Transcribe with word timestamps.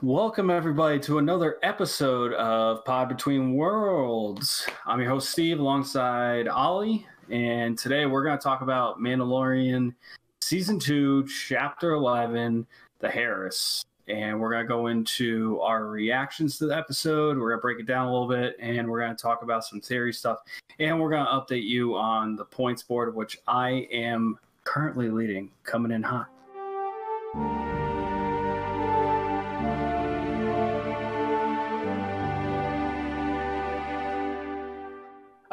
Welcome, 0.00 0.48
everybody, 0.48 1.00
to 1.00 1.18
another 1.18 1.58
episode 1.64 2.32
of 2.34 2.84
Pod 2.84 3.08
Between 3.08 3.54
Worlds. 3.54 4.64
I'm 4.86 5.00
your 5.00 5.10
host, 5.10 5.30
Steve, 5.30 5.58
alongside 5.58 6.46
Ollie. 6.46 7.04
And 7.30 7.76
today 7.76 8.06
we're 8.06 8.22
going 8.22 8.38
to 8.38 8.42
talk 8.42 8.60
about 8.60 9.00
Mandalorian 9.00 9.92
Season 10.40 10.78
2, 10.78 11.26
Chapter 11.26 11.94
11, 11.94 12.64
The 13.00 13.12
Heiress. 13.12 13.84
And 14.06 14.40
we're 14.40 14.52
going 14.52 14.62
to 14.62 14.68
go 14.68 14.86
into 14.86 15.60
our 15.62 15.86
reactions 15.86 16.58
to 16.58 16.66
the 16.66 16.76
episode. 16.76 17.36
We're 17.36 17.50
going 17.50 17.58
to 17.58 17.62
break 17.62 17.80
it 17.80 17.86
down 17.86 18.06
a 18.06 18.12
little 18.12 18.28
bit, 18.28 18.56
and 18.60 18.88
we're 18.88 19.00
going 19.00 19.16
to 19.16 19.20
talk 19.20 19.42
about 19.42 19.64
some 19.64 19.80
theory 19.80 20.12
stuff. 20.12 20.38
And 20.78 21.00
we're 21.00 21.10
going 21.10 21.26
to 21.26 21.32
update 21.32 21.64
you 21.64 21.96
on 21.96 22.36
the 22.36 22.44
points 22.44 22.84
board, 22.84 23.16
which 23.16 23.40
I 23.48 23.88
am 23.90 24.38
currently 24.62 25.08
leading, 25.08 25.50
coming 25.64 25.90
in 25.90 26.04
hot. 26.04 26.28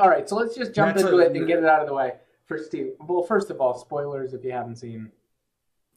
All 0.05 0.11
right, 0.11 0.29
so 0.29 0.35
let's 0.35 0.53
just 0.55 0.71
jump 0.71 0.93
That's 0.95 1.03
into 1.07 1.17
a- 1.17 1.25
it 1.25 1.35
and 1.35 1.47
get 1.47 1.57
it 1.57 1.65
out 1.65 1.81
of 1.81 1.87
the 1.87 1.93
way. 1.95 2.13
For 2.45 2.59
Steve, 2.59 2.91
well, 3.07 3.23
first 3.23 3.49
of 3.49 3.59
all, 3.59 3.73
spoilers 3.75 4.35
if 4.35 4.43
you 4.45 4.51
haven't 4.51 4.75
seen. 4.75 5.11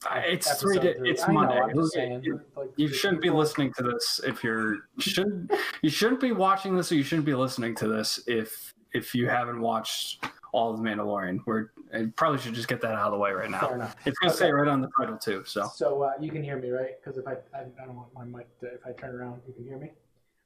I- 0.09 0.21
It's 0.21 0.59
three. 0.59 0.79
Di- 0.79 0.95
three. 0.95 1.11
it's 1.11 1.25
I 1.29 1.33
Monday. 1.33 1.61
I'm 1.61 1.77
You- 1.77 1.87
saying, 1.89 2.23
you- 2.23 2.41
like, 2.57 2.71
you 2.77 2.89
shouldn't 2.89 3.21
be 3.21 3.29
listening 3.29 3.75
to 3.75 3.83
this 3.83 4.19
if 4.27 4.43
you're 4.43 4.77
you 4.77 4.80
shouldn't 5.02 5.52
you 5.83 5.91
shouldn't 5.91 6.21
be 6.23 6.33
watching 6.33 6.75
this 6.75 6.91
or 6.91 6.95
you 6.95 7.02
shouldn't 7.02 7.27
be 7.27 7.35
listening 7.35 7.75
to 7.75 7.87
this 7.89 8.19
if 8.27 8.73
if 8.95 9.15
you 9.15 9.29
haven't 9.29 9.61
watched 9.61 10.25
all 10.52 10.71
of 10.71 10.79
the 10.79 10.83
Mandalorian. 10.83 11.41
We're 11.45 11.66
I 11.93 12.07
probably 12.16 12.38
should 12.38 12.55
just 12.55 12.69
get 12.69 12.80
that 12.80 12.93
out 12.93 13.09
of 13.09 13.13
the 13.13 13.19
way 13.19 13.33
right 13.33 13.51
Fair 13.51 13.61
now. 13.61 13.75
enough. 13.75 13.97
It's 14.07 14.19
gonna 14.21 14.33
Okay. 14.33 14.38
say 14.47 14.51
right 14.51 14.69
on 14.69 14.80
the 14.80 14.88
title 14.99 15.19
too. 15.19 15.45
So 15.45 15.66
So 15.75 16.01
uh, 16.05 16.13
you 16.19 16.30
can 16.30 16.43
hear 16.43 16.57
me, 16.57 16.71
right? 16.71 16.93
Because 16.99 17.19
if 17.19 17.27
I, 17.29 17.33
I, 17.55 17.66
I 17.83 17.85
don't 17.85 17.95
want 17.97 18.15
my 18.15 18.25
mic 18.25 18.59
to, 18.61 18.66
if 18.73 18.87
I 18.87 18.93
turn 18.93 19.15
around, 19.15 19.43
you 19.47 19.52
can 19.52 19.65
hear 19.65 19.77
me. 19.77 19.93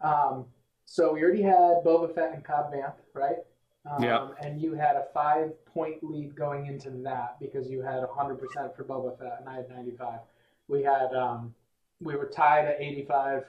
Um, 0.00 0.46
so 0.86 1.12
we 1.12 1.22
already 1.22 1.42
had 1.42 1.84
Boba 1.84 2.12
Fett 2.12 2.34
and 2.34 2.42
Cobb 2.44 2.72
Vanth, 2.72 2.94
right? 3.14 3.36
Um, 3.84 4.02
Yeah. 4.02 4.28
And 4.40 4.60
you 4.60 4.74
had 4.74 4.96
a 4.96 5.06
five 5.12 5.52
point 5.66 6.02
lead 6.02 6.34
going 6.36 6.66
into 6.66 6.90
that 6.90 7.38
because 7.40 7.68
you 7.70 7.82
had 7.82 8.02
100% 8.02 8.76
for 8.76 8.84
Boba 8.84 9.18
Fett 9.18 9.38
and 9.40 9.48
I 9.48 9.56
had 9.56 9.68
95. 9.68 10.20
We 10.68 10.82
had, 10.82 11.14
um, 11.14 11.54
we 12.00 12.16
were 12.16 12.26
tied 12.26 12.66
at 12.66 12.80
85 12.80 13.44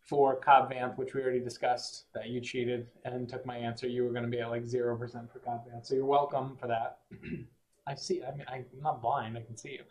for 0.00 0.36
Cobb 0.36 0.70
Vanth, 0.70 0.98
which 0.98 1.14
we 1.14 1.22
already 1.22 1.40
discussed 1.40 2.12
that 2.12 2.28
you 2.28 2.40
cheated 2.40 2.86
and 3.04 3.28
took 3.28 3.46
my 3.46 3.56
answer. 3.56 3.86
You 3.86 4.04
were 4.04 4.10
going 4.10 4.24
to 4.24 4.30
be 4.30 4.40
at 4.40 4.50
like 4.50 4.64
0% 4.64 4.98
for 5.32 5.38
Cobb 5.38 5.66
Vanth. 5.66 5.86
So 5.86 5.94
you're 5.94 6.04
welcome 6.04 6.56
for 6.56 6.66
that. 6.66 6.98
I 7.86 7.94
see, 7.94 8.22
I 8.22 8.30
mean, 8.32 8.44
I'm 8.48 8.64
not 8.80 9.00
blind, 9.02 9.36
I 9.36 9.42
can 9.42 9.56
see 9.56 9.72
you. 9.72 9.82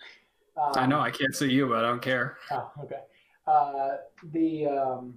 Um, 0.61 0.71
I 0.75 0.85
know 0.85 0.99
I 0.99 1.11
can't 1.11 1.35
see 1.35 1.49
you, 1.49 1.67
but 1.67 1.83
I 1.83 1.87
don't 1.89 2.01
care. 2.01 2.37
Oh, 2.51 2.71
okay. 2.83 3.01
Uh, 3.47 3.97
the 4.31 4.67
um, 4.67 5.15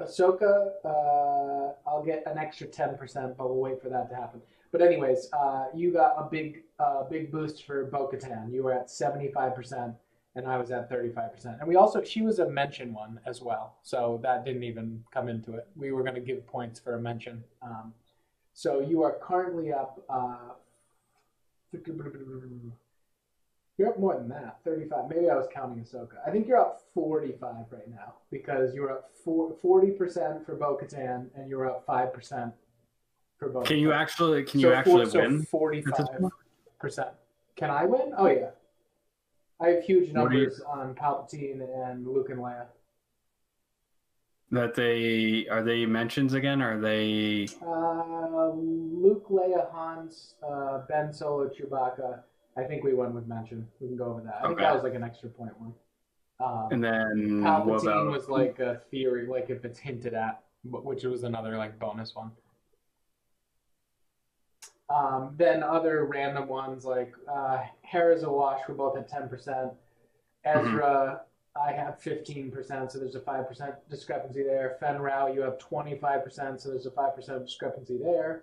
Ahsoka, 0.00 0.70
uh, 0.84 1.72
I'll 1.88 2.02
get 2.04 2.22
an 2.26 2.38
extra 2.38 2.66
ten 2.66 2.96
percent, 2.96 3.36
but 3.36 3.48
we'll 3.48 3.60
wait 3.60 3.80
for 3.82 3.88
that 3.88 4.08
to 4.10 4.16
happen. 4.16 4.40
But 4.72 4.82
anyways, 4.82 5.28
uh, 5.32 5.66
you 5.74 5.92
got 5.92 6.14
a 6.16 6.28
big, 6.30 6.62
uh, 6.78 7.02
big 7.04 7.32
boost 7.32 7.64
for 7.64 7.84
Bo-Katan. 7.86 8.52
You 8.52 8.62
were 8.62 8.72
at 8.72 8.90
seventy-five 8.90 9.54
percent, 9.54 9.94
and 10.36 10.46
I 10.46 10.56
was 10.56 10.70
at 10.70 10.88
thirty-five 10.88 11.32
percent. 11.34 11.56
And 11.60 11.68
we 11.68 11.76
also, 11.76 12.02
she 12.02 12.22
was 12.22 12.38
a 12.38 12.48
mention 12.48 12.94
one 12.94 13.20
as 13.26 13.42
well, 13.42 13.74
so 13.82 14.20
that 14.22 14.44
didn't 14.44 14.62
even 14.62 15.04
come 15.12 15.28
into 15.28 15.54
it. 15.54 15.66
We 15.76 15.92
were 15.92 16.02
going 16.02 16.14
to 16.14 16.20
give 16.20 16.46
points 16.46 16.80
for 16.80 16.94
a 16.94 17.00
mention. 17.00 17.44
Um, 17.62 17.92
so 18.54 18.80
you 18.80 19.02
are 19.02 19.16
currently 19.20 19.72
up. 19.72 20.00
You're 23.80 23.88
up 23.88 23.98
more 23.98 24.14
than 24.14 24.28
that, 24.28 24.58
35. 24.62 25.08
Maybe 25.08 25.30
I 25.30 25.34
was 25.36 25.46
counting 25.50 25.82
Ahsoka. 25.82 26.16
I 26.26 26.30
think 26.30 26.46
you're 26.46 26.60
up 26.60 26.82
45 26.92 27.40
right 27.70 27.88
now 27.88 28.12
because 28.30 28.74
you're 28.74 28.90
up 28.92 29.10
four, 29.24 29.54
40% 29.64 30.44
for 30.44 30.54
Bo 30.54 30.76
Katan 30.78 31.28
and 31.34 31.48
you're 31.48 31.66
up 31.66 31.86
5% 31.86 32.52
for 33.38 33.48
Bo 33.48 33.62
Can 33.62 33.78
you 33.78 33.90
actually 33.94 34.42
can 34.42 34.60
so 34.60 34.68
you 34.68 34.74
actually 34.74 35.06
four, 35.06 35.22
win? 35.22 35.46
So 35.82 35.90
at 35.92 35.96
this 35.96 36.20
point? 36.20 36.32
45%. 36.82 37.08
Can 37.56 37.70
I 37.70 37.86
win? 37.86 38.12
Oh, 38.18 38.26
yeah. 38.26 38.50
I 39.58 39.68
have 39.68 39.82
huge 39.82 40.12
What 40.14 40.30
do 40.30 40.36
you- 40.36 40.42
numbers 40.44 40.60
on 40.60 40.94
Palpatine 40.94 41.62
and 41.88 42.06
Luke 42.06 42.28
and 42.28 42.40
Leia. 42.40 42.66
That 44.50 44.74
they 44.74 45.46
are 45.48 45.62
they 45.62 45.86
mentions 45.86 46.34
again? 46.34 46.60
Are 46.60 46.78
they 46.78 47.48
Uh, 47.62 48.50
Luke, 48.50 49.26
Leia, 49.30 49.70
Hans, 49.70 50.34
uh, 50.46 50.80
Ben 50.86 51.14
Solo, 51.14 51.48
Chewbacca. 51.48 52.24
I 52.60 52.64
think 52.64 52.84
we 52.84 52.92
won 52.94 53.14
with 53.14 53.26
mention. 53.26 53.66
We 53.80 53.88
can 53.88 53.96
go 53.96 54.04
over 54.06 54.20
that. 54.20 54.36
I 54.36 54.40
think 54.42 54.52
Okay. 54.54 54.62
that 54.64 54.74
was 54.74 54.82
like 54.82 54.94
an 54.94 55.02
extra 55.02 55.30
point 55.30 55.58
one. 55.58 55.72
Um, 56.40 56.68
and 56.70 56.82
then 56.84 57.42
Palpatine 57.42 57.66
what 57.66 57.82
about 57.82 58.06
was 58.10 58.28
like 58.28 58.58
a 58.60 58.80
theory, 58.90 59.26
like 59.26 59.50
if 59.50 59.64
it's 59.64 59.78
hinted 59.78 60.14
at, 60.14 60.42
wh- 60.62 60.84
which 60.84 61.04
was 61.04 61.24
another 61.24 61.56
like 61.56 61.78
bonus 61.78 62.14
one. 62.14 62.30
Um, 64.88 65.34
then 65.36 65.62
other 65.62 66.04
random 66.04 66.48
ones 66.48 66.84
like 66.84 67.14
uh, 67.30 67.62
Hera's 67.82 68.22
a 68.24 68.30
wash. 68.30 68.60
We're 68.68 68.74
both 68.74 68.96
at 68.96 69.08
ten 69.08 69.28
percent. 69.28 69.70
Ezra, 70.44 71.20
I 71.62 71.72
have 71.72 72.00
fifteen 72.00 72.50
percent, 72.50 72.90
so 72.90 72.98
there's 72.98 73.14
a 73.14 73.20
five 73.20 73.46
percent 73.46 73.74
discrepancy 73.88 74.42
there. 74.42 74.76
Fenn 74.80 74.98
Rau, 75.00 75.26
you 75.28 75.42
have 75.42 75.58
twenty 75.58 75.96
five 75.98 76.24
percent, 76.24 76.60
so 76.60 76.70
there's 76.70 76.86
a 76.86 76.90
five 76.90 77.14
percent 77.14 77.44
discrepancy 77.44 77.98
there. 78.02 78.42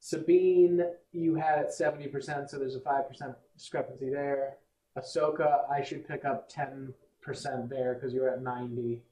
Sabine, 0.00 0.84
you 1.12 1.34
had 1.34 1.58
at 1.58 1.72
seventy 1.72 2.08
percent, 2.08 2.50
so 2.50 2.58
there's 2.58 2.76
a 2.76 2.80
five 2.80 3.08
percent 3.08 3.34
discrepancy 3.56 4.10
there. 4.10 4.56
Ahsoka, 4.96 5.70
I 5.70 5.82
should 5.82 6.06
pick 6.06 6.24
up 6.24 6.48
ten 6.48 6.92
percent 7.20 7.68
there 7.68 7.94
because 7.94 8.12
you're 8.12 8.28
at 8.28 8.42
ninety. 8.42 9.02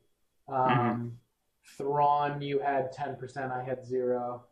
Um, 0.49 1.19
Thrawn, 1.77 2.41
you 2.41 2.61
had 2.61 2.93
ten 2.93 3.17
percent. 3.17 3.53
I 3.53 3.63
had 3.63 3.85
zero. 3.85 4.45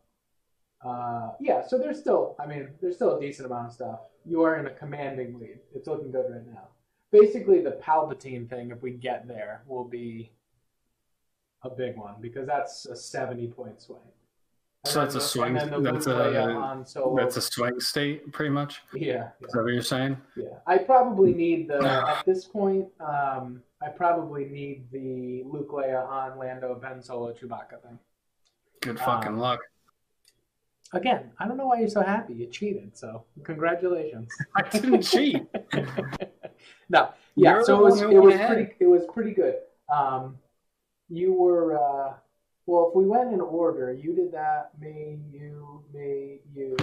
Uh, 0.85 1.31
yeah, 1.41 1.67
so 1.67 1.79
there's 1.79 1.99
still, 1.99 2.37
I 2.39 2.47
mean, 2.47 2.69
there's 2.83 2.97
still 2.97 3.17
a 3.17 3.21
decent 3.21 3.47
amount 3.47 3.69
of 3.69 3.73
stuff. 3.73 4.01
You 4.27 4.43
are 4.43 4.59
in 4.59 4.67
a 4.67 4.71
commanding 4.71 5.39
lead. 5.39 5.61
It's 5.75 5.87
looking 5.87 6.11
good 6.11 6.27
right 6.29 6.47
now. 6.47 6.69
Basically, 7.11 7.63
the 7.63 7.79
Palpatine 7.83 8.51
thing, 8.51 8.71
if 8.71 8.83
we 8.83 8.91
get 8.91 9.27
there, 9.27 9.63
will 9.67 9.85
be 9.85 10.33
a 11.63 11.71
big 11.71 11.97
one 11.97 12.17
because 12.21 12.47
that's 12.47 12.87
a 12.87 12.97
seventy 12.97 13.47
point 13.47 13.81
swing. 13.81 14.01
So 14.87 15.01
that's 15.01 15.15
a 15.15 15.21
swing- 15.21 15.57
And 15.57 15.73
then 15.73 15.83
the 15.83 15.93
that's 15.93 16.07
a- 16.07 16.53
Han 16.53 16.85
that's 17.17 17.37
a 17.39 17.41
swing 17.41 17.81
state 17.81 18.31
pretty 18.33 18.51
much? 18.51 18.83
yeah, 18.93 19.01
yeah. 19.41 19.47
Is 19.47 19.53
that 19.53 19.63
what 19.63 19.73
you're 19.73 19.83
saying? 19.83 20.17
Yeah, 20.37 20.59
I 20.67 20.77
probably 20.79 21.33
need 21.33 21.69
the 21.69 21.79
at 21.83 22.25
this 22.27 22.45
point. 22.45 22.89
Um, 23.01 23.63
I 23.83 23.89
probably 23.89 24.45
need 24.47 24.91
the 24.91 25.43
Luke, 25.47 25.71
Leia, 25.71 26.07
Han, 26.09 26.39
Lando, 26.39 26.75
Ben 26.75 27.03
Solo, 27.03 27.33
Chewbacca 27.33 27.81
thing. 27.83 27.99
Good 28.83 28.99
fucking 28.99 29.33
Um, 29.33 29.39
luck. 29.39 29.61
Again, 30.93 31.33
I 31.39 31.49
don't 31.49 31.57
know 31.57 31.67
why 31.67 31.81
you're 31.81 31.89
so 31.89 32.03
happy. 32.03 32.35
You 32.35 32.47
cheated, 32.47 32.97
so 32.97 33.25
congratulations. 33.43 34.31
I 34.55 34.63
didn't 34.69 35.03
cheat. 35.03 35.43
no, 36.89 37.11
yeah. 37.35 37.55
You're 37.55 37.65
so 37.65 37.79
it 37.79 37.83
was 37.83 38.01
it 38.03 38.09
was 38.23 38.35
ahead. 38.35 38.49
pretty 38.49 38.73
it 38.81 38.87
was 38.87 39.03
pretty 39.13 39.33
good. 39.33 39.57
Um, 39.93 40.39
you 41.09 41.33
were 41.33 41.79
uh, 41.79 42.15
well. 42.67 42.89
If 42.89 42.97
we 42.97 43.07
went 43.07 43.33
in 43.33 43.41
order, 43.41 43.93
you 43.93 44.15
did 44.15 44.33
that. 44.33 44.71
Me, 44.81 45.19
you, 45.33 45.83
me, 45.93 46.39
you. 46.55 46.77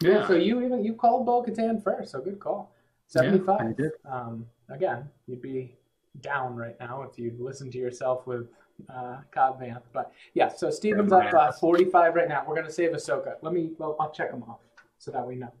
Yeah. 0.00 0.26
So 0.26 0.34
you 0.34 0.62
even 0.64 0.84
you 0.84 0.94
called 0.94 1.26
Bo 1.26 1.42
Katan 1.42 1.82
first. 1.82 2.12
So 2.12 2.20
good 2.20 2.40
call. 2.40 2.72
Seventy 3.06 3.38
five. 3.38 3.60
Yeah, 3.60 3.64
I 3.64 3.68
five. 3.68 3.76
did. 3.76 3.92
um, 4.04 4.46
again, 4.68 5.08
you'd 5.26 5.42
be 5.42 5.74
down 6.20 6.56
right 6.56 6.76
now 6.80 7.02
if 7.02 7.18
you'd 7.18 7.40
listen 7.40 7.70
to 7.70 7.78
yourself 7.78 8.26
with 8.26 8.48
uh, 8.88 9.18
Cobb 9.30 9.60
Vanth. 9.60 9.82
But 9.92 10.12
yeah, 10.34 10.48
so 10.48 10.70
Steven's 10.70 11.12
up 11.12 11.32
uh, 11.32 11.52
45 11.52 12.14
right 12.14 12.28
now. 12.28 12.44
We're 12.46 12.54
going 12.54 12.66
to 12.66 12.72
save 12.72 12.90
Ahsoka. 12.92 13.34
Let 13.42 13.52
me, 13.52 13.72
well, 13.78 13.96
I'll 14.00 14.10
check 14.10 14.30
them 14.30 14.42
off 14.44 14.60
so 14.98 15.10
that 15.10 15.26
we 15.26 15.36
know. 15.36 15.52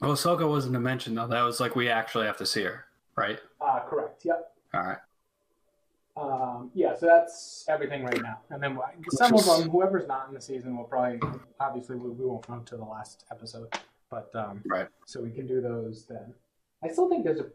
Well, 0.00 0.12
Ahsoka 0.12 0.48
wasn't 0.48 0.76
a 0.76 0.80
mention 0.80 1.14
though. 1.14 1.26
That 1.26 1.42
was 1.42 1.60
like 1.60 1.74
we 1.74 1.88
actually 1.88 2.26
have 2.26 2.36
to 2.38 2.46
see 2.46 2.62
her, 2.62 2.84
right? 3.16 3.38
Uh, 3.60 3.80
correct. 3.80 4.24
Yep. 4.24 4.52
All 4.74 4.82
right. 4.82 4.98
Um, 6.16 6.70
yeah, 6.74 6.94
so 6.96 7.06
that's 7.06 7.64
everything 7.68 8.02
right 8.02 8.22
now. 8.22 8.38
And 8.50 8.62
then 8.62 8.78
some 9.10 9.34
of 9.34 9.44
them, 9.44 9.68
whoever's 9.68 10.08
not 10.08 10.28
in 10.28 10.34
the 10.34 10.40
season, 10.40 10.76
will 10.76 10.84
probably, 10.84 11.20
obviously, 11.60 11.96
we, 11.96 12.08
we 12.10 12.24
won't 12.24 12.48
know 12.48 12.60
to 12.60 12.76
the 12.76 12.84
last 12.84 13.24
episode. 13.30 13.76
But 14.10 14.30
um, 14.34 14.62
Right. 14.66 14.88
so 15.04 15.20
we 15.20 15.30
can 15.30 15.46
do 15.46 15.60
those 15.60 16.06
then. 16.06 16.32
I 16.82 16.88
still 16.88 17.08
think 17.08 17.24
there's 17.24 17.40
a. 17.40 17.46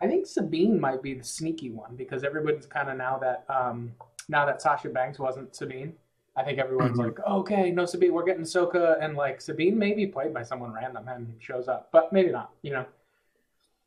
I 0.00 0.08
think 0.08 0.26
Sabine 0.26 0.80
might 0.80 1.00
be 1.00 1.14
the 1.14 1.22
sneaky 1.24 1.70
one 1.70 1.94
because 1.94 2.24
everybody's 2.24 2.66
kind 2.66 2.90
of 2.90 2.96
now 2.98 3.18
that 3.18 3.44
um, 3.48 3.92
now 4.28 4.44
that 4.44 4.60
Sasha 4.60 4.88
Banks 4.88 5.18
wasn't 5.18 5.54
Sabine. 5.54 5.94
I 6.34 6.42
think 6.42 6.58
everyone's 6.58 6.98
Mhm. 6.98 7.04
like, 7.04 7.20
okay, 7.26 7.70
no 7.70 7.84
Sabine, 7.84 8.12
we're 8.14 8.24
getting 8.24 8.44
Soka, 8.44 8.96
and 9.02 9.16
like 9.16 9.40
Sabine 9.42 9.78
may 9.78 9.92
be 9.92 10.06
played 10.06 10.32
by 10.32 10.42
someone 10.42 10.72
random 10.72 11.06
and 11.06 11.34
shows 11.40 11.68
up, 11.68 11.90
but 11.92 12.12
maybe 12.12 12.30
not. 12.32 12.50
You 12.62 12.72
know. 12.72 12.86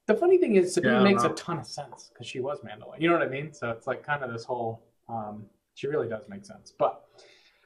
The 0.08 0.16
funny 0.16 0.38
thing 0.38 0.56
is, 0.56 0.74
Sabine 0.74 0.94
Yeah, 0.94 1.04
makes 1.04 1.24
a 1.24 1.30
ton 1.30 1.58
of 1.58 1.66
sense 1.66 2.12
because 2.14 2.28
she 2.28 2.40
was 2.40 2.60
Mandalorian. 2.60 3.00
You 3.00 3.10
know 3.10 3.18
what 3.18 3.28
I 3.28 3.30
mean? 3.30 3.52
So 3.54 3.72
it's 3.72 3.88
like 3.88 4.04
kind 4.04 4.24
of 4.24 4.32
this 4.32 4.44
whole. 4.44 4.84
Um, 5.10 5.46
she 5.74 5.88
really 5.88 6.08
does 6.08 6.30
make 6.30 6.46
sense, 6.46 6.74
but 6.78 7.06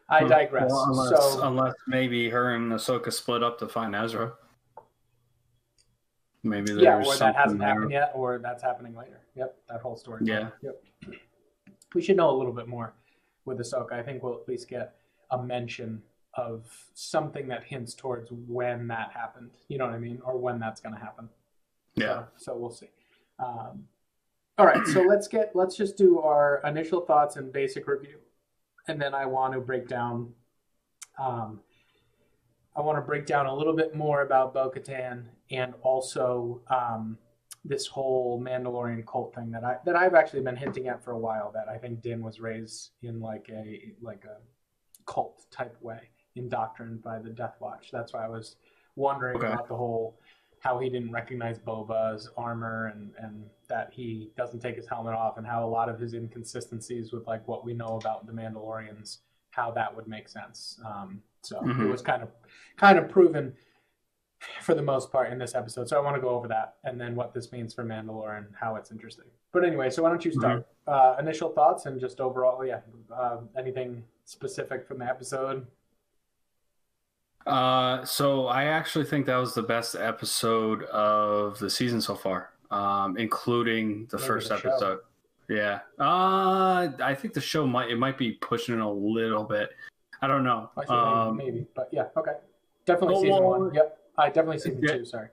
I 0.10 0.24
digress. 0.24 0.72
Well, 0.72 0.86
unless, 0.90 1.10
so 1.10 1.44
unless 1.44 1.76
maybe 1.88 2.30
her 2.30 2.56
and 2.56 2.72
Ahsoka 2.72 3.12
split 3.12 3.44
up 3.44 3.60
to 3.60 3.68
find 3.68 3.96
Ezra. 3.96 4.34
Maybe 6.44 6.72
there's 6.72 6.82
yeah, 6.84 7.04
or 7.04 7.16
that 7.18 7.36
hasn't 7.36 7.60
there. 7.60 7.68
happened 7.68 7.92
yet, 7.92 8.12
or 8.16 8.40
that's 8.40 8.64
happening 8.64 8.96
later. 8.96 9.22
Yep, 9.36 9.56
that 9.68 9.82
whole 9.82 9.98
story. 9.98 10.22
Yeah. 10.26 10.50
Yep. 10.62 10.84
We 11.96 12.04
should 12.04 12.18
know 12.18 12.30
a 12.30 12.38
little 12.38 12.54
bit 12.54 12.68
more 12.68 12.94
with 13.46 13.58
Ahsoka. 13.58 13.94
I 13.94 14.04
think 14.04 14.22
we'll 14.22 14.36
at 14.36 14.48
least 14.48 14.70
get 14.70 14.98
a 15.32 15.42
mention 15.42 16.04
of 16.36 16.70
something 16.94 17.48
that 17.48 17.64
hints 17.64 17.96
towards 17.96 18.30
when 18.32 18.88
that 18.90 19.12
happened. 19.12 19.50
You 19.70 19.80
know 19.80 19.86
what 19.86 19.96
I 19.96 19.98
mean, 19.98 20.20
or 20.24 20.38
when 20.38 20.60
that's 20.60 20.80
going 20.82 20.94
to 20.94 21.02
happen. 21.02 21.30
Yeah. 22.00 22.24
So, 22.38 22.54
so 22.54 22.58
we'll 22.58 22.72
see. 22.72 22.90
Um, 23.40 23.86
all 24.58 24.66
right, 24.66 24.86
so 24.88 25.02
let's 25.02 25.28
get 25.28 25.52
let's 25.56 25.78
just 25.78 25.96
do 25.96 26.20
our 26.20 26.62
initial 26.66 27.02
thoughts 27.02 27.38
and 27.38 27.52
basic 27.54 27.88
review, 27.88 28.18
and 28.90 29.02
then 29.02 29.14
I 29.14 29.26
want 29.26 29.54
to 29.54 29.62
break 29.62 29.88
down. 29.88 30.34
Um, 31.18 31.62
I 32.76 32.82
want 32.82 32.98
to 32.98 33.02
break 33.02 33.26
down 33.26 33.46
a 33.46 33.54
little 33.54 33.76
bit 33.76 33.96
more 33.96 34.22
about 34.22 34.54
Bo-Katan 34.54 35.26
and 35.52 35.74
also 35.82 36.62
um, 36.70 37.18
this 37.66 37.88
whole 37.88 38.42
Mandalorian 38.42 39.06
cult 39.06 39.34
thing 39.34 39.52
that 39.52 39.64
I 39.64 39.78
that 39.86 39.96
I've 39.96 40.14
actually 40.14 40.42
been 40.42 40.56
hinting 40.58 40.88
at 40.90 41.04
for 41.04 41.12
a 41.12 41.18
while. 41.20 41.52
That 41.54 41.70
I 41.70 41.78
think 41.78 42.02
Din 42.02 42.22
was 42.22 42.40
raised 42.42 42.92
in 43.02 43.22
like 43.22 43.50
a 43.50 43.94
like 44.02 44.26
a 44.26 44.38
cult 45.06 45.46
type 45.52 45.78
way, 45.82 46.02
indoctrined 46.36 47.02
by 47.02 47.20
the 47.20 47.30
Death 47.30 47.56
Watch. 47.62 47.90
That's 47.94 48.14
why 48.14 48.26
I 48.26 48.30
was 48.30 48.58
wondering 48.96 49.38
Okay. 49.38 49.48
about 49.48 49.68
the 49.70 49.76
whole 49.76 50.20
how 50.62 50.78
he 50.80 50.90
didn't 50.90 51.12
recognize 51.12 51.58
Boba's 51.60 52.30
armor 52.38 52.88
and 52.88 53.12
and 53.18 53.44
that 53.68 53.90
he 53.94 54.32
doesn't 54.36 54.60
take 54.60 54.76
his 54.76 54.88
helmet 54.88 55.14
off 55.14 55.38
and 55.38 55.46
how 55.46 55.66
a 55.66 55.70
lot 55.70 55.90
of 55.90 56.00
his 56.00 56.14
inconsistencies 56.14 57.12
with 57.14 57.26
like 57.28 57.48
what 57.48 57.64
we 57.64 57.74
know 57.74 57.98
about 58.02 58.26
the 58.26 58.32
Mandalorians 58.34 59.20
how 59.52 59.72
that 59.72 59.94
would 59.96 60.08
make 60.08 60.30
sense. 60.30 60.80
Um, 60.86 61.22
so 61.42 61.58
it 61.60 61.66
Mhm. 61.68 61.90
was 61.92 62.02
kind 62.02 62.22
of 62.24 62.30
kind 62.78 62.98
of 63.00 63.10
proven 63.10 63.56
for 64.62 64.74
the 64.74 64.82
most 64.82 65.12
part 65.12 65.32
in 65.32 65.38
this 65.38 65.54
episode. 65.56 65.90
So 65.90 65.98
I 65.98 66.02
want 66.02 66.16
to 66.16 66.22
go 66.22 66.30
over 66.30 66.48
that 66.48 66.76
and 66.84 67.00
then 67.00 67.16
what 67.16 67.34
this 67.34 67.52
means 67.52 67.74
for 67.74 67.84
Mandalore 67.84 68.38
and 68.38 68.48
how 68.60 68.76
it's 68.76 68.90
interesting. 68.92 69.26
But 69.52 69.66
anyway, 69.66 69.90
so 69.90 70.04
why 70.04 70.10
don't 70.10 70.24
you 70.24 70.32
start? 70.32 70.66
Uh, 70.88 71.16
initial 71.20 71.50
thoughts 71.50 71.86
and 71.88 72.00
just 72.00 72.22
overall, 72.22 72.64
yeah, 72.66 72.80
uh, 73.14 73.40
anything 73.58 74.04
specific 74.26 74.88
from 74.88 75.00
the 75.00 75.06
episode? 75.06 75.68
Uh, 77.46 78.04
so 78.06 78.48
I 78.48 78.66
actually 78.66 79.06
think 79.06 79.26
that 79.26 79.38
was 79.38 79.54
the 79.54 79.64
best 79.64 79.96
episode 79.96 80.84
of 80.84 81.58
the 81.60 81.70
season 81.70 82.02
so 82.02 82.16
far, 82.16 82.52
um, 82.72 83.18
including 83.18 84.08
the 84.12 84.18
Maybe 84.18 84.28
first 84.28 84.50
the 84.50 84.58
show. 84.60 84.70
episode. 84.70 85.00
Yeah. 85.48 85.80
Uh, 86.00 86.90
I 87.02 87.16
think 87.16 87.34
the 87.34 87.42
show 87.42 87.66
might 87.66 87.90
it 87.90 87.98
might 87.98 88.18
be 88.18 88.34
pushing 88.34 88.76
it 88.76 88.82
a 88.82 88.88
little 88.90 89.44
bit. 89.44 89.72
I 90.22 90.28
don't 90.28 90.44
know. 90.44 90.70
I 90.78 90.84
Um, 91.28 91.38
maybe, 91.38 91.52
maybe, 91.52 91.68
but 91.74 91.90
yeah, 91.92 92.06
okay, 92.18 92.34
definitely 92.86 93.22
season 93.30 93.44
one. 93.44 93.74
Yep, 93.74 93.98
I 94.18 94.28
definitely 94.28 94.60
season 94.60 94.82
yeah. 94.84 94.98
two. 94.98 95.06
Sorry. 95.06 95.30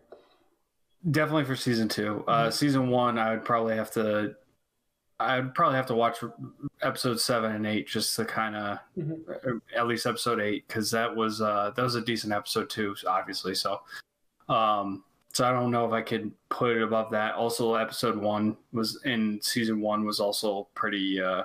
Definitely 1.10 1.44
for 1.44 1.54
season 1.54 1.88
2 1.88 2.24
Uh, 2.26 2.46
Mhm. 2.48 2.52
season 2.52 2.88
one, 2.88 3.16
I 3.18 3.30
would 3.30 3.44
probably 3.44 3.76
have 3.76 3.90
to. 3.92 4.34
I'd 5.20 5.54
probably 5.54 5.76
have 5.76 5.86
to 5.86 5.94
watch 5.94 6.22
episode 6.86 7.20
seven 7.20 7.52
and 7.52 7.66
eight 7.66 7.86
just 7.88 8.14
to 8.16 8.24
kind 8.24 8.56
of, 8.56 8.78
Mhm. 8.96 9.60
at 9.74 9.86
least 9.86 10.06
episode 10.06 10.40
eight, 10.40 10.66
because 10.66 10.90
that 10.92 11.14
was 11.14 11.40
uh 11.40 11.72
that 11.76 11.82
was 11.82 11.94
a 11.96 12.00
decent 12.00 12.32
episode 12.32 12.70
too, 12.70 12.94
obviously. 13.06 13.54
So, 13.54 13.80
um, 14.48 15.04
so 15.32 15.46
I 15.46 15.52
don't 15.52 15.70
know 15.70 15.84
if 15.86 15.92
I 15.92 16.02
could 16.02 16.32
put 16.48 16.76
it 16.76 16.82
above 16.82 17.10
that. 17.10 17.34
Also, 17.34 17.74
episode 17.74 18.16
one 18.16 18.56
was 18.72 19.02
in 19.04 19.40
season 19.42 19.80
one 19.80 20.04
was 20.04 20.20
also 20.20 20.68
pretty 20.74 21.20
uh, 21.20 21.42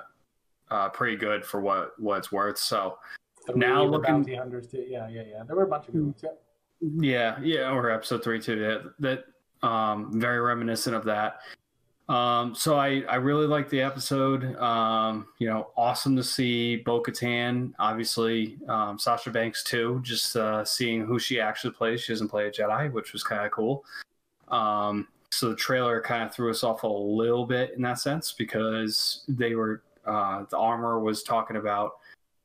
uh 0.70 0.88
pretty 0.90 1.16
good 1.16 1.44
for 1.44 1.60
what 1.60 1.98
what 2.00 2.18
it's 2.18 2.32
worth. 2.32 2.58
So 2.58 2.98
Three, 3.46 3.56
Now 3.56 3.84
the 3.84 3.90
looking- 3.90 4.14
bounty 4.14 4.34
hunters 4.36 4.68
too. 4.68 4.86
Yeah, 4.88 5.08
yeah, 5.08 5.24
yeah. 5.28 5.42
There 5.42 5.56
were 5.56 5.64
a 5.64 5.68
bunch 5.68 5.88
of 5.88 5.94
good 5.94 6.02
ones. 6.04 6.20
Yep. 6.22 6.42
Yeah, 6.80 7.40
yeah, 7.42 7.70
or 7.72 7.90
episode 7.90 8.22
three 8.22 8.40
too. 8.40 8.58
That 8.60 8.94
that 9.00 9.66
um 9.68 10.18
very 10.20 10.40
reminiscent 10.40 10.94
of 10.96 11.04
that. 11.04 11.40
Um, 12.08 12.54
so 12.54 12.76
I 12.76 13.02
I 13.08 13.16
really 13.16 13.46
liked 13.46 13.70
the 13.70 13.80
episode. 13.80 14.56
Um, 14.56 15.28
you 15.38 15.48
know, 15.48 15.70
awesome 15.76 16.16
to 16.16 16.22
see 16.22 16.76
Bo 16.76 17.02
Katan, 17.02 17.72
obviously, 17.78 18.58
um, 18.68 18.98
Sasha 18.98 19.30
Banks 19.30 19.62
too. 19.62 20.00
Just 20.02 20.36
uh, 20.36 20.64
seeing 20.64 21.04
who 21.04 21.18
she 21.18 21.40
actually 21.40 21.72
plays. 21.72 22.02
She 22.02 22.12
doesn't 22.12 22.28
play 22.28 22.48
a 22.48 22.50
Jedi, 22.50 22.92
which 22.92 23.12
was 23.12 23.22
kind 23.22 23.46
of 23.46 23.52
cool. 23.52 23.84
Um, 24.48 25.08
so 25.30 25.48
the 25.48 25.56
trailer 25.56 26.00
kind 26.00 26.24
of 26.24 26.34
threw 26.34 26.50
us 26.50 26.62
off 26.62 26.82
a 26.82 26.86
little 26.86 27.46
bit 27.46 27.72
in 27.74 27.82
that 27.82 27.98
sense 27.98 28.32
because 28.32 29.24
they 29.28 29.54
were 29.54 29.82
uh, 30.04 30.44
the 30.50 30.58
armor 30.58 30.98
was 30.98 31.22
talking 31.22 31.56
about 31.56 31.92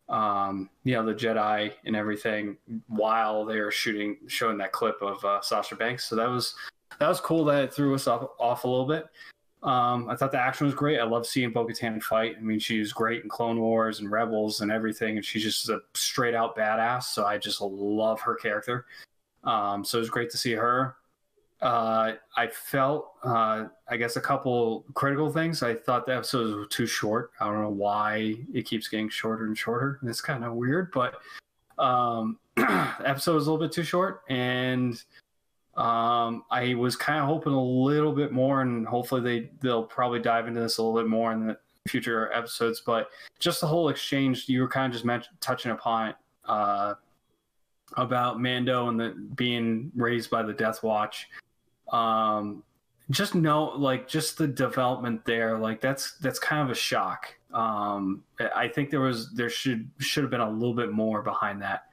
um, 0.09 0.69
you 0.83 0.93
know, 0.93 1.05
the 1.05 1.13
Jedi 1.13 1.73
and 1.85 1.95
everything 1.95 2.57
while 2.87 3.45
they 3.45 3.59
were 3.59 3.71
shooting, 3.71 4.17
showing 4.27 4.57
that 4.59 4.71
clip 4.71 5.01
of 5.01 5.23
uh, 5.25 5.41
Sasha 5.41 5.75
Banks. 5.75 6.05
So 6.05 6.15
that 6.15 6.29
was 6.29 6.55
that 6.99 7.07
was 7.07 7.19
cool 7.19 7.45
that 7.45 7.65
it 7.65 7.73
threw 7.73 7.93
us 7.93 8.07
off, 8.07 8.29
off 8.39 8.63
a 8.63 8.67
little 8.67 8.85
bit. 8.85 9.07
Um, 9.63 10.07
I 10.07 10.15
thought 10.15 10.31
the 10.31 10.39
action 10.39 10.65
was 10.65 10.75
great. 10.75 10.99
I 10.99 11.03
love 11.03 11.25
seeing 11.25 11.51
Bo-Katan 11.51 12.01
fight. 12.01 12.35
I 12.37 12.41
mean, 12.41 12.59
she's 12.59 12.93
great 12.93 13.23
in 13.23 13.29
Clone 13.29 13.59
Wars 13.59 13.99
and 13.99 14.11
Rebels 14.11 14.61
and 14.61 14.71
everything, 14.71 15.17
and 15.17 15.25
she's 15.25 15.43
just 15.43 15.69
a 15.69 15.79
straight 15.95 16.35
out 16.35 16.55
badass. 16.55 17.03
So 17.03 17.25
I 17.25 17.37
just 17.37 17.59
love 17.59 18.21
her 18.21 18.35
character. 18.35 18.85
Um, 19.43 19.83
so 19.83 19.97
it 19.97 20.01
was 20.01 20.09
great 20.09 20.29
to 20.31 20.37
see 20.37 20.53
her. 20.53 20.95
Uh, 21.59 22.13
I 22.35 22.47
felt, 22.47 23.13
uh, 23.23 23.65
I 23.89 23.97
guess, 23.97 24.15
a 24.15 24.21
couple 24.21 24.85
critical 24.93 25.31
things. 25.31 25.63
I 25.63 25.73
thought 25.73 26.05
the 26.05 26.15
episode 26.15 26.55
was 26.55 26.67
too 26.69 26.85
short. 26.85 27.31
I 27.39 27.45
don't 27.45 27.61
know 27.61 27.69
why 27.69 28.35
it 28.53 28.65
keeps 28.67 28.87
getting 28.87 29.09
shorter 29.09 29.45
and 29.45 29.57
shorter. 29.57 29.97
and 30.01 30.09
It's 30.09 30.21
kind 30.21 30.43
of 30.43 30.53
weird, 30.53 30.91
but 30.91 31.15
um, 31.79 32.37
the 32.55 32.95
episode 33.03 33.35
was 33.35 33.47
a 33.47 33.51
little 33.51 33.65
bit 33.65 33.73
too 33.73 33.83
short, 33.83 34.21
and 34.29 35.03
um, 35.77 36.43
I 36.49 36.73
was 36.73 36.95
kind 36.95 37.19
of 37.19 37.27
hoping 37.27 37.53
a 37.53 37.63
little 37.63 38.11
bit 38.11 38.31
more, 38.31 38.61
and 38.61 38.87
hopefully 38.87 39.21
they 39.21 39.49
they'll 39.61 39.83
probably 39.83 40.19
dive 40.19 40.47
into 40.47 40.59
this 40.59 40.77
a 40.77 40.83
little 40.83 40.99
bit 40.99 41.09
more 41.09 41.31
in 41.31 41.47
the 41.47 41.57
future 41.87 42.31
episodes. 42.33 42.81
But 42.85 43.09
just 43.39 43.61
the 43.61 43.67
whole 43.67 43.89
exchange 43.89 44.49
you 44.49 44.61
were 44.61 44.67
kind 44.67 44.93
of 44.93 45.01
just 45.01 45.29
touching 45.39 45.71
upon 45.71 46.09
it. 46.09 46.15
Uh, 46.45 46.95
about 47.95 48.41
Mando 48.41 48.89
and 48.89 48.99
the 48.99 49.09
being 49.35 49.91
raised 49.95 50.29
by 50.29 50.43
the 50.43 50.53
Death 50.53 50.83
Watch. 50.83 51.29
Um, 51.91 52.63
just 53.09 53.35
know, 53.35 53.65
like, 53.77 54.07
just 54.07 54.37
the 54.37 54.47
development 54.47 55.23
there, 55.23 55.57
like 55.57 55.79
that's 55.79 56.17
that's 56.17 56.39
kind 56.39 56.61
of 56.61 56.69
a 56.69 56.75
shock. 56.75 57.33
Um, 57.53 58.23
I 58.55 58.67
think 58.67 58.89
there 58.89 58.99
was 58.99 59.31
there 59.33 59.49
should 59.49 59.89
should 59.99 60.23
have 60.23 60.31
been 60.31 60.41
a 60.41 60.49
little 60.49 60.73
bit 60.73 60.91
more 60.91 61.21
behind 61.21 61.61
that. 61.61 61.83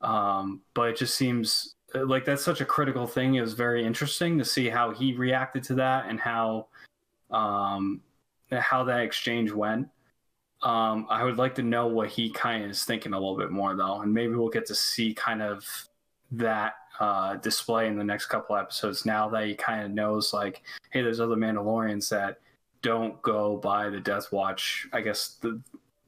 Um, 0.00 0.60
but 0.74 0.90
it 0.90 0.96
just 0.96 1.16
seems 1.16 1.73
like 1.94 2.24
that's 2.24 2.42
such 2.42 2.60
a 2.60 2.64
critical 2.64 3.06
thing. 3.06 3.34
It 3.34 3.40
was 3.40 3.54
very 3.54 3.84
interesting 3.84 4.38
to 4.38 4.44
see 4.44 4.68
how 4.68 4.90
he 4.90 5.14
reacted 5.14 5.62
to 5.64 5.74
that 5.76 6.06
and 6.08 6.18
how 6.18 6.66
um, 7.30 8.00
how 8.50 8.84
that 8.84 9.00
exchange 9.00 9.52
went. 9.52 9.88
Um, 10.62 11.06
I 11.10 11.24
would 11.24 11.36
like 11.36 11.54
to 11.56 11.62
know 11.62 11.86
what 11.86 12.08
he 12.08 12.30
kind 12.30 12.64
of 12.64 12.70
is 12.70 12.84
thinking 12.84 13.12
a 13.12 13.18
little 13.18 13.36
bit 13.36 13.50
more, 13.50 13.76
though, 13.76 14.00
and 14.00 14.12
maybe 14.12 14.34
we'll 14.34 14.48
get 14.48 14.66
to 14.66 14.74
see 14.74 15.12
kind 15.12 15.42
of 15.42 15.66
that 16.32 16.74
uh, 17.00 17.36
display 17.36 17.86
in 17.86 17.96
the 17.96 18.04
next 18.04 18.26
couple 18.26 18.56
episodes. 18.56 19.04
Now 19.04 19.28
that 19.28 19.46
he 19.46 19.54
kind 19.54 19.84
of 19.84 19.90
knows, 19.90 20.32
like, 20.32 20.62
hey, 20.90 21.02
there's 21.02 21.20
other 21.20 21.36
Mandalorians 21.36 22.08
that 22.08 22.38
don't 22.82 23.20
go 23.22 23.56
by 23.56 23.90
the 23.90 24.00
Death 24.00 24.32
Watch. 24.32 24.88
I 24.92 25.00
guess 25.00 25.36
the 25.40 25.60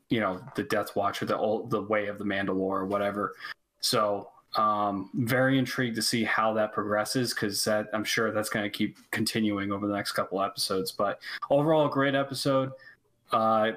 you 0.09 0.21
know 0.21 0.41
the 0.55 0.63
Death 0.63 0.97
Watch 0.97 1.23
or 1.23 1.27
the 1.27 1.37
old, 1.37 1.71
the 1.71 1.83
way 1.83 2.07
of 2.07 2.19
the 2.19 2.25
Mandalore 2.25 2.81
or 2.81 2.87
whatever. 2.87 3.35
So 3.81 4.31
um, 4.55 5.11
very 5.15 5.59
intrigued 5.59 5.97
to 5.97 6.03
see 6.03 6.25
how 6.25 6.55
that 6.55 6.73
progresses 6.73 7.35
because 7.35 7.63
that 7.65 7.89
I'm 7.93 8.05
sure 8.05 8.33
that's 8.33 8.49
going 8.49 8.65
to 8.65 8.71
keep 8.71 8.99
continuing 9.11 9.73
over 9.73 9.87
the 9.87 9.95
next 9.95 10.13
couple 10.13 10.43
episodes. 10.43 10.93
But 10.93 11.21
overall, 11.51 11.89
great 11.89 12.15
episode. 12.15 12.73
Uh, 13.33 13.73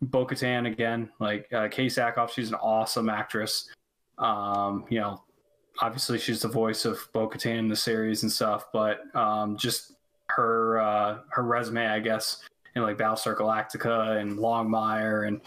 Bo 0.00 0.24
Katan 0.24 0.66
again, 0.66 1.10
like 1.18 1.52
uh, 1.52 1.68
Katee 1.68 1.86
Sackhoff, 1.86 2.30
she's 2.30 2.48
an 2.48 2.54
awesome 2.56 3.08
actress. 3.08 3.68
Um, 4.18 4.84
you 4.88 5.00
know, 5.00 5.22
obviously 5.80 6.18
she's 6.18 6.40
the 6.40 6.48
voice 6.48 6.84
of 6.84 7.08
Bo 7.12 7.28
Katan 7.28 7.58
in 7.58 7.68
the 7.68 7.76
series 7.76 8.22
and 8.22 8.30
stuff, 8.30 8.66
but 8.72 9.14
um, 9.16 9.56
just 9.56 9.94
her 10.28 10.80
uh, 10.80 11.18
her 11.30 11.42
resume, 11.42 11.86
I 11.86 12.00
guess, 12.00 12.44
in 12.76 12.82
like 12.82 12.96
Battlestar 12.96 13.36
Galactica 13.36 14.20
and 14.20 14.38
Longmire, 14.38 15.26
and 15.26 15.40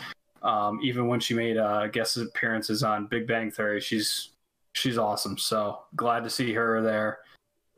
um, 0.43 0.79
even 0.81 1.07
when 1.07 1.19
she 1.19 1.33
made 1.33 1.57
uh, 1.57 1.87
guest 1.87 2.17
appearances 2.17 2.83
on 2.83 3.05
Big 3.05 3.27
Bang 3.27 3.51
Theory, 3.51 3.79
she's 3.79 4.30
she's 4.73 4.97
awesome. 4.97 5.37
So 5.37 5.79
glad 5.95 6.23
to 6.23 6.29
see 6.29 6.53
her 6.53 6.81
there. 6.81 7.19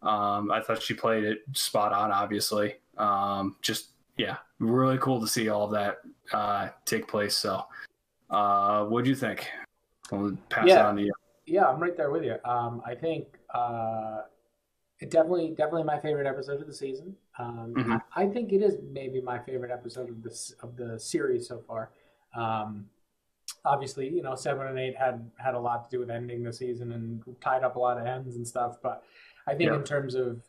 Um, 0.01 0.51
I 0.51 0.61
thought 0.61 0.81
she 0.81 0.93
played 0.93 1.23
it 1.23 1.43
spot 1.53 1.93
on. 1.93 2.11
Obviously, 2.11 2.75
um, 2.97 3.55
just 3.61 3.91
yeah, 4.17 4.37
really 4.59 4.97
cool 4.97 5.21
to 5.21 5.27
see 5.27 5.49
all 5.49 5.65
of 5.65 5.71
that 5.71 5.99
uh, 6.31 6.69
take 6.85 7.07
place. 7.07 7.35
So, 7.35 7.65
uh, 8.29 8.85
what 8.85 9.03
do 9.03 9.09
you 9.09 9.15
think? 9.15 9.49
I'll 10.11 10.37
pass 10.49 10.65
it 10.65 10.69
Yeah. 10.69 10.87
on 10.87 10.95
to 10.97 11.03
you. 11.03 11.13
Yeah, 11.45 11.67
I'm 11.67 11.79
right 11.79 11.95
there 11.95 12.11
with 12.11 12.23
you. 12.23 12.35
Um, 12.45 12.81
I 12.85 12.95
think 12.95 13.37
uh, 13.53 14.21
it 14.99 15.09
definitely, 15.09 15.49
definitely 15.49 15.83
my 15.83 15.99
favorite 15.99 16.27
episode 16.27 16.61
of 16.61 16.67
the 16.67 16.73
season. 16.73 17.15
Um, 17.39 17.73
Mhm. 17.75 18.01
I, 18.15 18.23
I 18.23 18.29
think 18.29 18.53
it 18.53 18.61
is 18.61 18.77
maybe 18.91 19.21
my 19.21 19.39
favorite 19.39 19.71
episode 19.71 20.09
of 20.09 20.21
this 20.21 20.51
of 20.61 20.75
the 20.75 20.99
series 20.99 21.47
so 21.47 21.59
far. 21.67 21.91
Um, 22.35 22.89
obviously, 23.65 24.09
you 24.09 24.21
know, 24.23 24.35
seven 24.35 24.67
and 24.67 24.79
eight 24.79 24.95
had 24.97 25.29
had 25.37 25.55
a 25.55 25.59
lot 25.59 25.89
to 25.89 25.95
do 25.95 25.99
with 25.99 26.09
ending 26.11 26.43
the 26.43 26.53
season 26.53 26.91
and 26.91 27.23
tied 27.41 27.63
up 27.63 27.75
a 27.75 27.79
lot 27.79 27.97
of 27.99 28.05
ends 28.05 28.35
and 28.35 28.47
stuff. 28.47 28.77
But 28.81 29.03
I 29.47 29.55
think 29.55 29.73
Yeah. 29.73 29.75
in 29.75 29.83
terms 29.83 30.15
of 30.15 30.41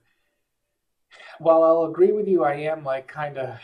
while 1.38 1.62
I'll 1.62 1.84
agree 1.84 2.12
with 2.12 2.28
you, 2.28 2.44
I 2.44 2.54
am 2.54 2.84
like 2.84 3.08
kind 3.08 3.38
of 3.38 3.58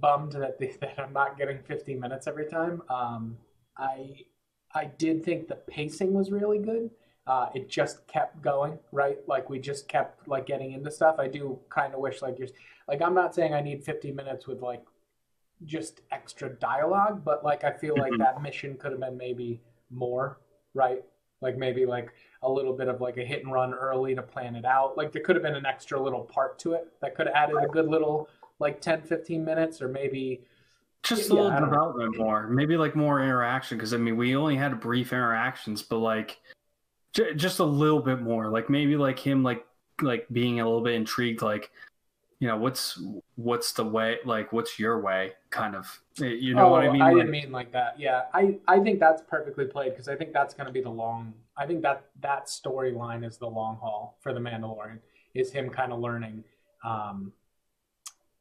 bummed 0.00 0.32
that 0.32 0.58
the, 0.58 0.72
that 0.80 0.98
I'm 0.98 1.12
not 1.12 1.36
getting 1.38 1.58
50 1.62 1.94
minutes 1.94 2.26
every 2.26 2.46
time. 2.46 2.82
Um, 2.88 3.38
I 3.76 4.16
I 4.74 4.86
did 4.86 5.24
think 5.24 5.48
the 5.48 5.56
pacing 5.56 6.12
was 6.14 6.30
really 6.30 6.58
good. 6.58 6.90
Uh, 7.26 7.48
it 7.54 7.68
just 7.68 8.06
kept 8.08 8.42
going, 8.42 8.78
right? 8.90 9.18
Like 9.28 9.48
we 9.48 9.58
just 9.60 9.86
kept 9.88 10.26
like 10.26 10.46
getting 10.46 10.72
into 10.72 10.90
stuff. 10.90 11.16
I 11.18 11.28
do 11.28 11.58
kind 11.70 11.94
of 11.94 12.00
wish 12.00 12.22
like 12.22 12.38
you're 12.38 12.48
like 12.88 13.00
I'm 13.02 13.14
not 13.14 13.34
saying 13.34 13.54
I 13.54 13.60
need 13.60 13.84
50 13.84 14.12
minutes 14.12 14.46
with 14.46 14.60
like 14.60 14.82
just 15.66 16.00
extra 16.10 16.50
dialogue, 16.50 17.22
but 17.24 17.44
like 17.44 17.64
I 17.64 17.72
feel 17.72 17.94
like 17.96 18.12
mm-hmm. 18.12 18.22
that 18.22 18.42
mission 18.42 18.76
could 18.76 18.92
have 18.92 19.00
been 19.00 19.16
maybe 19.16 19.60
more, 19.90 20.38
right? 20.74 21.02
Like 21.40 21.56
maybe 21.56 21.86
like 21.86 22.12
a 22.42 22.50
little 22.50 22.72
bit 22.72 22.88
of 22.88 23.00
like 23.00 23.16
a 23.16 23.24
hit 23.24 23.44
and 23.44 23.52
run 23.52 23.74
early 23.74 24.14
to 24.14 24.22
plan 24.22 24.56
it 24.56 24.64
out. 24.64 24.96
Like 24.96 25.12
there 25.12 25.22
could 25.22 25.36
have 25.36 25.42
been 25.42 25.54
an 25.54 25.66
extra 25.66 26.00
little 26.00 26.22
part 26.22 26.58
to 26.60 26.74
it 26.74 26.88
that 27.00 27.14
could 27.14 27.26
have 27.26 27.34
added 27.34 27.56
a 27.62 27.68
good 27.68 27.88
little 27.88 28.28
like 28.58 28.80
10, 28.80 29.02
15 29.02 29.44
minutes 29.44 29.82
or 29.82 29.88
maybe 29.88 30.42
just 31.02 31.30
a 31.30 31.34
little 31.34 31.50
development 31.50 32.16
know. 32.16 32.24
more. 32.24 32.46
Maybe 32.48 32.76
like 32.76 32.94
more 32.94 33.22
interaction 33.22 33.76
because 33.76 33.92
I 33.92 33.96
mean 33.96 34.16
we 34.16 34.36
only 34.36 34.56
had 34.56 34.80
brief 34.80 35.12
interactions, 35.12 35.82
but 35.82 35.98
like 35.98 36.40
j- 37.12 37.34
just 37.34 37.58
a 37.58 37.64
little 37.64 38.00
bit 38.00 38.20
more. 38.20 38.48
Like 38.48 38.70
maybe 38.70 38.96
like 38.96 39.18
him 39.18 39.42
like 39.42 39.66
like 40.00 40.26
being 40.32 40.60
a 40.60 40.64
little 40.64 40.80
bit 40.80 40.94
intrigued 40.94 41.42
like 41.42 41.70
you 42.42 42.48
know 42.48 42.56
what's 42.56 43.00
what's 43.36 43.70
the 43.72 43.84
way 43.84 44.18
like 44.24 44.52
what's 44.52 44.76
your 44.76 45.00
way 45.00 45.32
kind 45.50 45.76
of 45.76 46.00
you 46.18 46.56
know 46.56 46.66
oh, 46.66 46.70
what 46.72 46.82
i 46.82 46.90
mean? 46.90 47.00
I 47.00 47.14
didn't 47.14 47.30
mean 47.30 47.52
like 47.52 47.70
that. 47.70 48.00
Yeah 48.00 48.22
i 48.34 48.58
i 48.66 48.80
think 48.80 48.98
that's 48.98 49.22
perfectly 49.22 49.64
played 49.64 49.90
because 49.90 50.08
i 50.08 50.16
think 50.16 50.32
that's 50.32 50.52
going 50.52 50.66
to 50.66 50.72
be 50.72 50.80
the 50.80 50.90
long 50.90 51.32
i 51.56 51.64
think 51.64 51.82
that 51.82 52.06
that 52.20 52.48
storyline 52.48 53.24
is 53.24 53.38
the 53.38 53.46
long 53.46 53.76
haul 53.76 54.18
for 54.20 54.34
the 54.34 54.40
mandalorian 54.40 54.98
is 55.34 55.52
him 55.52 55.70
kind 55.70 55.92
of 55.92 56.00
learning 56.00 56.42
um 56.84 57.32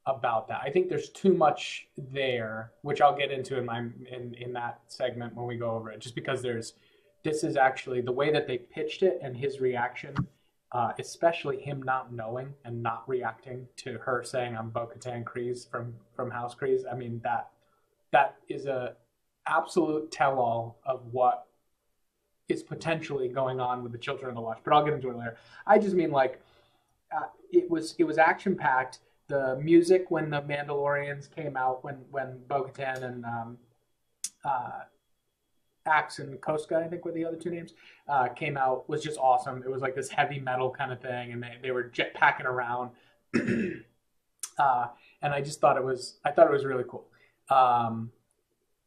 about 0.07 0.47
that. 0.47 0.61
I 0.63 0.71
think 0.71 0.89
there's 0.89 1.09
too 1.09 1.35
much 1.35 1.85
there 1.95 2.71
which 2.81 3.01
i'll 3.01 3.15
get 3.15 3.29
into 3.29 3.59
in 3.59 3.65
my 3.65 3.81
in 4.11 4.33
in 4.39 4.51
that 4.53 4.79
segment 4.87 5.35
when 5.35 5.45
we 5.45 5.57
go 5.57 5.69
over 5.69 5.91
it 5.91 5.99
just 5.99 6.15
because 6.15 6.41
there's 6.41 6.73
this 7.23 7.43
is 7.43 7.55
actually 7.55 8.01
the 8.01 8.11
way 8.11 8.31
that 8.31 8.47
they 8.47 8.57
pitched 8.57 9.03
it 9.03 9.19
and 9.21 9.37
his 9.37 9.61
reaction 9.61 10.15
uh, 10.71 10.93
especially 10.99 11.59
him 11.59 11.83
not 11.83 12.13
knowing 12.13 12.53
and 12.63 12.81
not 12.81 13.07
reacting 13.07 13.67
to 13.75 13.97
her 13.99 14.23
saying 14.23 14.55
I'm 14.55 14.69
Bo-Katan 14.69 15.23
Kryze 15.23 15.69
from 15.69 15.93
from 16.15 16.31
House 16.31 16.55
Kryze. 16.55 16.83
I 16.91 16.95
mean 16.95 17.19
that 17.23 17.49
that 18.11 18.35
is 18.47 18.65
a 18.65 18.95
absolute 19.47 20.11
tell-all 20.11 20.77
of 20.85 21.01
what 21.11 21.47
is 22.47 22.63
potentially 22.63 23.27
going 23.27 23.59
on 23.59 23.83
with 23.83 23.91
the 23.91 23.97
Children 23.97 24.29
of 24.29 24.35
the 24.35 24.41
Watch. 24.41 24.59
But 24.63 24.73
I'll 24.73 24.83
get 24.83 24.93
into 24.93 25.09
it 25.09 25.17
later. 25.17 25.37
I 25.65 25.77
just 25.77 25.95
mean 25.95 26.11
like 26.11 26.41
uh, 27.15 27.27
it 27.51 27.69
was 27.69 27.95
it 27.97 28.05
was 28.05 28.17
action 28.17 28.55
packed. 28.55 28.99
The 29.27 29.57
music 29.61 30.11
when 30.11 30.29
the 30.29 30.41
Mandalorians 30.41 31.33
came 31.33 31.55
out 31.57 31.83
when 31.83 31.95
when 32.11 32.39
Bo-Katan 32.47 33.03
and 33.03 33.25
um, 33.25 33.57
uh, 34.45 34.83
Axe 35.85 36.19
and 36.19 36.39
Koska, 36.41 36.77
I 36.77 36.87
think 36.87 37.05
were 37.05 37.11
the 37.11 37.25
other 37.25 37.37
two 37.37 37.49
names, 37.49 37.73
uh, 38.07 38.27
came 38.29 38.57
out 38.57 38.87
was 38.89 39.03
just 39.03 39.17
awesome. 39.19 39.63
It 39.63 39.69
was 39.69 39.81
like 39.81 39.95
this 39.95 40.09
heavy 40.09 40.39
metal 40.39 40.69
kind 40.69 40.91
of 40.91 41.01
thing, 41.01 41.31
and 41.31 41.41
they, 41.41 41.57
they 41.61 41.71
were 41.71 41.85
jetpacking 41.85 42.45
around. 42.45 42.91
uh, 44.57 44.87
and 45.21 45.33
I 45.33 45.41
just 45.41 45.59
thought 45.59 45.77
it 45.77 45.83
was 45.83 46.17
I 46.25 46.31
thought 46.31 46.47
it 46.47 46.53
was 46.53 46.65
really 46.65 46.85
cool. 46.87 47.07
Um, 47.49 48.11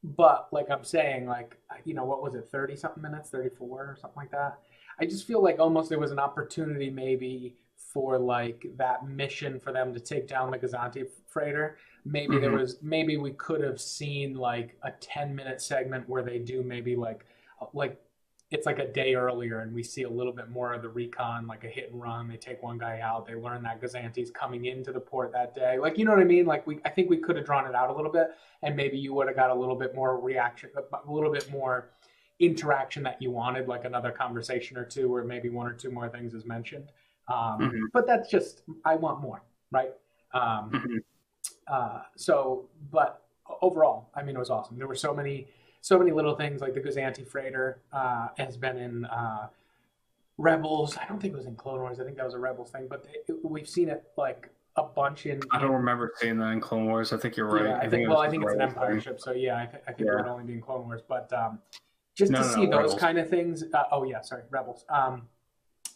but 0.03 0.49
like 0.53 0.71
I'm 0.71 0.85
saying, 0.85 1.27
like 1.27 1.57
you 1.85 1.95
know, 1.95 2.05
what 2.05 2.23
was 2.23 2.35
it, 2.35 2.49
thirty 2.51 2.77
something 2.77 3.03
minutes, 3.03 3.31
thirty 3.31 3.51
four 3.51 3.81
or 3.81 3.97
something 4.01 4.17
like 4.17 4.31
that. 4.31 4.59
I 4.99 5.07
just 5.07 5.27
feel 5.27 5.43
like 5.43 5.59
almost 5.59 5.89
there 5.89 5.99
was 5.99 6.13
an 6.13 6.21
opportunity 6.21 6.89
maybe 6.89 7.57
for 7.95 8.19
like 8.19 8.67
that 8.77 9.07
mission 9.07 9.61
for 9.61 9.73
them 9.73 9.95
to 9.95 10.01
take 10.01 10.27
down 10.27 10.51
the 10.51 10.59
Gozanti 10.59 11.07
freighter. 11.29 11.79
Maybe 12.05 12.35
mm-hmm. 12.35 12.43
there 12.43 12.53
was 12.53 12.79
maybe 12.83 13.17
we 13.17 13.31
could 13.31 13.63
have 13.63 13.81
seen 13.81 14.35
like 14.35 14.77
a 14.83 14.91
10 14.91 15.35
minute 15.35 15.63
segment 15.63 16.09
where 16.09 16.23
they 16.23 16.41
do 16.41 16.63
maybe 16.65 16.97
like 16.97 17.25
like 17.73 18.01
it's 18.51 18.67
like 18.67 18.81
a 18.81 18.87
day 18.87 19.15
earlier 19.15 19.61
and 19.61 19.73
we 19.73 19.83
see 19.83 20.03
a 20.03 20.11
little 20.11 20.33
bit 20.33 20.51
more 20.51 20.75
of 20.75 20.83
the 20.83 20.89
recon 20.89 21.47
like 21.47 21.65
a 21.65 21.69
hit 21.69 21.93
and 21.93 22.03
run. 22.03 22.29
They 22.29 22.37
take 22.37 22.63
one 22.63 22.79
guy 22.79 23.01
out. 23.01 23.27
They 23.27 23.37
learn 23.37 23.63
that 23.63 23.81
Gozanti's 23.81 24.31
coming 24.31 24.67
into 24.67 24.93
the 24.93 25.01
port 25.01 25.33
that 25.33 25.55
day. 25.55 25.79
Like 25.79 25.97
you 25.97 26.05
know 26.05 26.11
what 26.11 26.21
i 26.21 26.25
mean? 26.25 26.47
Like 26.47 26.67
we 26.67 26.81
i 26.85 26.91
think 26.91 27.09
we 27.09 27.19
could 27.19 27.37
have 27.37 27.47
drawn 27.47 27.65
it 27.65 27.77
out 27.77 27.91
a 27.91 27.95
little 27.95 28.13
bit 28.13 28.33
and 28.65 28.75
maybe 28.75 28.99
you 28.99 29.15
would 29.15 29.29
have 29.29 29.37
got 29.37 29.51
a 29.51 29.55
little 29.55 29.77
bit 29.77 29.95
more 29.95 30.19
reaction 30.19 30.71
a 30.77 31.13
little 31.13 31.33
bit 31.33 31.49
more 31.51 31.91
interaction 32.41 33.05
that 33.05 33.23
you 33.23 33.31
wanted 33.31 33.69
like 33.69 33.85
another 33.85 34.11
conversation 34.11 34.77
or 34.77 34.85
two 34.85 35.09
where 35.09 35.23
maybe 35.23 35.49
one 35.49 35.69
or 35.69 35.73
two 35.73 35.93
more 35.93 36.09
things 36.09 36.35
is 36.35 36.45
mentioned 36.45 36.91
um, 37.29 37.61
mm-hmm. 37.61 37.85
but 37.93 38.07
that's 38.07 38.31
just 38.31 38.63
i 38.85 38.95
want 38.95 39.21
more 39.21 39.43
right 39.71 39.93
um, 40.33 40.71
mm-hmm. 40.71 40.97
Uh, 41.67 42.01
so, 42.17 42.69
but 42.91 43.23
overall, 43.63 44.11
I 44.15 44.23
mean, 44.23 44.37
it 44.37 44.39
was 44.39 44.51
awesome. 44.51 44.77
There 44.77 44.89
were 44.89 44.95
so 44.95 45.15
many, 45.15 45.49
so 45.81 45.99
many 45.99 46.13
little 46.13 46.35
things 46.35 46.61
like 46.61 46.75
the 46.75 46.81
Gozanti 46.81 47.27
freighter 47.27 47.81
uh, 47.93 48.29
has 48.39 48.57
been 48.57 48.77
in 48.77 49.05
uh, 49.07 49.49
Rebels. 50.39 50.97
I 50.97 51.07
don't 51.07 51.21
think 51.21 51.35
it 51.35 51.37
was 51.37 51.47
in 51.47 51.57
Clone 51.57 51.81
Wars. 51.81 52.01
I 52.01 52.05
think 52.05 52.17
that 52.17 52.25
was 52.25 52.35
a 52.35 52.39
Rebels 52.39 52.71
thing, 52.71 52.87
but 52.89 53.07
it, 53.13 53.35
we've 53.43 53.69
seen 53.69 53.89
it 53.89 54.05
like 54.17 54.51
a 54.77 54.83
bunch 54.83 55.27
in. 55.27 55.41
I 55.51 55.61
don't 55.61 55.73
remember 55.73 56.13
seeing 56.17 56.39
that 56.39 56.51
in 56.51 56.61
Clone 56.61 56.87
Wars. 56.87 57.13
I 57.13 57.17
think 57.17 57.37
you're 57.37 57.47
right. 57.47 57.65
Yeah, 57.65 57.75
I, 57.75 57.77
I 57.77 57.81
think, 57.83 57.93
think 57.93 58.09
well, 58.09 58.21
I 58.21 58.29
think 58.29 58.43
it's 58.45 58.55
an 58.55 58.61
Empire 58.61 58.93
thing. 58.93 59.01
ship, 59.01 59.21
so 59.21 59.33
yeah, 59.33 59.63
I, 59.63 59.67
th- 59.67 59.83
I 59.87 59.93
think 59.93 60.07
yeah. 60.07 60.15
it 60.15 60.17
would 60.17 60.27
only 60.27 60.45
be 60.45 60.55
in 60.55 60.61
Clone 60.61 60.87
Wars, 60.87 61.03
but 61.07 61.33
um, 61.33 61.61
just 62.15 62.33
no, 62.33 62.43
to 62.43 62.49
no, 62.49 62.55
see 62.55 62.67
no, 62.67 62.77
those 62.77 62.93
Rebels. 62.93 63.01
kind 63.01 63.19
of 63.19 63.31
things. 63.31 63.65
Uh, 63.73 63.85
oh 63.93 64.05
yeah, 64.05 64.21
sorry, 64.21 64.43
Rebels. 64.51 64.85
Um, 64.89 65.29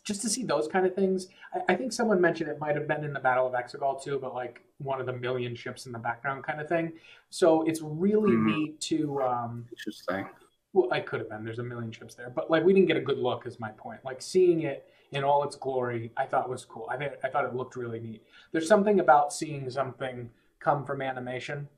just 0.08 0.22
to 0.22 0.28
see 0.28 0.42
those 0.42 0.66
kind 0.66 0.86
of 0.86 0.94
things. 0.94 1.28
I, 1.54 1.74
I, 1.74 1.76
think 1.76 1.92
someone 1.92 2.18
mentioned 2.18 2.48
it 2.48 2.58
might 2.58 2.74
have 2.74 2.88
been 2.88 3.04
in 3.04 3.12
the 3.12 3.20
Battle 3.20 3.46
of 3.46 3.52
Exegol 3.52 4.02
too, 4.02 4.18
but 4.18 4.34
like 4.34 4.62
one 4.78 5.00
of 5.00 5.06
the 5.06 5.12
million 5.12 5.54
ships 5.54 5.84
in 5.84 5.92
the 5.92 5.98
background 5.98 6.44
kind 6.44 6.62
of 6.62 6.66
thing. 6.68 6.94
So 7.28 7.62
it's 7.64 7.82
really 7.82 8.32
mm. 8.32 8.56
neat 8.56 8.80
to. 8.80 9.20
Um, 9.22 9.66
Interesting. 9.70 10.26
Well, 10.72 10.88
I 10.90 11.00
could 11.00 11.20
have 11.20 11.28
been. 11.28 11.44
There's 11.44 11.58
a 11.58 11.64
million 11.64 11.92
ships 11.92 12.14
there, 12.14 12.30
but 12.30 12.50
like 12.50 12.64
we 12.64 12.72
didn't 12.72 12.88
get 12.88 12.96
a 12.96 13.02
good 13.02 13.18
look. 13.18 13.46
Is 13.46 13.60
my 13.60 13.70
point. 13.70 14.00
Like 14.04 14.22
seeing 14.22 14.62
it 14.62 14.88
in 15.12 15.24
all 15.24 15.44
its 15.44 15.56
glory, 15.56 16.10
I 16.16 16.24
thought 16.24 16.48
was 16.48 16.64
cool. 16.64 16.88
I 16.90 16.96
think 16.96 17.12
I 17.22 17.28
thought 17.28 17.44
it 17.44 17.54
looked 17.54 17.76
really 17.76 18.00
neat. 18.00 18.22
There's 18.52 18.66
something 18.66 19.00
about 19.00 19.32
seeing 19.32 19.68
something 19.68 20.30
come 20.58 20.84
from 20.84 21.02
animation 21.02 21.68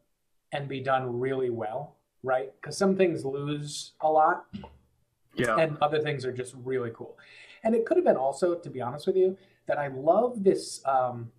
and 0.53 0.69
be 0.69 0.81
done 0.81 1.19
really 1.19 1.51
well, 1.51 1.97
right? 2.23 2.53
Because 2.61 2.77
some 2.77 2.97
things 2.97 3.25
lose 3.25 3.93
a 4.01 4.11
lot, 4.11 4.47
yeah, 5.35 5.57
and 5.57 5.77
other 5.81 6.01
things 6.01 6.25
are 6.25 6.33
just 6.33 6.55
really 6.65 6.91
cool. 6.95 7.17
And 7.64 7.75
it 7.75 7.87
could 7.87 7.97
have 7.97 8.05
been 8.05 8.17
also, 8.17 8.55
to 8.55 8.71
be 8.71 8.81
honest 8.81 9.07
with 9.07 9.17
you, 9.17 9.37
that 9.67 9.79
I 9.79 9.88
love 9.88 10.43
this 10.43 10.83
um, 10.87 11.31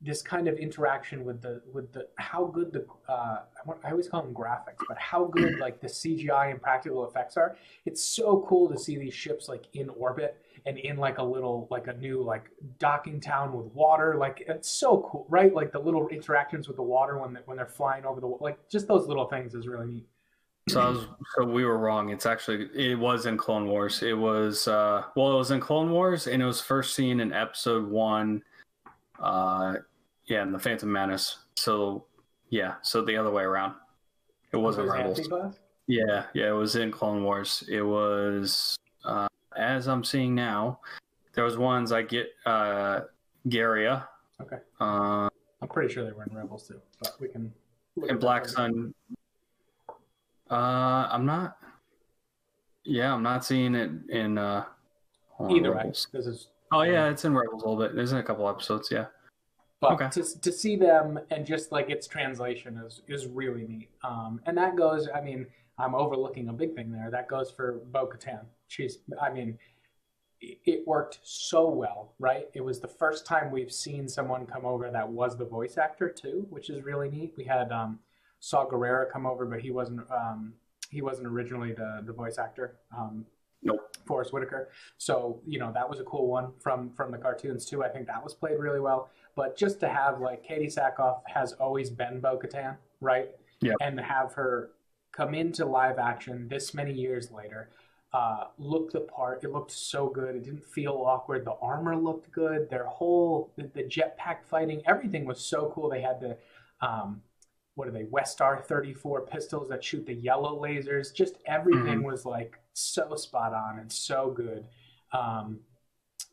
this 0.00 0.22
kind 0.22 0.46
of 0.46 0.56
interaction 0.58 1.24
with 1.24 1.42
the 1.42 1.60
with 1.72 1.92
the 1.92 2.06
how 2.18 2.44
good 2.44 2.72
the 2.72 2.86
uh, 3.08 3.40
I 3.84 3.90
always 3.90 4.08
call 4.08 4.22
them 4.22 4.32
graphics, 4.32 4.84
but 4.86 4.96
how 4.96 5.24
good 5.24 5.58
like 5.58 5.80
the 5.80 5.88
CGI 5.88 6.52
and 6.52 6.62
practical 6.62 7.06
effects 7.06 7.36
are. 7.36 7.56
It's 7.84 8.02
so 8.02 8.44
cool 8.48 8.68
to 8.68 8.78
see 8.78 8.96
these 8.96 9.14
ships 9.14 9.48
like 9.48 9.64
in 9.74 9.88
orbit 9.88 10.40
and 10.66 10.78
in 10.78 10.98
like 10.98 11.18
a 11.18 11.22
little 11.22 11.66
like 11.70 11.88
a 11.88 11.94
new 11.94 12.22
like 12.22 12.48
docking 12.78 13.20
town 13.20 13.52
with 13.52 13.66
water. 13.74 14.16
Like 14.16 14.44
it's 14.46 14.70
so 14.70 15.04
cool, 15.10 15.26
right? 15.28 15.52
Like 15.52 15.72
the 15.72 15.80
little 15.80 16.06
interactions 16.08 16.68
with 16.68 16.76
the 16.76 16.82
water 16.82 17.18
when 17.18 17.36
when 17.46 17.56
they're 17.56 17.66
flying 17.66 18.04
over 18.04 18.20
the 18.20 18.28
like 18.28 18.68
just 18.68 18.86
those 18.86 19.08
little 19.08 19.26
things 19.26 19.54
is 19.54 19.66
really 19.66 19.86
neat. 19.86 20.06
So 20.68 20.80
I 20.80 20.88
was, 20.90 21.06
so 21.36 21.44
we 21.44 21.64
were 21.64 21.78
wrong. 21.78 22.10
It's 22.10 22.26
actually 22.26 22.68
it 22.74 22.98
was 22.98 23.24
in 23.24 23.38
Clone 23.38 23.68
Wars. 23.68 24.02
It 24.02 24.12
was 24.12 24.68
uh 24.68 25.04
well 25.16 25.32
it 25.32 25.38
was 25.38 25.50
in 25.50 25.60
Clone 25.60 25.90
Wars 25.90 26.26
and 26.26 26.42
it 26.42 26.46
was 26.46 26.60
first 26.60 26.94
seen 26.94 27.20
in 27.20 27.32
episode 27.32 27.88
1 27.88 28.42
uh 29.20 29.74
yeah, 30.26 30.42
in 30.42 30.52
the 30.52 30.58
Phantom 30.58 30.92
Menace. 30.92 31.38
So 31.56 32.04
yeah, 32.50 32.74
so 32.82 33.02
the 33.02 33.16
other 33.16 33.30
way 33.30 33.44
around. 33.44 33.74
It 34.52 34.58
wasn't 34.58 34.90
Rebels. 34.90 35.20
Yeah, 35.86 36.24
yeah, 36.34 36.48
it 36.48 36.56
was 36.56 36.76
in 36.76 36.90
Clone 36.90 37.24
Wars. 37.24 37.64
It 37.68 37.82
was 37.82 38.76
uh 39.04 39.28
as 39.56 39.88
I'm 39.88 40.04
seeing 40.04 40.34
now, 40.34 40.80
there 41.34 41.44
was 41.44 41.56
ones 41.56 41.92
I 41.92 42.02
get 42.02 42.28
uh 42.44 43.00
Garia. 43.48 44.06
Okay. 44.40 44.58
Uh 44.80 45.28
I'm 45.62 45.68
pretty 45.68 45.92
sure 45.92 46.04
they 46.04 46.12
were 46.12 46.24
in 46.24 46.36
Rebels 46.36 46.68
too, 46.68 46.80
but 47.00 47.16
we 47.20 47.28
can 47.28 47.52
and 48.08 48.20
Black 48.20 48.46
Sun 48.46 48.94
uh, 50.50 51.08
I'm 51.10 51.26
not. 51.26 51.58
Yeah, 52.84 53.12
I'm 53.12 53.22
not 53.22 53.44
seeing 53.44 53.74
it 53.74 53.90
in 54.08 54.38
uh, 54.38 54.64
either 55.50 55.74
way. 55.74 55.92
Oh 56.72 56.82
yeah, 56.82 57.08
it's 57.08 57.24
in 57.24 57.34
Rebels 57.34 57.62
a 57.62 57.68
little 57.68 57.82
bit. 57.82 57.94
There's 57.94 58.12
in 58.12 58.18
a 58.18 58.22
couple 58.22 58.48
episodes. 58.48 58.90
Yeah. 58.90 59.06
But 59.80 59.92
okay. 59.92 60.08
to, 60.10 60.40
to 60.40 60.52
see 60.52 60.74
them 60.74 61.20
and 61.30 61.46
just 61.46 61.70
like 61.70 61.88
its 61.88 62.06
translation 62.06 62.76
is 62.78 63.02
is 63.08 63.26
really 63.26 63.66
neat. 63.66 63.90
Um, 64.02 64.40
and 64.46 64.56
that 64.58 64.76
goes. 64.76 65.08
I 65.14 65.20
mean, 65.20 65.46
I'm 65.78 65.94
overlooking 65.94 66.48
a 66.48 66.52
big 66.52 66.74
thing 66.74 66.90
there. 66.90 67.10
That 67.10 67.28
goes 67.28 67.50
for 67.50 67.80
Bo 67.92 68.06
Katan. 68.06 68.44
She's. 68.68 68.98
I 69.20 69.30
mean, 69.30 69.58
it 70.40 70.86
worked 70.86 71.20
so 71.22 71.68
well, 71.68 72.14
right? 72.18 72.48
It 72.54 72.60
was 72.60 72.80
the 72.80 72.88
first 72.88 73.26
time 73.26 73.50
we've 73.50 73.72
seen 73.72 74.08
someone 74.08 74.46
come 74.46 74.64
over 74.64 74.90
that 74.90 75.08
was 75.08 75.36
the 75.36 75.44
voice 75.44 75.78
actor 75.78 76.08
too, 76.08 76.46
which 76.50 76.70
is 76.70 76.84
really 76.84 77.10
neat. 77.10 77.34
We 77.36 77.44
had 77.44 77.72
um, 77.72 77.98
Saw 78.40 78.66
Gerrera 78.66 79.10
come 79.10 79.26
over, 79.26 79.44
but 79.46 79.60
he 79.60 79.70
wasn't 79.70 80.00
um, 80.10 80.54
he 80.90 81.02
wasn't 81.02 81.26
originally 81.26 81.72
the 81.72 82.02
the 82.04 82.12
voice 82.12 82.38
actor. 82.38 82.76
Um, 82.96 83.26
nope. 83.62 83.80
Forest 84.06 84.32
Whitaker. 84.32 84.70
So 84.96 85.40
you 85.46 85.58
know 85.58 85.72
that 85.72 85.88
was 85.88 86.00
a 86.00 86.04
cool 86.04 86.28
one 86.28 86.52
from 86.60 86.90
from 86.90 87.10
the 87.10 87.18
cartoons 87.18 87.66
too. 87.66 87.84
I 87.84 87.88
think 87.88 88.06
that 88.06 88.22
was 88.22 88.34
played 88.34 88.58
really 88.58 88.80
well. 88.80 89.10
but 89.36 89.56
just 89.56 89.80
to 89.80 89.88
have 89.88 90.20
like 90.20 90.46
Katee 90.46 90.72
Sackhoff 90.72 91.20
has 91.26 91.52
always 91.54 91.90
been 91.90 92.20
Bo 92.20 92.38
Katan, 92.38 92.76
right? 93.00 93.28
Yeah. 93.60 93.74
And 93.80 93.98
have 94.00 94.32
her 94.34 94.70
come 95.12 95.34
into 95.34 95.64
live 95.64 95.98
action 95.98 96.48
this 96.48 96.74
many 96.74 96.92
years 96.92 97.30
later, 97.32 97.70
uh, 98.12 98.44
look 98.58 98.92
the 98.92 99.00
part. 99.00 99.44
It 99.44 99.52
looked 99.52 99.72
so 99.72 100.08
good. 100.08 100.36
It 100.36 100.44
didn't 100.44 100.64
feel 100.64 100.94
awkward. 101.06 101.44
The 101.44 101.56
armor 101.60 101.96
looked 101.96 102.30
good. 102.30 102.70
Their 102.70 102.86
whole 102.86 103.52
the, 103.56 103.70
the 103.74 103.82
jetpack 103.82 104.44
fighting, 104.48 104.82
everything 104.86 105.24
was 105.26 105.40
so 105.40 105.70
cool. 105.74 105.90
They 105.90 106.00
had 106.00 106.20
the 106.20 106.38
um, 106.80 107.22
what 107.78 107.86
are 107.86 107.92
they 107.92 108.02
Westar 108.02 108.60
34 108.64 109.20
pistols 109.26 109.68
that 109.68 109.84
shoot 109.84 110.04
the 110.04 110.12
yellow 110.12 110.60
lasers. 110.60 111.14
Just 111.14 111.36
everything 111.46 112.02
was 112.02 112.26
like 112.26 112.58
so 112.72 113.14
spot 113.14 113.54
on 113.54 113.78
and 113.78 113.90
so 113.90 114.32
good. 114.32 114.66
Um, 115.12 115.60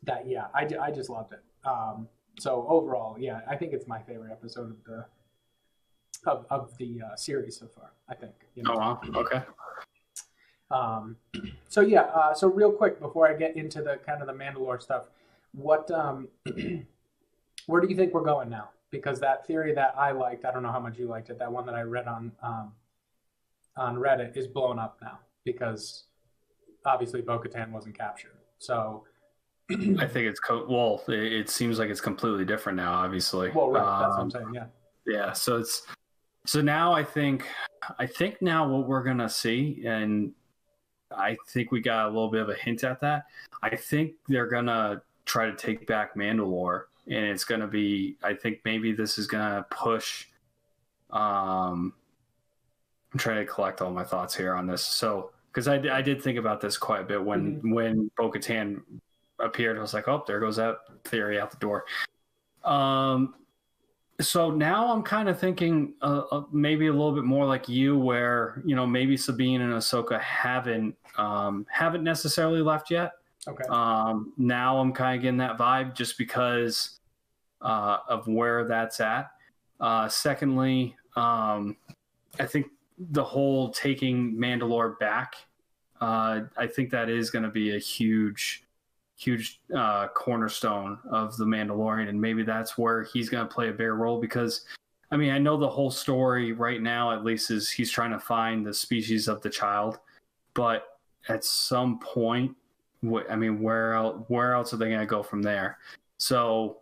that 0.02 0.26
yeah, 0.26 0.46
I, 0.52 0.68
I 0.82 0.90
just 0.90 1.08
loved 1.08 1.34
it. 1.34 1.44
Um, 1.64 2.08
so 2.40 2.66
overall, 2.68 3.16
yeah, 3.16 3.42
I 3.48 3.54
think 3.54 3.72
it's 3.72 3.86
my 3.86 4.02
favorite 4.02 4.32
episode 4.32 4.70
of 4.70 4.84
the 4.84 5.06
of, 6.28 6.46
of 6.50 6.76
the 6.78 7.00
uh, 7.00 7.14
series 7.14 7.56
so 7.56 7.68
far. 7.68 7.92
I 8.08 8.16
think. 8.16 8.34
You 8.56 8.64
know? 8.64 8.72
Oh 8.74 8.78
wow. 8.78 9.00
Okay. 9.14 9.42
Um, 10.72 11.16
so 11.68 11.80
yeah, 11.80 12.02
uh, 12.02 12.34
so 12.34 12.48
real 12.48 12.72
quick 12.72 12.98
before 12.98 13.28
I 13.28 13.34
get 13.34 13.56
into 13.56 13.82
the 13.82 14.00
kind 14.04 14.20
of 14.20 14.26
the 14.26 14.34
Mandalore 14.34 14.82
stuff, 14.82 15.04
what 15.52 15.88
um, 15.92 16.26
where 17.66 17.80
do 17.80 17.86
you 17.86 17.94
think 17.94 18.12
we're 18.12 18.24
going 18.24 18.50
now? 18.50 18.70
Because 18.96 19.20
that 19.20 19.46
theory 19.46 19.74
that 19.74 19.94
I 19.96 20.10
liked, 20.12 20.44
I 20.44 20.50
don't 20.52 20.62
know 20.62 20.72
how 20.72 20.80
much 20.80 20.98
you 20.98 21.06
liked 21.06 21.28
it. 21.30 21.38
That 21.38 21.52
one 21.52 21.66
that 21.66 21.74
I 21.74 21.82
read 21.82 22.06
on 22.06 22.32
um, 22.42 22.72
on 23.76 23.96
Reddit 23.96 24.36
is 24.36 24.46
blown 24.46 24.78
up 24.78 24.98
now 25.02 25.18
because 25.44 26.04
obviously 26.86 27.20
Bo-Katan 27.20 27.70
wasn't 27.70 27.96
captured. 27.96 28.32
So 28.58 29.04
I 29.70 30.06
think 30.06 30.26
it's 30.26 30.40
co- 30.40 30.66
well. 30.68 31.02
It, 31.08 31.32
it 31.32 31.50
seems 31.50 31.78
like 31.78 31.90
it's 31.90 32.00
completely 32.00 32.44
different 32.44 32.76
now. 32.76 32.94
Obviously. 32.94 33.50
well, 33.50 33.70
right, 33.70 34.00
that's 34.00 34.10
what 34.10 34.18
I'm 34.18 34.20
Um, 34.22 34.30
saying. 34.30 34.50
Yeah. 34.54 34.66
yeah. 35.06 35.32
So 35.32 35.58
it's 35.58 35.86
so 36.46 36.62
now 36.62 36.92
I 36.94 37.04
think 37.04 37.46
I 37.98 38.06
think 38.06 38.40
now 38.40 38.66
what 38.66 38.88
we're 38.88 39.02
gonna 39.04 39.28
see, 39.28 39.82
and 39.86 40.32
I 41.10 41.36
think 41.48 41.70
we 41.70 41.80
got 41.82 42.06
a 42.06 42.08
little 42.08 42.30
bit 42.30 42.40
of 42.40 42.48
a 42.48 42.54
hint 42.54 42.82
at 42.82 43.00
that. 43.02 43.26
I 43.62 43.76
think 43.76 44.12
they're 44.28 44.48
gonna 44.48 45.02
try 45.26 45.46
to 45.50 45.54
take 45.56 45.86
back 45.86 46.14
Mandalore, 46.14 46.84
and 47.06 47.24
it's 47.26 47.44
gonna 47.44 47.66
be. 47.66 48.16
I 48.22 48.34
think 48.34 48.60
maybe 48.64 48.92
this 48.92 49.18
is 49.18 49.26
gonna 49.26 49.66
push. 49.70 50.26
Um, 51.10 51.94
I'm 53.12 53.18
trying 53.18 53.44
to 53.44 53.50
collect 53.50 53.80
all 53.80 53.90
my 53.92 54.04
thoughts 54.04 54.34
here 54.34 54.54
on 54.54 54.66
this. 54.66 54.82
So 54.82 55.30
because 55.52 55.68
I, 55.68 55.76
I 55.90 56.02
did 56.02 56.20
think 56.20 56.38
about 56.38 56.60
this 56.60 56.76
quite 56.76 57.00
a 57.00 57.04
bit 57.04 57.24
when 57.24 57.60
when 57.72 58.10
Bo-Katan 58.16 58.82
appeared. 59.38 59.78
I 59.78 59.80
was 59.80 59.94
like, 59.94 60.08
oh, 60.08 60.24
there 60.26 60.40
goes 60.40 60.56
that 60.56 60.78
theory 61.04 61.40
out 61.40 61.50
the 61.50 61.56
door. 61.58 61.84
Um, 62.64 63.34
so 64.20 64.50
now 64.50 64.92
I'm 64.92 65.02
kind 65.02 65.28
of 65.28 65.38
thinking 65.38 65.94
uh, 66.00 66.22
uh, 66.30 66.42
maybe 66.52 66.86
a 66.86 66.92
little 66.92 67.12
bit 67.12 67.24
more 67.24 67.44
like 67.44 67.68
you, 67.68 67.98
where 67.98 68.62
you 68.64 68.74
know 68.74 68.86
maybe 68.86 69.16
Sabine 69.16 69.60
and 69.60 69.72
Ahsoka 69.72 70.20
haven't 70.20 70.94
um, 71.16 71.66
haven't 71.70 72.02
necessarily 72.02 72.62
left 72.62 72.90
yet. 72.90 73.12
Okay. 73.48 73.64
Um, 73.68 74.32
now 74.36 74.78
I'm 74.78 74.92
kind 74.92 75.16
of 75.16 75.22
getting 75.22 75.38
that 75.38 75.56
vibe 75.56 75.94
just 75.94 76.18
because 76.18 76.98
uh, 77.60 77.98
of 78.08 78.26
where 78.26 78.64
that's 78.64 79.00
at. 79.00 79.30
Uh, 79.80 80.08
secondly, 80.08 80.96
um, 81.16 81.76
I 82.38 82.46
think 82.46 82.66
the 82.98 83.24
whole 83.24 83.70
taking 83.70 84.34
Mandalore 84.34 84.98
back, 84.98 85.34
uh, 86.00 86.40
I 86.56 86.66
think 86.66 86.90
that 86.90 87.08
is 87.08 87.30
going 87.30 87.44
to 87.44 87.50
be 87.50 87.76
a 87.76 87.78
huge, 87.78 88.64
huge 89.16 89.60
uh, 89.74 90.08
cornerstone 90.08 90.98
of 91.10 91.36
the 91.36 91.44
Mandalorian, 91.44 92.08
and 92.08 92.20
maybe 92.20 92.42
that's 92.42 92.76
where 92.76 93.04
he's 93.04 93.28
going 93.28 93.46
to 93.46 93.54
play 93.54 93.68
a 93.68 93.72
bigger 93.72 93.96
role 93.96 94.20
because. 94.20 94.64
I 95.08 95.16
mean, 95.16 95.30
I 95.30 95.38
know 95.38 95.56
the 95.56 95.68
whole 95.68 95.92
story 95.92 96.50
right 96.50 96.82
now, 96.82 97.12
at 97.12 97.22
least, 97.22 97.52
is 97.52 97.70
he's 97.70 97.92
trying 97.92 98.10
to 98.10 98.18
find 98.18 98.66
the 98.66 98.74
species 98.74 99.28
of 99.28 99.40
the 99.40 99.48
child, 99.48 100.00
but 100.52 100.98
at 101.28 101.44
some 101.44 102.00
point, 102.00 102.56
wh- 103.10 103.30
I 103.30 103.36
mean, 103.36 103.60
where 103.60 103.94
else, 103.94 104.24
where 104.28 104.52
else 104.54 104.72
are 104.72 104.76
they 104.76 104.88
going 104.88 105.00
to 105.00 105.06
go 105.06 105.22
from 105.22 105.42
there? 105.42 105.78
So 106.18 106.78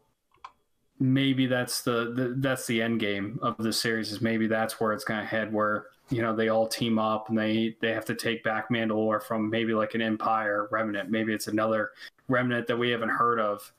maybe 1.01 1.47
that's 1.47 1.83
the, 1.83 2.13
the 2.15 2.35
that's 2.39 2.67
the 2.67 2.81
end 2.81 3.01
game 3.01 3.39
of 3.43 3.57
the 3.59 3.73
series. 3.73 4.13
Is 4.13 4.21
maybe 4.21 4.47
that's 4.47 4.81
where 4.81 4.93
it's 4.93 5.05
going 5.05 5.21
to 5.21 5.27
head, 5.27 5.53
where 5.53 5.87
you 6.11 6.23
know 6.23 6.35
they 6.35 6.49
all 6.49 6.67
team 6.67 6.99
up 6.99 7.29
and 7.29 7.39
they 7.39 7.77
they 7.81 7.93
have 7.93 8.05
to 8.07 8.15
take 8.15 8.45
back 8.45 8.71
Mandalore 8.71 9.23
from 9.23 9.51
maybe 9.51 9.75
like 9.75 9.95
an 9.95 10.03
Empire 10.03 10.69
remnant. 10.71 11.11
Maybe 11.11 11.33
it's 11.33 11.49
another 11.49 11.91
remnant 12.29 12.67
that 12.69 12.77
we 12.77 12.91
haven't 12.91 13.09
heard 13.11 13.41
of 13.41 13.73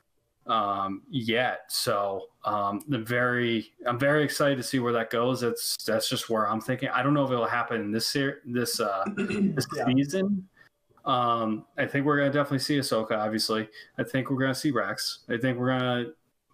um, 0.47 1.01
yet. 1.10 1.62
So 1.69 2.27
um, 2.43 2.84
the 2.88 2.99
very 2.99 3.71
I'm 3.88 3.97
very 3.99 4.23
excited 4.23 4.58
to 4.58 4.63
see 4.63 4.79
where 4.79 4.93
that 4.93 5.10
goes. 5.10 5.41
That's 5.41 5.77
that's 5.86 6.10
just 6.10 6.29
where 6.29 6.49
I'm 6.49 6.62
thinking. 6.62 6.89
I 6.89 7.01
don't 7.01 7.13
know 7.13 7.23
if 7.23 7.31
it'll 7.31 7.45
happen 7.45 7.79
in 7.81 7.91
this 7.91 8.08
ser- 8.08 8.41
this 8.45 8.79
uh, 8.79 9.03
this 9.15 9.65
Yeah. 9.75 9.86
season. 9.88 10.47
Um, 11.06 11.65
I 11.78 11.86
think 11.86 12.06
we're 12.06 12.18
gonna 12.18 12.32
definitely 12.32 12.60
see 12.60 12.78
Ahsoka. 12.80 13.12
Obviously, 13.12 13.70
I 13.98 14.04
think 14.04 14.30
we're 14.30 14.39
gonna 14.39 14.56
see 14.56 14.72
Rex. 14.72 15.20
I 15.30 15.38
think 15.38 15.58
we're 15.60 15.68
gonna 15.78 16.06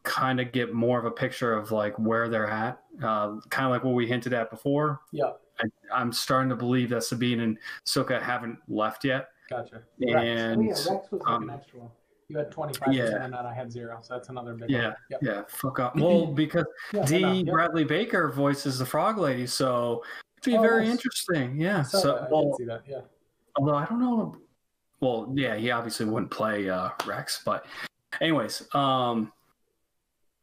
kind 0.03 0.39
of 0.41 0.51
get 0.51 0.73
more 0.73 0.97
of 0.99 1.05
a 1.05 1.11
picture 1.11 1.53
of 1.53 1.71
like 1.71 1.97
where 1.99 2.27
they're 2.27 2.47
at, 2.49 2.79
uh, 3.03 3.35
kind 3.49 3.65
of 3.65 3.71
like 3.71 3.83
what 3.83 3.93
we 3.93 4.07
hinted 4.07 4.33
at 4.33 4.49
before. 4.49 4.99
Yeah. 5.11 5.31
I, 5.59 5.65
I'm 5.93 6.11
starting 6.11 6.49
to 6.49 6.55
believe 6.55 6.89
that 6.89 7.03
Sabine 7.03 7.41
and 7.41 7.57
Ahsoka 7.85 8.21
haven't 8.21 8.57
left 8.67 9.05
yet. 9.05 9.27
Gotcha. 9.49 9.83
And, 10.01 10.67
Rex. 10.67 10.87
Oh, 10.89 10.93
yeah, 10.93 10.97
Rex 10.97 11.11
was 11.11 11.21
like 11.21 11.29
um, 11.29 11.49
an 11.49 11.55
extra 11.55 11.79
one. 11.79 11.89
You 12.29 12.37
had 12.37 12.49
25% 12.51 12.93
Yeah. 12.93 13.23
and 13.25 13.35
I 13.35 13.53
had 13.53 13.71
zero. 13.71 13.99
So 14.01 14.13
that's 14.15 14.29
another 14.29 14.53
big 14.55 14.69
Yeah. 14.69 14.93
Yep. 15.11 15.19
Yeah, 15.21 15.41
fuck 15.49 15.79
off. 15.79 15.95
Well, 15.95 16.25
because 16.33 16.65
Yeah, 16.93 17.05
D. 17.05 17.19
yep. 17.19 17.45
Bradley 17.53 17.83
Baker 17.83 18.31
voices 18.31 18.79
the 18.79 18.85
Frog 18.85 19.17
Lady, 19.17 19.45
so 19.45 20.01
it'd 20.37 20.51
be 20.53 20.57
Oh, 20.57 20.61
very 20.61 20.85
nice. 20.85 20.93
interesting. 20.93 21.59
Yeah. 21.59 21.83
So, 21.83 21.99
So, 21.99 22.15
I 22.17 22.21
did 22.21 22.31
well, 22.31 22.55
see 22.57 22.65
that. 22.65 22.81
Yeah. 22.87 23.01
Although 23.61 23.75
I 23.75 23.85
don't 23.85 23.99
know. 23.99 24.35
Well, 25.01 25.31
yeah, 25.35 25.55
he 25.55 25.69
obviously 25.69 26.07
wouldn't 26.07 26.31
play 26.31 26.67
uh, 26.67 26.89
Rex, 27.05 27.43
but 27.45 27.67
anyways, 28.19 28.67
um, 28.73 29.31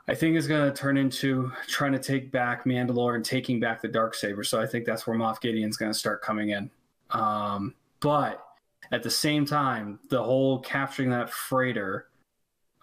I 0.06 0.14
think 0.14 0.36
it's 0.36 0.46
going 0.46 0.72
to 0.72 0.76
turn 0.76 0.96
into 0.96 1.50
trying 1.66 1.90
to 1.90 1.98
take 1.98 2.30
back 2.30 2.64
Mandalore 2.64 3.16
and 3.16 3.24
taking 3.24 3.58
back 3.58 3.82
the 3.82 3.88
dark 3.88 4.14
saber. 4.14 4.44
So 4.44 4.60
I 4.60 4.66
think 4.66 4.84
that's 4.84 5.04
where 5.04 5.18
Moff 5.18 5.40
Gideon's 5.40 5.76
going 5.76 5.90
to 5.90 5.98
start 5.98 6.22
coming 6.22 6.50
in. 6.50 6.70
Um, 7.10 7.74
but 7.98 8.46
at 8.92 9.02
the 9.02 9.10
same 9.10 9.44
time, 9.44 9.98
the 10.10 10.22
whole 10.22 10.60
capturing 10.60 11.10
that 11.10 11.28
freighter. 11.28 12.06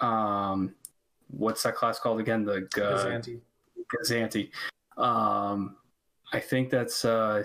Um, 0.02 0.76
what's 1.30 1.64
that 1.64 1.76
class 1.76 1.98
called 1.98 2.20
again? 2.20 2.44
The 2.44 2.68
G- 2.76 2.82
Gozanti. 2.82 3.40
Gozanti. 3.88 4.50
Um, 5.02 5.78
I 6.34 6.42
think 6.42 6.70
that's 6.70 7.06
uh, 7.06 7.44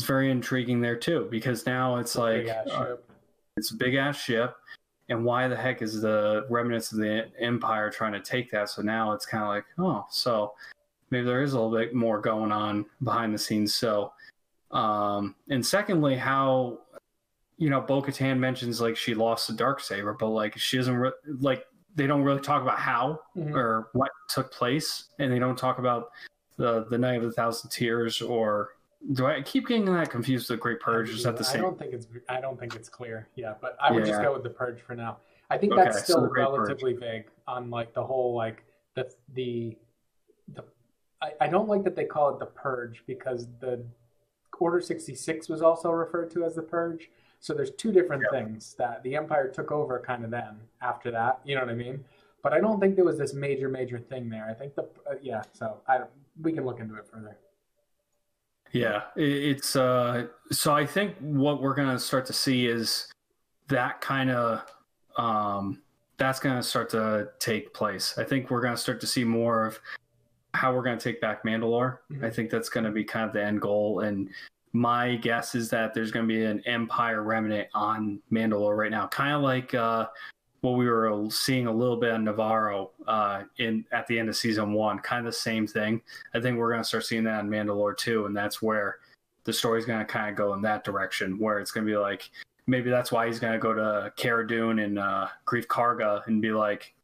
it's 0.00 0.06
very 0.06 0.30
intriguing 0.30 0.80
there 0.80 0.96
too 0.96 1.28
because 1.30 1.66
now 1.66 1.96
it's 1.96 2.16
like 2.16 2.48
uh, 2.48 2.96
it's 3.58 3.70
a 3.70 3.76
big 3.76 3.96
ass 3.96 4.16
ship, 4.16 4.56
and 5.10 5.22
why 5.22 5.46
the 5.46 5.56
heck 5.56 5.82
is 5.82 6.00
the 6.00 6.46
remnants 6.48 6.90
of 6.92 6.98
the 6.98 7.28
Empire 7.38 7.90
trying 7.90 8.12
to 8.12 8.20
take 8.20 8.50
that? 8.50 8.70
So 8.70 8.80
now 8.80 9.12
it's 9.12 9.26
kind 9.26 9.42
of 9.44 9.50
like, 9.50 9.64
oh, 9.78 10.06
so 10.10 10.54
maybe 11.10 11.26
there 11.26 11.42
is 11.42 11.52
a 11.52 11.60
little 11.60 11.76
bit 11.78 11.94
more 11.94 12.18
going 12.18 12.50
on 12.50 12.86
behind 13.02 13.34
the 13.34 13.38
scenes. 13.38 13.74
So, 13.74 14.12
um, 14.70 15.34
and 15.50 15.64
secondly, 15.64 16.16
how 16.16 16.78
you 17.58 17.68
know 17.68 17.82
Bo 17.82 18.00
Katan 18.00 18.38
mentions 18.38 18.80
like 18.80 18.96
she 18.96 19.14
lost 19.14 19.48
the 19.48 19.54
dark 19.54 19.80
saber, 19.80 20.16
but 20.18 20.28
like 20.28 20.56
she 20.56 20.78
doesn't 20.78 20.96
re- 20.96 21.12
like 21.40 21.66
they 21.94 22.06
don't 22.06 22.22
really 22.22 22.40
talk 22.40 22.62
about 22.62 22.78
how 22.78 23.20
Mhm. 23.36 23.54
or 23.54 23.90
what 23.92 24.10
took 24.30 24.50
place, 24.50 25.10
and 25.18 25.30
they 25.30 25.38
don't 25.38 25.58
talk 25.58 25.78
about 25.78 26.10
the 26.56 26.84
the 26.84 26.96
Night 26.96 27.16
of 27.16 27.24
the 27.24 27.32
Thousand 27.32 27.68
Tears 27.68 28.22
or. 28.22 28.70
Do 29.12 29.26
I 29.26 29.40
keep 29.42 29.66
getting 29.68 29.86
that 29.86 30.10
confused 30.10 30.50
with 30.50 30.60
Great 30.60 30.78
Purge? 30.80 31.10
Is 31.10 31.22
that 31.22 31.36
the 31.36 31.44
same? 31.44 31.60
I 31.60 31.64
don't 31.64 31.78
think 31.78 31.94
it's. 31.94 32.06
I 32.28 32.40
don't 32.40 32.60
think 32.60 32.74
it's 32.74 32.88
clear. 32.88 33.28
Yeah, 33.34 33.54
but 33.60 33.76
I 33.80 33.90
would 33.92 34.04
just 34.04 34.20
go 34.20 34.32
with 34.34 34.42
the 34.42 34.50
purge 34.50 34.80
for 34.80 34.94
now. 34.94 35.18
I 35.48 35.56
think 35.58 35.72
Okay, 35.72 35.84
that's 35.84 36.04
still 36.04 36.20
the 36.20 36.28
Great 36.28 36.46
Purge. 36.46 36.68
relatively 36.68 36.92
vague 36.94 37.24
on 37.48 37.70
like 37.70 37.94
the 37.94 38.04
whole 38.04 38.34
like 38.34 38.64
the 38.94 39.10
the 39.34 39.76
the. 40.52 40.64
I, 41.22 41.32
I 41.40 41.46
don't 41.48 41.68
like 41.68 41.82
that 41.84 41.96
they 41.96 42.04
call 42.04 42.30
it 42.30 42.38
the 42.38 42.46
purge 42.46 43.02
because 43.06 43.48
the 43.60 43.84
Order 44.58 44.82
sixty 44.82 45.14
six 45.14 45.48
was 45.48 45.62
also 45.62 45.90
referred 45.90 46.30
to 46.32 46.44
as 46.44 46.54
the 46.54 46.62
purge. 46.62 47.08
So 47.40 47.54
there's 47.54 47.70
two 47.70 47.92
different 47.92 48.22
things 48.30 48.74
that 48.78 49.02
the 49.02 49.16
Empire 49.16 49.48
took 49.48 49.72
over 49.72 49.98
kind 49.98 50.22
of 50.22 50.30
then 50.30 50.60
after 50.82 51.10
that. 51.12 51.40
You 51.44 51.54
know 51.54 51.62
what 51.62 51.70
I 51.70 51.74
mean? 51.74 52.04
But 52.42 52.52
I 52.52 52.60
don't 52.60 52.78
think 52.78 52.96
there 52.96 53.04
was 53.06 53.16
this 53.16 53.32
major 53.32 53.70
major 53.70 53.98
thing 53.98 54.28
there. 54.28 54.46
I 54.46 54.52
think 54.52 54.74
the 54.74 54.82
uh, 54.82 55.14
yeah. 55.22 55.40
So 55.54 55.78
I 55.88 56.00
we 56.42 56.52
can 56.52 56.66
look 56.66 56.80
into 56.80 56.94
it 56.96 57.06
further. 57.10 57.38
Yeah, 58.72 59.02
it's 59.16 59.74
uh 59.74 60.26
so 60.52 60.74
I 60.74 60.86
think 60.86 61.16
what 61.18 61.60
we're 61.60 61.74
going 61.74 61.88
to 61.90 61.98
start 61.98 62.26
to 62.26 62.32
see 62.32 62.66
is 62.66 63.12
that 63.68 64.00
kind 64.00 64.30
of 64.30 64.62
um 65.16 65.82
that's 66.18 66.38
going 66.38 66.56
to 66.56 66.62
start 66.62 66.90
to 66.90 67.30
take 67.38 67.72
place. 67.74 68.16
I 68.18 68.24
think 68.24 68.50
we're 68.50 68.60
going 68.60 68.74
to 68.74 68.80
start 68.80 69.00
to 69.00 69.06
see 69.06 69.24
more 69.24 69.64
of 69.66 69.80
how 70.54 70.74
we're 70.74 70.82
going 70.82 70.98
to 70.98 71.02
take 71.02 71.20
back 71.20 71.44
Mandalore. 71.44 71.98
Mhm. 72.12 72.24
I 72.24 72.30
think 72.30 72.50
that's 72.50 72.68
going 72.68 72.84
to 72.84 72.90
be 72.90 73.04
kind 73.04 73.26
of 73.26 73.32
the 73.32 73.42
end 73.42 73.60
goal 73.60 74.00
and 74.00 74.28
my 74.72 75.16
guess 75.16 75.56
is 75.56 75.68
that 75.70 75.94
there's 75.94 76.12
going 76.12 76.28
to 76.28 76.32
be 76.32 76.44
an 76.44 76.62
empire 76.64 77.24
remnant 77.24 77.68
on 77.74 78.20
Mandalore 78.30 78.76
right 78.76 78.90
now, 78.90 79.08
kind 79.08 79.34
of 79.34 79.42
like 79.42 79.74
uh 79.74 80.06
what 80.60 80.72
we 80.72 80.88
were 80.88 81.26
seeing 81.30 81.66
a 81.66 81.72
little 81.72 81.96
bit 81.96 82.12
of 82.12 82.20
Nevarro 82.20 82.90
uh, 83.06 83.44
in 83.58 83.84
at 83.92 84.06
the 84.06 84.18
end 84.18 84.28
of 84.28 84.36
season 84.36 84.72
one, 84.72 84.98
kind 84.98 85.20
of 85.20 85.32
the 85.32 85.38
same 85.38 85.66
thing. 85.66 86.02
I 86.34 86.40
think 86.40 86.58
we're 86.58 86.70
going 86.70 86.82
to 86.82 86.88
start 86.88 87.04
seeing 87.04 87.24
that 87.24 87.40
in 87.40 87.50
Mandalore 87.50 87.96
too, 87.96 88.26
and 88.26 88.36
that's 88.36 88.60
where 88.60 88.98
the 89.44 89.52
story's 89.52 89.86
going 89.86 90.00
to 90.00 90.04
kind 90.04 90.28
of 90.28 90.36
go 90.36 90.52
in 90.52 90.62
that 90.62 90.84
direction, 90.84 91.38
where 91.38 91.58
it's 91.60 91.70
going 91.70 91.86
to 91.86 91.90
be 91.90 91.96
like 91.96 92.30
maybe 92.66 92.90
that's 92.90 93.10
why 93.10 93.26
he's 93.26 93.40
going 93.40 93.54
to 93.54 93.58
go 93.58 93.72
to 93.72 94.12
Cara 94.16 94.46
Dune 94.46 94.80
and 94.80 94.98
uh, 94.98 95.28
Greef 95.46 95.66
Karga 95.66 96.26
and 96.26 96.42
be 96.42 96.52
like, 96.52 96.94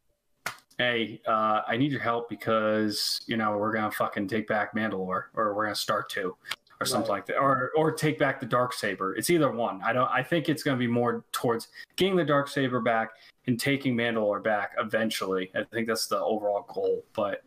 "Hey, 0.77 1.21
uh, 1.27 1.63
I 1.67 1.79
need 1.79 1.93
your 1.93 2.03
help 2.03 2.29
because 2.29 3.21
you 3.27 3.39
know 3.39 3.57
we're 3.57 3.73
going 3.73 3.91
to 3.91 3.97
fucking 3.97 4.29
take 4.29 4.47
back 4.47 4.75
Mandalore, 4.75 5.25
or 5.35 5.55
we're 5.55 5.65
going 5.65 5.75
to 5.75 5.81
start 5.81 6.09
to." 6.11 6.37
Or 6.79 6.85
something 6.85 7.09
right. 7.11 7.17
like 7.17 7.27
that, 7.29 7.39
or 7.39 7.71
or 7.75 7.91
take 7.91 8.19
back 8.19 8.39
the 8.39 8.45
dark 8.45 8.75
saber. 8.75 9.17
It's 9.17 9.31
either 9.31 9.51
one. 9.51 9.81
I 9.83 9.95
don't. 9.95 10.11
I 10.11 10.23
think 10.23 10.51
it's 10.51 10.63
going 10.63 10.77
to 10.77 10.79
be 10.79 10.87
more 10.87 11.25
towards 11.33 11.69
getting 11.97 12.17
the 12.17 12.25
dark 12.25 12.49
saber 12.49 12.81
back 12.81 13.13
and 13.47 13.59
taking 13.59 13.97
Mandalore 13.97 14.43
back 14.43 14.73
eventually. 14.79 15.51
I 15.55 15.65
think 15.65 15.89
that's 15.89 16.07
the 16.07 16.21
overall 16.21 16.67
goal. 16.73 17.05
But 17.15 17.43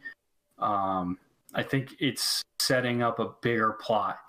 um, 0.58 1.18
I 1.54 1.64
think 1.64 1.96
it's 2.00 2.42
setting 2.62 3.02
up 3.02 3.20
a 3.20 3.32
bigger 3.42 3.74
plot 3.74 4.20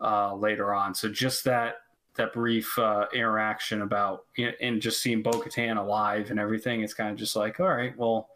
uh, 0.00 0.34
later 0.34 0.74
on. 0.74 0.94
So 0.94 1.08
just 1.08 1.44
that 1.44 1.76
that 2.16 2.32
brief 2.32 2.78
uh, 2.78 3.06
interaction 3.12 3.82
about 3.82 4.24
and 4.60 4.80
just 4.80 5.02
seeing 5.02 5.22
Bo 5.22 5.32
Katan 5.32 5.76
alive 5.76 6.30
and 6.30 6.40
everything, 6.40 6.80
it's 6.80 6.94
kind 6.94 7.10
of 7.10 7.16
just 7.16 7.36
like, 7.36 7.60
all 7.60 7.68
right, 7.68 7.96
well, 7.98 8.30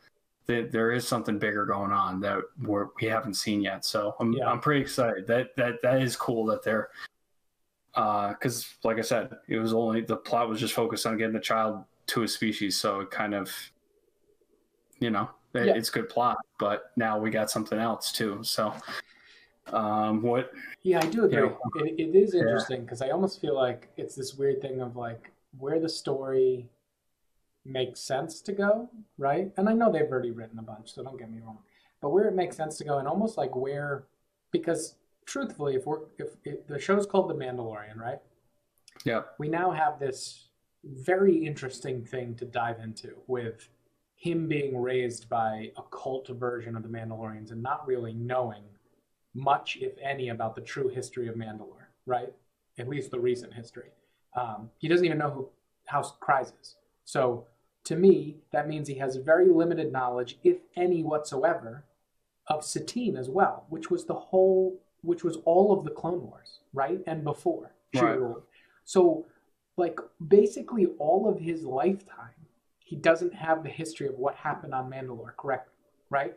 th- 0.47 0.71
there 0.71 0.93
is 0.93 1.09
something 1.09 1.39
bigger 1.39 1.65
going 1.65 1.91
on 1.91 2.21
that 2.21 2.43
we're, 2.63 2.89
we 3.01 3.09
haven't 3.09 3.35
seen 3.35 3.63
yet. 3.63 3.85
So 3.85 4.17
I'm 4.21 4.33
yeah. 4.35 4.49
I'm 4.49 4.61
pretty 4.61 4.81
excited. 4.81 5.27
That 5.27 5.57
that 5.57 5.83
that 5.83 6.03
is 6.03 6.17
cool 6.17 6.47
that 6.47 6.63
they're 6.63 6.91
because 7.95 8.65
uh, 8.85 8.89
like 8.89 8.99
I 8.99 9.03
said, 9.03 9.31
it 9.49 9.59
was 9.59 9.73
only 9.73 10.03
the 10.03 10.17
plot 10.17 10.49
was 10.49 10.61
just 10.61 10.75
focused 10.75 11.07
on 11.07 11.17
getting 11.17 11.33
the 11.33 11.41
child 11.41 11.85
to 12.11 12.23
a 12.23 12.29
species, 12.29 12.77
so 12.77 13.01
it 13.01 13.11
kind 13.11 13.35
of 13.35 13.53
you 14.99 15.11
know 15.11 15.31
it, 15.55 15.67
yeah. 15.67 15.75
it's 15.75 15.91
good 15.91 16.09
plot, 16.09 16.39
but 16.59 16.93
now 16.97 17.19
we 17.19 17.31
got 17.31 17.51
something 17.51 17.79
else 17.79 18.13
too. 18.13 18.41
So 18.43 18.73
um, 19.73 20.23
what? 20.23 20.53
Yeah, 20.83 21.01
I 21.03 21.07
do 21.07 21.25
agree. 21.25 21.49
it, 21.77 22.01
it 22.01 22.17
is 22.17 22.35
interesting 22.35 22.83
because 22.83 23.01
yeah. 23.01 23.09
I 23.09 23.11
almost 23.11 23.41
feel 23.41 23.55
like 23.55 23.89
it's 23.97 24.15
this 24.15 24.35
weird 24.35 24.61
thing 24.61 24.81
of 24.81 24.97
like 24.97 25.31
where 25.59 25.81
the 25.81 25.89
story 25.89 26.69
makes 27.65 28.01
sense 28.01 28.41
to 28.43 28.53
go, 28.53 28.89
right? 29.19 29.53
And 29.57 29.69
I 29.69 29.73
know 29.73 29.93
they've 29.93 30.03
already 30.03 30.31
written 30.31 30.59
a 30.59 30.63
bunch, 30.63 30.93
so 30.95 31.03
don't 31.03 31.19
get 31.19 31.31
me 31.31 31.41
wrong. 31.45 31.59
But 32.01 32.11
where 32.11 32.27
it 32.27 32.35
makes 32.35 32.57
sense 32.57 32.79
to 32.79 32.85
go, 32.85 32.99
and 32.99 33.07
almost 33.07 33.37
like 33.37 33.55
where, 33.55 34.05
because 34.53 34.97
truthfully, 35.27 35.75
if 35.75 35.87
we're 35.87 36.01
if, 36.19 36.29
if 36.45 36.67
the 36.67 36.79
show's 36.79 37.07
called 37.07 37.29
The 37.29 37.35
Mandalorian, 37.35 37.97
right? 37.97 38.19
Yeah. 39.05 39.23
We 39.39 39.49
now 39.49 39.71
have 39.71 39.99
this 39.99 40.49
very 40.85 41.37
interesting 41.37 42.05
thing 42.05 42.35
to 42.37 42.45
dive 42.45 42.81
into 42.81 43.13
with 43.27 43.69
him 44.17 44.49
being 44.49 44.81
raised 44.81 45.29
by 45.29 45.73
a 45.77 45.83
cult 45.91 46.29
version 46.29 46.77
of 46.77 46.83
the 46.83 46.89
Mandalorians 46.89 47.53
and 47.53 47.63
not 47.63 47.87
really 47.87 48.13
knowing 48.15 48.65
much, 49.35 49.79
if 49.81 49.93
any, 50.03 50.29
about 50.29 50.55
the 50.55 50.61
true 50.61 50.89
history 50.89 51.29
of 51.29 51.37
Mandalore, 51.37 51.87
right? 52.07 52.33
At 52.79 52.89
least 52.89 53.11
the 53.11 53.21
recent 53.21 53.55
history. 53.55 53.91
Um, 54.37 54.71
he 54.79 54.89
doesn't 54.89 55.05
even 55.05 55.19
know 55.19 55.31
who 55.31 55.49
House 55.87 56.15
Kryze 56.21 56.53
is. 56.61 56.77
So 57.05 57.47
to 57.85 57.97
me, 57.97 58.37
that 58.53 58.69
means 58.69 58.87
he 58.87 58.95
has 58.97 59.17
very 59.17 59.49
limited 59.49 59.93
knowledge, 59.93 60.39
if 60.45 60.59
any 60.77 61.03
whatsoever, 61.03 61.85
of 62.47 62.65
Satine 62.65 63.17
as 63.17 63.31
well, 63.31 63.65
which 63.69 63.91
was 63.91 64.05
the 64.05 64.15
whole, 64.15 64.79
which 65.03 65.25
was 65.25 65.39
all 65.45 65.73
of 65.73 65.85
the 65.85 65.91
Clone 65.91 66.27
Wars, 66.29 66.61
right? 66.73 67.01
And 67.07 67.25
before. 67.25 67.73
Right. 67.95 68.19
So, 68.85 69.27
like, 69.81 69.99
basically 70.27 70.87
all 70.99 71.29
of 71.29 71.41
his 71.41 71.65
lifetime, 71.65 72.35
he 72.79 72.97
doesn't 72.97 73.35
have 73.35 73.63
the 73.63 73.71
history 73.71 74.07
of 74.07 74.15
what 74.15 74.35
happened 74.37 74.75
on 74.75 74.91
Mandalore, 74.91 75.37
correct? 75.37 75.71
Right? 76.11 76.35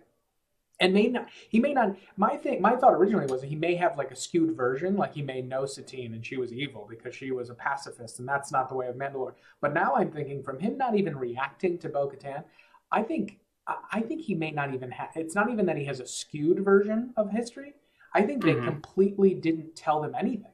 and 0.79 0.93
may 0.93 1.07
not 1.07 1.27
he 1.49 1.59
may 1.59 1.73
not 1.73 1.95
my 2.17 2.35
thing 2.35 2.61
my 2.61 2.75
thought 2.75 2.93
originally 2.93 3.25
was 3.25 3.41
that 3.41 3.47
he 3.47 3.55
may 3.55 3.75
have 3.75 3.97
like 3.97 4.11
a 4.11 4.15
skewed 4.15 4.55
version 4.55 4.95
like 4.95 5.13
he 5.13 5.21
may 5.21 5.41
know 5.41 5.65
satine 5.65 6.13
and 6.13 6.25
she 6.25 6.37
was 6.37 6.51
evil 6.51 6.87
because 6.89 7.15
she 7.15 7.31
was 7.31 7.49
a 7.49 7.55
pacifist 7.55 8.19
and 8.19 8.27
that's 8.27 8.51
not 8.51 8.69
the 8.69 8.75
way 8.75 8.87
of 8.87 8.95
mandalore 8.95 9.33
but 9.61 9.73
now 9.73 9.93
i'm 9.95 10.11
thinking 10.11 10.43
from 10.43 10.59
him 10.59 10.77
not 10.77 10.95
even 10.95 11.15
reacting 11.15 11.77
to 11.77 11.89
bo-katan 11.89 12.43
i 12.91 13.01
think 13.01 13.39
i 13.91 14.01
think 14.01 14.21
he 14.21 14.35
may 14.35 14.51
not 14.51 14.73
even 14.73 14.91
have 14.91 15.09
it's 15.15 15.35
not 15.35 15.49
even 15.49 15.65
that 15.65 15.77
he 15.77 15.85
has 15.85 15.99
a 15.99 16.07
skewed 16.07 16.63
version 16.63 17.13
of 17.17 17.29
history 17.29 17.73
i 18.13 18.21
think 18.21 18.43
mm-hmm. 18.43 18.59
they 18.59 18.65
completely 18.65 19.33
didn't 19.33 19.75
tell 19.75 20.01
them 20.01 20.15
anything 20.19 20.52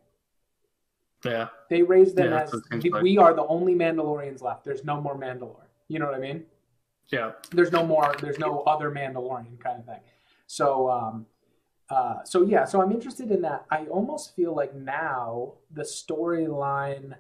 yeah. 1.24 1.48
They 1.70 1.82
raised 1.82 2.16
them 2.16 2.32
yeah, 2.32 2.44
as 2.44 2.84
we 3.02 3.18
are 3.18 3.34
the 3.34 3.46
only 3.46 3.76
mandalorians 3.76 4.42
left. 4.42 4.64
There's 4.64 4.84
no 4.84 5.02
more 5.02 5.18
mandalore. 5.18 5.66
You 5.88 6.00
know 6.00 6.06
what 6.06 6.16
i 6.16 6.20
mean? 6.20 6.46
Yeah. 7.10 7.32
There's 7.52 7.72
no 7.72 7.86
more 7.86 8.16
there's 8.22 8.40
no 8.40 8.62
other 8.62 8.92
mandalorian 8.92 9.60
kind 9.60 9.80
of 9.80 9.86
thing. 9.86 10.02
So, 10.48 10.90
um, 10.90 11.26
uh, 11.90 12.24
so 12.24 12.44
yeah, 12.44 12.66
so 12.66 12.82
I'm 12.82 12.92
interested 12.92 13.32
in 13.32 13.42
that. 13.42 13.66
I 13.70 13.86
almost 13.86 14.36
feel 14.36 14.56
like 14.56 14.76
now 14.76 15.54
the 15.72 15.82
storyline 15.82 17.16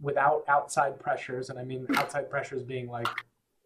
without 0.00 0.44
outside 0.48 0.98
pressures, 0.98 1.50
and 1.50 1.58
I 1.58 1.64
mean 1.64 1.86
outside 1.96 2.30
pressures 2.30 2.62
being 2.62 2.88
like 2.88 3.08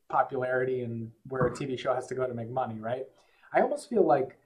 popularity 0.08 0.82
and 0.82 1.10
where 1.28 1.46
a 1.46 1.50
TV 1.50 1.78
show 1.78 1.94
has 1.94 2.06
to 2.08 2.14
go 2.14 2.26
to 2.26 2.34
make 2.34 2.50
money, 2.50 2.80
right? 2.80 3.06
I 3.52 3.60
almost 3.60 3.88
feel 3.88 4.04
like 4.04 4.36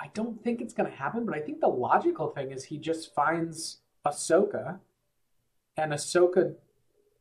I 0.00 0.10
don't 0.14 0.42
think 0.42 0.60
it's 0.60 0.74
going 0.74 0.90
to 0.90 0.96
happen, 0.96 1.24
but 1.24 1.34
I 1.34 1.40
think 1.40 1.60
the 1.60 1.68
logical 1.68 2.28
thing 2.28 2.52
is 2.52 2.64
he 2.64 2.78
just 2.78 3.14
finds 3.14 3.78
Ahsoka, 4.08 4.78
and 5.76 5.92
Ahsoka 5.92 6.54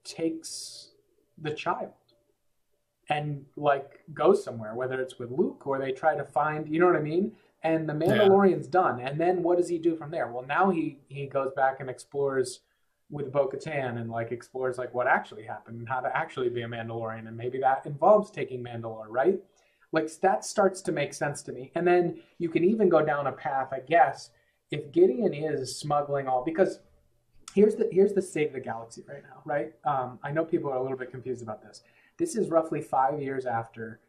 takes 0.03 0.89
the 1.37 1.51
child 1.51 1.91
and 3.09 3.45
like 3.55 4.01
go 4.13 4.33
somewhere, 4.33 4.73
whether 4.75 4.99
it's 5.01 5.19
with 5.19 5.31
Luke 5.31 5.65
or 5.65 5.79
they 5.79 5.91
try 5.91 6.15
to 6.15 6.23
find, 6.23 6.67
you 6.67 6.79
know 6.79 6.87
what 6.87 6.95
I 6.95 7.01
mean? 7.01 7.33
And 7.63 7.87
the 7.87 7.93
Mandalorian's 7.93 8.65
yeah. 8.65 8.71
done. 8.71 8.99
And 9.01 9.19
then 9.19 9.43
what 9.43 9.57
does 9.57 9.69
he 9.69 9.77
do 9.77 9.95
from 9.95 10.11
there? 10.11 10.27
Well, 10.27 10.45
now 10.47 10.69
he 10.69 10.97
he 11.07 11.25
goes 11.25 11.51
back 11.55 11.79
and 11.79 11.89
explores 11.89 12.61
with 13.09 13.31
Bo 13.31 13.47
Katan 13.47 13.99
and 13.99 14.09
like 14.09 14.31
explores 14.31 14.77
like 14.77 14.93
what 14.93 15.07
actually 15.07 15.43
happened 15.43 15.79
and 15.79 15.87
how 15.87 16.01
to 16.01 16.15
actually 16.15 16.49
be 16.49 16.61
a 16.61 16.67
Mandalorian. 16.67 17.27
And 17.27 17.37
maybe 17.37 17.59
that 17.59 17.85
involves 17.85 18.31
taking 18.31 18.63
Mandalore, 18.63 19.07
right? 19.07 19.39
Like 19.91 20.11
that 20.19 20.43
starts 20.43 20.81
to 20.81 20.91
make 20.91 21.13
sense 21.13 21.41
to 21.43 21.53
me. 21.53 21.71
And 21.75 21.87
then 21.87 22.19
you 22.37 22.49
can 22.49 22.63
even 22.63 22.89
go 22.89 23.03
down 23.03 23.27
a 23.27 23.31
path, 23.31 23.69
I 23.71 23.79
guess, 23.79 24.31
if 24.71 24.91
Gideon 24.91 25.33
is 25.33 25.77
smuggling 25.77 26.27
all 26.27 26.43
because 26.43 26.79
here's 27.53 27.75
the 27.75 27.87
here's 27.91 28.13
the 28.13 28.21
state 28.21 28.47
of 28.47 28.53
the 28.53 28.59
galaxy 28.59 29.03
right 29.07 29.23
now, 29.23 29.41
right? 29.45 29.73
Um, 29.85 30.19
I 30.23 30.31
know 30.31 30.43
people 30.45 30.69
are 30.71 30.77
a 30.77 30.81
little 30.81 30.97
bit 30.97 31.11
confused 31.11 31.41
about 31.41 31.61
this. 31.61 31.83
This 32.17 32.35
is 32.35 32.49
roughly 32.49 32.81
five 32.81 33.21
years 33.21 33.45
after 33.45 33.99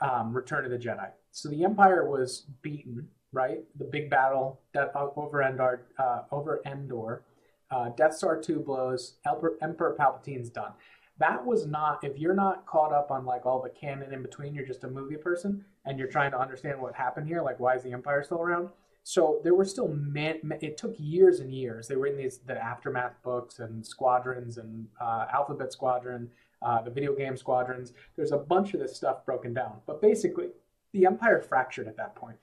um, 0.00 0.34
Return 0.34 0.64
of 0.64 0.70
the 0.70 0.78
Jedi. 0.78 1.08
So 1.30 1.48
the 1.48 1.64
Empire 1.64 2.08
was 2.08 2.46
beaten, 2.62 3.08
right? 3.32 3.60
The 3.76 3.84
big 3.84 4.10
battle 4.10 4.60
that 4.72 4.92
uh, 4.94 5.08
over 5.16 5.42
Endor, 5.42 5.86
uh, 5.98 6.22
over 6.30 6.60
Endor, 6.66 7.22
uh, 7.70 7.90
Death 7.90 8.14
Star 8.14 8.40
two 8.40 8.60
blows, 8.60 9.16
Emperor 9.26 9.96
Palpatine's 9.98 10.50
done. 10.50 10.72
That 11.18 11.46
was 11.46 11.66
not 11.66 12.02
if 12.02 12.18
you're 12.18 12.34
not 12.34 12.66
caught 12.66 12.92
up 12.92 13.10
on 13.10 13.24
like 13.24 13.46
all 13.46 13.62
the 13.62 13.70
canon 13.70 14.12
in 14.12 14.22
between. 14.22 14.54
You're 14.54 14.66
just 14.66 14.84
a 14.84 14.88
movie 14.88 15.16
person 15.16 15.64
and 15.84 15.98
you're 15.98 16.08
trying 16.08 16.32
to 16.32 16.40
understand 16.40 16.80
what 16.80 16.94
happened 16.94 17.28
here. 17.28 17.40
Like 17.40 17.60
why 17.60 17.76
is 17.76 17.82
the 17.82 17.92
Empire 17.92 18.22
still 18.24 18.40
around? 18.40 18.68
So 19.04 19.40
there 19.44 19.54
were 19.54 19.66
still 19.66 19.88
man, 19.88 20.40
it 20.60 20.76
took 20.76 20.94
years 20.98 21.40
and 21.40 21.52
years. 21.52 21.86
They 21.86 21.96
were 21.96 22.06
in 22.06 22.16
these 22.16 22.38
the 22.38 22.56
aftermath 22.62 23.22
books 23.22 23.58
and 23.58 23.84
squadrons 23.86 24.58
and 24.58 24.88
uh, 25.00 25.26
Alphabet 25.32 25.72
Squadron 25.72 26.30
uh, 26.64 26.80
the 26.80 26.90
video 26.90 27.14
game 27.14 27.36
squadrons. 27.36 27.92
There's 28.16 28.32
a 28.32 28.38
bunch 28.38 28.74
of 28.74 28.80
this 28.80 28.96
stuff 28.96 29.24
broken 29.26 29.52
down. 29.52 29.80
But 29.86 30.00
basically, 30.00 30.48
the 30.92 31.06
empire 31.06 31.40
fractured 31.40 31.86
at 31.86 31.96
that 31.98 32.16
point. 32.16 32.38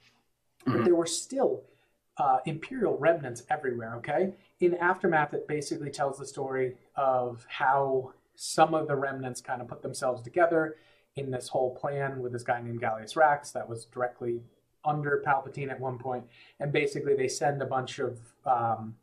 Mm-hmm. 0.65 0.77
But 0.77 0.85
there 0.85 0.95
were 0.95 1.07
still 1.07 1.63
uh, 2.17 2.37
imperial 2.45 2.97
remnants 2.97 3.43
everywhere, 3.49 3.95
okay? 3.95 4.33
In 4.59 4.75
Aftermath, 4.75 5.33
it 5.33 5.47
basically 5.47 5.89
tells 5.89 6.19
the 6.19 6.25
story 6.25 6.75
of 6.95 7.45
how 7.49 8.13
some 8.35 8.75
of 8.75 8.87
the 8.87 8.95
remnants 8.95 9.41
kind 9.41 9.61
of 9.61 9.67
put 9.67 9.81
themselves 9.81 10.21
together 10.21 10.75
in 11.15 11.31
this 11.31 11.47
whole 11.47 11.75
plan 11.75 12.21
with 12.21 12.31
this 12.31 12.43
guy 12.43 12.61
named 12.61 12.79
Gallius 12.79 13.15
Rax 13.15 13.51
that 13.51 13.67
was 13.67 13.85
directly 13.85 14.41
under 14.85 15.21
Palpatine 15.25 15.69
at 15.69 15.79
one. 15.79 16.23
And 16.59 16.71
basically, 16.71 17.15
they 17.15 17.27
send 17.27 17.61
a 17.61 17.65
bunch 17.65 17.99
of 17.99 18.19
um, 18.45 18.95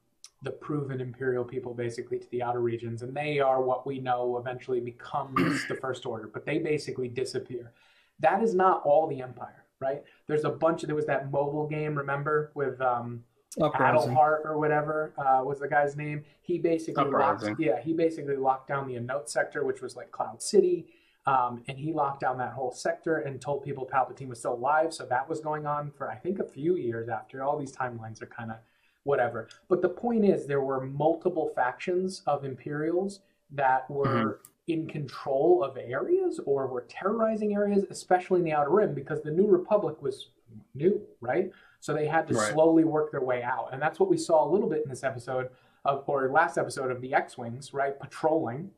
the 0.42 0.50
proven 0.50 1.00
imperial 1.00 1.44
people 1.44 1.74
basically 1.74 2.18
to 2.18 2.30
the 2.30 2.42
outer 2.42 2.60
regions 2.60 3.02
and 3.02 3.16
they 3.16 3.40
are 3.40 3.60
what 3.60 3.86
we 3.86 3.98
know 3.98 4.38
eventually 4.38 4.80
becomes 4.80 5.66
the 5.66 5.74
first 5.74 6.06
order 6.06 6.28
but 6.32 6.46
they 6.46 6.58
basically 6.58 7.08
disappear 7.08 7.72
that 8.20 8.40
is 8.40 8.54
not 8.54 8.80
all 8.84 9.08
the 9.08 9.20
empire 9.20 9.64
right 9.80 10.02
there's 10.28 10.44
a 10.44 10.50
bunch 10.50 10.82
of 10.82 10.86
there 10.86 10.94
was 10.94 11.06
that 11.06 11.32
mobile 11.32 11.66
game 11.66 11.94
remember 11.96 12.52
with 12.54 12.80
um 12.80 13.22
Adelhard 13.58 14.44
or 14.44 14.58
whatever 14.58 15.12
uh, 15.18 15.42
was 15.42 15.58
the 15.58 15.68
guy's 15.68 15.96
name. 15.96 16.22
He 16.42 16.58
basically 16.58 17.04
locked, 17.04 17.48
yeah, 17.58 17.80
he 17.80 17.92
basically 17.92 18.36
locked 18.36 18.68
down 18.68 18.86
the 18.86 18.96
Anoat 18.96 19.28
sector, 19.28 19.64
which 19.64 19.80
was 19.80 19.96
like 19.96 20.10
Cloud 20.10 20.42
City, 20.42 20.86
um, 21.28 21.62
and 21.68 21.76
he 21.78 21.92
locked 21.92 22.20
down 22.20 22.38
that 22.38 22.52
whole 22.52 22.70
sector 22.72 23.18
and 23.18 23.40
told 23.40 23.62
people 23.62 23.86
Palpatine 23.92 24.28
was 24.28 24.38
still 24.38 24.54
alive. 24.54 24.94
So 24.94 25.04
that 25.06 25.28
was 25.28 25.40
going 25.40 25.66
on 25.66 25.90
for 25.90 26.10
I 26.10 26.16
think 26.16 26.38
a 26.38 26.44
few 26.44 26.76
years 26.76 27.08
after. 27.08 27.42
All 27.42 27.58
these 27.58 27.72
timelines 27.72 28.22
are 28.22 28.26
kind 28.26 28.50
of 28.50 28.56
whatever. 29.04 29.48
But 29.68 29.82
the 29.82 29.88
point 29.88 30.24
is, 30.24 30.46
there 30.46 30.60
were 30.60 30.80
multiple 30.80 31.50
factions 31.54 32.22
of 32.26 32.44
Imperials 32.44 33.20
that 33.50 33.90
were 33.90 34.06
Mhm. 34.06 34.38
in 34.74 34.86
control 34.86 35.62
of 35.62 35.76
areas 35.78 36.40
or 36.50 36.66
were 36.66 36.84
terrorizing 36.88 37.54
areas, 37.54 37.84
especially 37.90 38.40
in 38.40 38.44
the 38.44 38.52
Outer 38.52 38.70
Rim, 38.70 38.94
because 38.94 39.22
the 39.22 39.30
New 39.30 39.46
Republic 39.46 40.00
was 40.02 40.30
new, 40.74 41.00
right? 41.20 41.50
So 41.80 41.94
they 41.94 42.06
had 42.06 42.26
to 42.28 42.34
Right. 42.34 42.52
slowly 42.52 42.84
work 42.84 43.10
their 43.10 43.22
way 43.22 43.42
out, 43.42 43.68
and 43.72 43.80
that's 43.80 43.98
what 44.00 44.08
we 44.10 44.18
saw 44.18 44.38
a 44.46 44.48
little 44.54 44.68
bit 44.68 44.82
in 44.82 44.88
this 44.90 45.04
episode 45.04 45.50
of, 45.84 46.04
or 46.06 46.30
last 46.30 46.58
episode 46.58 46.90
of 46.90 47.00
the 47.00 47.14
X-wings, 47.14 47.72
right, 47.72 47.98
patrolling, 47.98 48.70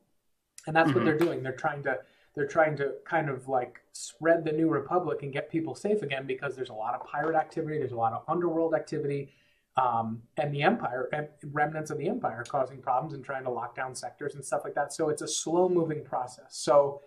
and 0.67 0.75
that's 0.75 0.93
what 0.93 1.01
Mhm. 1.01 1.05
they're 1.05 1.17
doing. 1.17 1.43
They're 1.43 1.61
trying 1.67 1.83
to 1.83 1.99
they're 2.35 2.47
trying 2.47 2.77
to 2.77 2.93
kind 3.05 3.29
of 3.29 3.47
like 3.47 3.81
spread 3.91 4.45
the 4.45 4.51
New 4.51 4.69
Republic 4.69 5.23
and 5.23 5.33
get 5.33 5.49
people 5.49 5.75
safe 5.75 6.01
again 6.01 6.25
because 6.25 6.55
there's 6.55 6.69
a 6.69 6.73
lot 6.73 6.95
of 6.95 7.05
pirate 7.05 7.35
activity, 7.35 7.77
there's 7.77 7.91
a 7.91 7.95
lot 7.95 8.13
of 8.13 8.23
underworld 8.27 8.73
activity, 8.73 9.33
um, 9.77 10.21
and 10.37 10.53
the 10.53 10.61
Empire 10.61 11.29
remnants 11.51 11.91
of 11.91 11.97
the 11.97 12.07
Empire 12.07 12.43
causing 12.47 12.81
problems 12.81 13.13
and 13.13 13.23
trying 13.23 13.43
to 13.43 13.49
lock 13.49 13.75
down 13.75 13.95
sectors 13.95 14.35
and 14.35 14.43
stuff 14.43 14.61
like 14.63 14.75
that. 14.75 14.93
So 14.93 15.09
it's 15.09 15.21
a 15.21 15.27
slow 15.27 15.67
moving 15.67 16.03
process. 16.03 16.47
So 16.49 17.01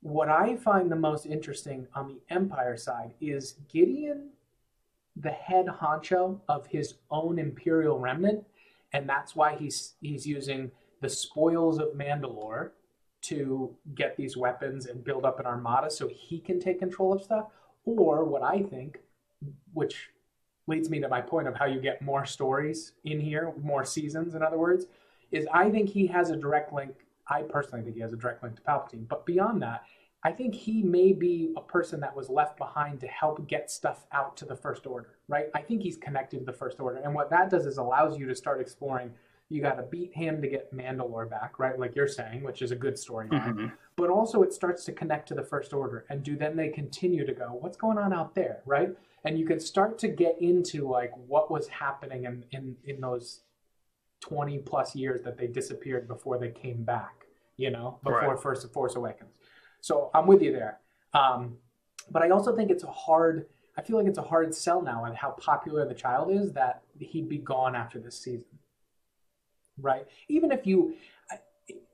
what 0.00 0.28
I 0.28 0.56
find 0.56 0.90
the 0.90 0.96
most 0.96 1.26
interesting 1.26 1.86
on 1.94 2.08
the 2.08 2.20
Empire 2.34 2.76
side 2.76 3.14
is 3.20 3.56
Gideon, 3.72 4.30
the 5.16 5.30
head 5.30 5.66
honcho 5.66 6.40
of 6.48 6.66
his 6.66 6.94
own 7.10 7.38
Imperial 7.38 7.98
remnant, 7.98 8.44
and 8.92 9.08
that's 9.08 9.36
why 9.36 9.54
he's 9.54 9.94
he's 10.00 10.26
using 10.26 10.70
the 11.00 11.08
spoils 11.08 11.78
of 11.78 11.88
Mandalore 11.94 12.70
to 13.22 13.74
get 13.94 14.16
these 14.16 14.36
weapons 14.36 14.86
and 14.86 15.04
build 15.04 15.24
up 15.24 15.40
an 15.40 15.46
armada 15.46 15.90
so 15.90 16.08
he 16.08 16.38
can 16.40 16.60
take 16.60 16.78
control 16.78 17.12
of 17.12 17.22
stuff. 17.22 17.46
Or 17.84 18.24
what 18.24 18.42
I 18.42 18.62
think, 18.62 18.98
which 19.72 20.10
leads 20.66 20.90
me 20.90 21.00
to 21.00 21.08
my 21.08 21.20
point 21.20 21.48
of 21.48 21.56
how 21.56 21.66
you 21.66 21.80
get 21.80 22.02
more 22.02 22.24
stories 22.24 22.92
in 23.04 23.20
here, 23.20 23.52
more 23.60 23.84
seasons, 23.84 24.34
in 24.34 24.42
other 24.42 24.58
words, 24.58 24.86
is 25.30 25.46
I 25.52 25.70
think 25.70 25.88
he 25.88 26.06
has 26.08 26.30
a 26.30 26.36
direct 26.36 26.72
link. 26.72 26.92
I 27.28 27.42
personally 27.42 27.82
think 27.82 27.96
he 27.96 28.02
has 28.02 28.12
a 28.12 28.16
direct 28.16 28.42
link 28.42 28.56
to 28.56 28.62
Palpatine. 28.62 29.08
But 29.08 29.26
beyond 29.26 29.62
that, 29.62 29.84
I 30.24 30.30
think 30.30 30.54
he 30.54 30.82
may 30.82 31.12
be 31.12 31.52
a 31.56 31.60
person 31.60 31.98
that 32.00 32.14
was 32.14 32.28
left 32.28 32.56
behind 32.56 33.00
to 33.00 33.08
help 33.08 33.48
get 33.48 33.70
stuff 33.70 34.06
out 34.12 34.36
to 34.36 34.44
the 34.44 34.54
First 34.54 34.86
Order, 34.86 35.18
right? 35.26 35.46
I 35.54 35.62
think 35.62 35.82
he's 35.82 35.96
connected 35.96 36.40
to 36.40 36.44
the 36.44 36.52
First 36.52 36.78
Order. 36.78 36.98
And 36.98 37.12
what 37.12 37.30
that 37.30 37.50
does 37.50 37.66
is 37.66 37.78
allows 37.78 38.18
you 38.18 38.26
to 38.26 38.34
start 38.34 38.60
exploring. 38.60 39.12
You 39.52 39.60
got 39.60 39.76
to 39.76 39.82
beat 39.82 40.14
him 40.14 40.40
to 40.40 40.48
get 40.48 40.74
Mandalore 40.74 41.28
back, 41.28 41.58
right? 41.58 41.78
Like 41.78 41.94
you're 41.94 42.08
saying, 42.08 42.42
which 42.42 42.62
is 42.62 42.70
a 42.70 42.76
good 42.76 42.94
storyline. 42.94 43.54
Mhm. 43.54 43.72
But 43.96 44.08
also, 44.08 44.42
it 44.42 44.52
starts 44.52 44.84
to 44.86 44.92
connect 44.92 45.28
to 45.28 45.34
the 45.34 45.42
First 45.42 45.74
Order. 45.74 46.06
And 46.08 46.22
do 46.22 46.36
then 46.36 46.56
they 46.56 46.70
continue 46.70 47.26
to 47.26 47.34
go, 47.34 47.48
what's 47.60 47.76
going 47.76 47.98
on 47.98 48.12
out 48.12 48.34
there, 48.34 48.62
right? 48.64 48.96
And 49.24 49.38
you 49.38 49.44
can 49.46 49.60
start 49.60 49.98
to 49.98 50.08
get 50.08 50.40
into 50.40 50.88
like 50.88 51.12
what 51.28 51.50
was 51.50 51.68
happening 51.68 52.24
in, 52.24 52.44
in, 52.50 52.76
in 52.84 53.00
those 53.00 53.42
20 54.20 54.58
plus 54.60 54.96
years 54.96 55.20
that 55.22 55.36
they 55.36 55.46
disappeared 55.46 56.08
before 56.08 56.38
they 56.38 56.50
came 56.50 56.82
back, 56.82 57.26
you 57.56 57.70
know, 57.70 57.98
before 58.02 58.30
Right. 58.30 58.40
First 58.40 58.72
Force 58.72 58.96
Awakens. 58.96 59.36
So 59.80 60.10
I'm 60.14 60.26
with 60.26 60.42
you 60.42 60.52
there. 60.52 60.80
Um, 61.12 61.58
but 62.10 62.22
I 62.22 62.30
also 62.30 62.56
think 62.56 62.70
it's 62.70 62.84
a 62.84 62.90
hard, 62.90 63.46
I 63.76 63.82
feel 63.82 63.96
like 63.96 64.06
it's 64.06 64.18
a 64.18 64.22
hard 64.22 64.54
sell 64.54 64.80
now 64.80 65.04
on 65.04 65.14
how 65.14 65.32
popular 65.32 65.86
the 65.86 65.94
child 65.94 66.30
is 66.30 66.52
that 66.52 66.82
he'd 66.98 67.28
be 67.28 67.38
gone 67.38 67.76
after 67.76 67.98
this 67.98 68.18
season. 68.18 68.46
Right? 69.80 70.06
Even 70.28 70.52
if 70.52 70.66
you, 70.66 70.94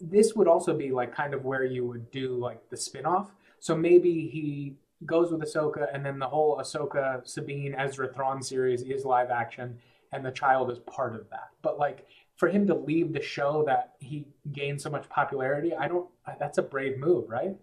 this 0.00 0.34
would 0.34 0.48
also 0.48 0.76
be 0.76 0.90
like 0.90 1.14
kind 1.14 1.34
of 1.34 1.44
where 1.44 1.64
you 1.64 1.86
would 1.86 2.10
do 2.10 2.36
like 2.36 2.68
the 2.70 2.76
spin 2.76 3.06
off. 3.06 3.30
So 3.60 3.76
maybe 3.76 4.28
he 4.28 4.74
goes 5.06 5.30
with 5.30 5.40
Ahsoka 5.42 5.86
and 5.94 6.04
then 6.04 6.18
the 6.18 6.26
whole 6.26 6.58
Ahsoka, 6.58 7.26
Sabine, 7.26 7.74
Ezra 7.76 8.12
Thrawn 8.12 8.42
series 8.42 8.82
is 8.82 9.04
live 9.04 9.30
action 9.30 9.78
and 10.12 10.24
the 10.24 10.30
child 10.30 10.70
is 10.70 10.78
part 10.80 11.14
of 11.14 11.28
that. 11.30 11.50
But 11.62 11.78
like 11.78 12.06
for 12.36 12.48
him 12.48 12.66
to 12.66 12.74
leave 12.74 13.12
the 13.12 13.22
show 13.22 13.62
that 13.66 13.94
he 14.00 14.26
gained 14.52 14.80
so 14.80 14.90
much 14.90 15.08
popularity, 15.08 15.74
I 15.74 15.86
don't, 15.88 16.08
that's 16.38 16.58
a 16.58 16.62
brave 16.62 16.98
move, 16.98 17.28
right? 17.28 17.56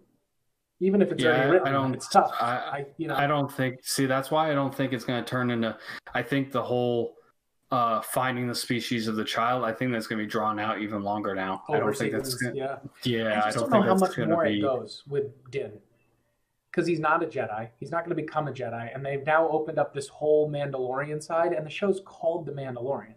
Even 0.80 1.00
if 1.00 1.10
it's 1.12 1.22
Yeah, 1.22 1.30
already 1.30 1.50
written, 1.50 1.68
I 1.68 1.72
don't- 1.72 1.94
it's 1.94 2.08
tough. 2.08 2.32
I- 2.40 2.46
I, 2.56 2.86
you 2.98 3.08
know, 3.08 3.16
I 3.16 3.26
don't 3.26 3.50
think. 3.50 3.80
See, 3.82 4.04
that's 4.04 4.30
why 4.30 4.50
I 4.50 4.54
don't 4.54 4.74
think 4.74 4.92
it's 4.92 5.04
going 5.04 5.24
to 5.24 5.28
turn 5.28 5.50
into. 5.50 5.76
I 6.12 6.22
think 6.22 6.52
the 6.52 6.62
whole 6.62 7.15
uh, 7.70 8.00
finding 8.00 8.46
the 8.46 8.54
species 8.54 9.08
of 9.08 9.16
the 9.16 9.24
child. 9.24 9.64
I 9.64 9.72
think 9.72 9.92
that's 9.92 10.06
going 10.06 10.18
to 10.18 10.24
be 10.24 10.30
drawn 10.30 10.58
out 10.58 10.80
even 10.80 11.02
longer 11.02 11.34
now. 11.34 11.62
I 11.68 11.78
don't 11.78 11.96
think 11.96 12.12
that's. 12.12 12.34
Gonna, 12.34 12.54
yeah. 12.54 12.76
yeah, 13.04 13.40
I 13.44 13.48
I, 13.48 13.50
don't 13.50 13.70
don't, 13.70 13.70
know 13.70 13.82
how 13.82 13.94
much 13.96 14.18
more 14.18 14.44
be. 14.44 14.58
it 14.58 14.62
goes 14.62 15.02
with 15.08 15.50
Din. 15.50 15.72
Because 16.70 16.86
he's 16.86 17.00
not 17.00 17.22
a 17.22 17.26
Jedi. 17.26 17.68
He's 17.80 17.90
not 17.90 18.04
going 18.04 18.14
to 18.14 18.22
become 18.22 18.48
a 18.48 18.52
Jedi. 18.52 18.94
And 18.94 19.04
they've 19.04 19.24
now 19.24 19.48
opened 19.48 19.78
up 19.78 19.94
this 19.94 20.08
whole 20.08 20.50
Mandalorian 20.50 21.22
side, 21.22 21.52
and 21.54 21.64
the 21.64 21.70
show's 21.70 22.02
called 22.04 22.44
The 22.44 22.52
Mandalorian. 22.52 23.14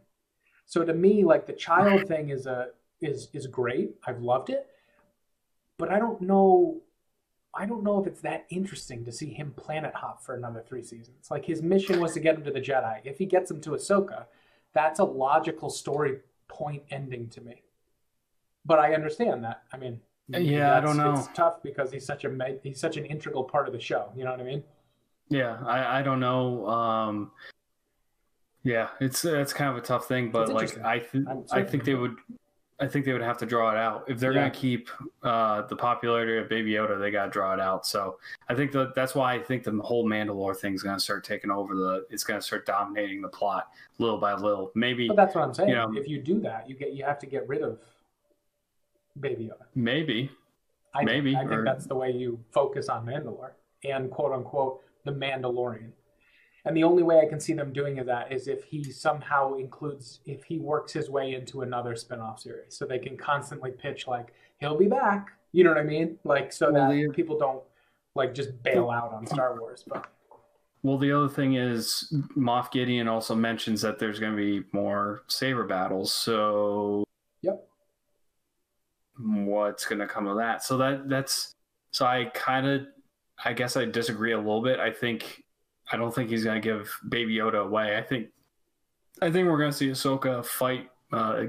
So 0.66 0.86
to 0.86 0.94
me, 0.94 1.26
like 1.26 1.46
the 1.46 1.54
child 1.54 2.08
thing 2.08 2.30
is 2.30 2.46
a 2.46 2.68
is 3.02 3.30
is 3.34 3.48
great. 3.48 3.96
I've 4.06 4.22
loved 4.22 4.50
it. 4.50 4.68
But 5.78 5.92
I 5.92 6.00
don't 6.00 6.22
know 6.22 6.82
I 7.56 7.66
don't 7.66 7.84
know 7.84 8.00
if 8.00 8.08
it's 8.08 8.22
that 8.22 8.46
interesting 8.50 9.04
to 9.06 9.12
see 9.12 9.34
him 9.34 9.54
planet 9.58 9.94
hop 9.96 10.24
for 10.24 10.36
another 10.36 10.64
three 10.66 10.84
seasons. 10.84 11.30
Like 11.32 11.46
his 11.46 11.62
mission 11.62 12.00
was 12.00 12.14
to 12.14 12.20
get 12.20 12.36
him 12.36 12.44
to 12.44 12.52
the 12.52 12.62
Jedi. 12.62 13.00
If 13.04 13.18
he 13.18 13.26
gets 13.26 13.50
him 13.50 13.60
to 13.62 13.72
Ahsoka, 13.72 14.26
that's 14.74 15.00
a 15.00 15.04
logical 15.04 15.70
story 15.70 16.20
point 16.48 16.84
ending 16.90 17.28
to 17.30 17.42
me. 17.42 17.64
But 18.66 18.80
I 18.80 18.94
understand 18.94 19.44
that. 19.44 19.64
I 19.74 19.78
mean, 19.78 20.00
Yeah, 20.28 20.78
I 20.78 20.80
don't 20.80 20.98
know. 20.98 21.14
It's 21.14 21.30
tough 21.34 21.64
because 21.64 21.92
he's 21.92 22.06
such 22.06 22.26
a 22.26 22.60
he's 22.64 22.80
such 22.80 22.98
an 22.98 23.06
integral 23.06 23.44
part 23.44 23.68
of 23.68 23.74
the 23.74 23.80
show. 23.80 24.12
You 24.16 24.26
know 24.26 24.32
what 24.32 24.40
I 24.40 24.44
mean? 24.44 24.64
Yeah, 25.30 25.58
I, 25.66 26.00
I 26.00 26.02
don't 26.02 26.20
know. 26.20 26.68
Um, 26.68 27.32
yeah, 28.64 28.90
it's 29.00 29.24
it's 29.26 29.54
kind 29.54 29.70
of 29.72 29.78
a 29.78 29.82
tough 29.82 30.08
thing, 30.08 30.32
but 30.32 30.50
like. 30.50 30.78
I 30.84 31.00
th- 31.00 31.26
I'm 31.52 31.68
think 31.68 31.84
they 31.86 31.96
would. 31.96 32.18
I 32.82 32.88
think 32.88 33.06
they 33.06 33.12
would 33.12 33.22
have 33.22 33.38
to 33.40 33.46
draw 33.46 33.72
it 33.72 33.78
out 33.78 34.06
if 34.08 34.20
they're 34.20 34.32
Yeah. 34.32 34.40
going 34.42 34.52
to 34.52 34.58
keep 34.58 34.90
uh, 35.22 35.64
the 35.64 35.76
popularity 35.76 36.38
of 36.38 36.48
Baby 36.48 36.72
Yoda. 36.72 36.98
They 37.00 37.12
got 37.12 37.26
to 37.26 37.32
draw 37.32 37.54
it 37.54 37.60
out. 37.60 37.86
So 37.86 38.20
I 38.48 38.56
think 38.56 38.72
that 38.72 38.96
that's 38.96 39.14
why 39.14 39.34
I 39.34 39.40
think 39.40 39.64
the 39.64 39.72
whole 39.84 40.06
Mandalore 40.06 40.56
thing 40.56 40.74
is 40.74 40.82
going 40.82 40.96
to 40.96 41.00
start 41.02 41.24
taking 41.26 41.52
over 41.52 41.76
the. 41.76 42.06
It's 42.10 42.24
going 42.24 42.40
to 42.40 42.46
start 42.46 42.66
dominating 42.66 43.22
the 43.22 43.28
plot 43.28 43.68
little 43.98 44.18
by 44.18 44.34
little. 44.34 44.72
Maybe, 44.76 45.08
But 45.10 45.18
that's 45.18 45.36
what 45.36 45.44
I'm 45.44 45.54
saying. 45.54 45.70
You 45.70 45.76
know- 45.76 45.92
if 45.96 46.08
you 46.08 46.22
do 46.22 46.40
that, 46.42 46.70
you 46.70 46.76
get 46.76 46.94
you 46.94 47.04
have 47.04 47.20
to 47.20 47.26
get 47.26 47.48
rid 47.50 47.62
of 47.64 47.80
Baby 49.20 49.46
Yoda. 49.52 49.66
maybe. 49.76 50.32
I 50.94 51.00
think- 51.00 51.12
Maybe, 51.12 51.36
I 51.36 51.40
think 51.42 51.52
or- 51.52 51.64
that's 51.66 51.86
the 51.86 51.96
way 51.96 52.10
you 52.12 52.40
focus 52.52 52.90
on 52.90 53.06
Mandalore 53.06 53.52
and 53.84 54.10
quote 54.10 54.32
unquote 54.32 54.82
the 55.04 55.12
Mandalorian. 55.12 55.92
And 56.70 56.78
the 56.78 56.84
only 56.84 57.02
way 57.02 57.20
I 57.20 57.26
can 57.26 57.40
see 57.40 57.54
them 57.54 57.74
doing 57.74 57.96
that 57.96 58.32
is 58.32 58.48
if 58.48 58.64
he 58.64 58.84
somehow 58.84 59.56
includes, 59.56 60.20
if 60.28 60.44
he 60.44 60.60
works 60.60 60.94
his 60.94 61.10
way 61.10 61.34
into 61.34 61.64
another 61.64 61.96
spin-off 61.96 62.40
series, 62.42 62.76
so 62.78 62.86
they 62.86 63.00
can 63.00 63.18
constantly 63.18 63.72
pitch 63.72 64.08
like 64.08 64.36
he'll 64.60 64.78
be 64.78 64.86
back. 64.86 65.32
You 65.52 65.64
know 65.64 65.72
what 65.72 65.80
I 65.80 65.84
mean? 65.84 66.20
Like 66.24 66.54
so 66.54 66.72
Well, 66.72 66.92
that 66.92 66.96
the- 66.96 67.10
people 67.12 67.40
don't 67.40 67.64
like 68.14 68.36
just 68.36 68.62
bail 68.62 68.92
out 68.92 69.12
on 69.14 69.26
Star 69.26 69.60
Wars. 69.60 69.84
But 69.88 70.12
Well, 70.84 71.00
the 71.00 71.12
other 71.12 71.28
thing 71.28 71.56
is 71.56 72.14
Moff 72.38 72.70
Gideon 72.70 73.08
also 73.08 73.34
mentions 73.34 73.82
that 73.82 73.98
there's 73.98 74.20
going 74.20 74.34
to 74.34 74.38
be 74.38 74.64
more 74.72 75.24
saber 75.26 75.66
battles. 75.66 76.14
So 76.14 77.04
Yep. 77.42 77.68
what's 79.18 79.88
going 79.88 80.00
to 80.02 80.08
come 80.08 80.28
of 80.28 80.38
that? 80.38 80.62
So 80.64 80.78
that 80.78 81.10
that's 81.10 81.56
so 81.90 82.06
I 82.06 82.26
kind 82.26 82.68
of 82.68 82.86
I 83.44 83.54
guess 83.54 83.76
I 83.76 83.86
disagree 83.86 84.34
a 84.34 84.38
little 84.38 84.62
bit. 84.62 84.80
I 84.80 84.92
think 84.92 85.44
I 85.92 85.98
don't 85.98 86.14
think 86.14 86.30
he's 86.30 86.44
going 86.44 86.62
to 86.62 86.66
give 86.68 86.92
Baby 87.08 87.36
Yoda 87.38 87.64
away. 87.66 87.98
I 87.98 88.02
think 88.02 88.28
I 89.22 89.32
think 89.32 89.48
we're 89.48 89.58
going 89.58 89.72
to 89.72 89.78
see 89.78 89.90
Ahsoka 89.90 90.46
fight 90.46 90.90
uh, 91.12 91.46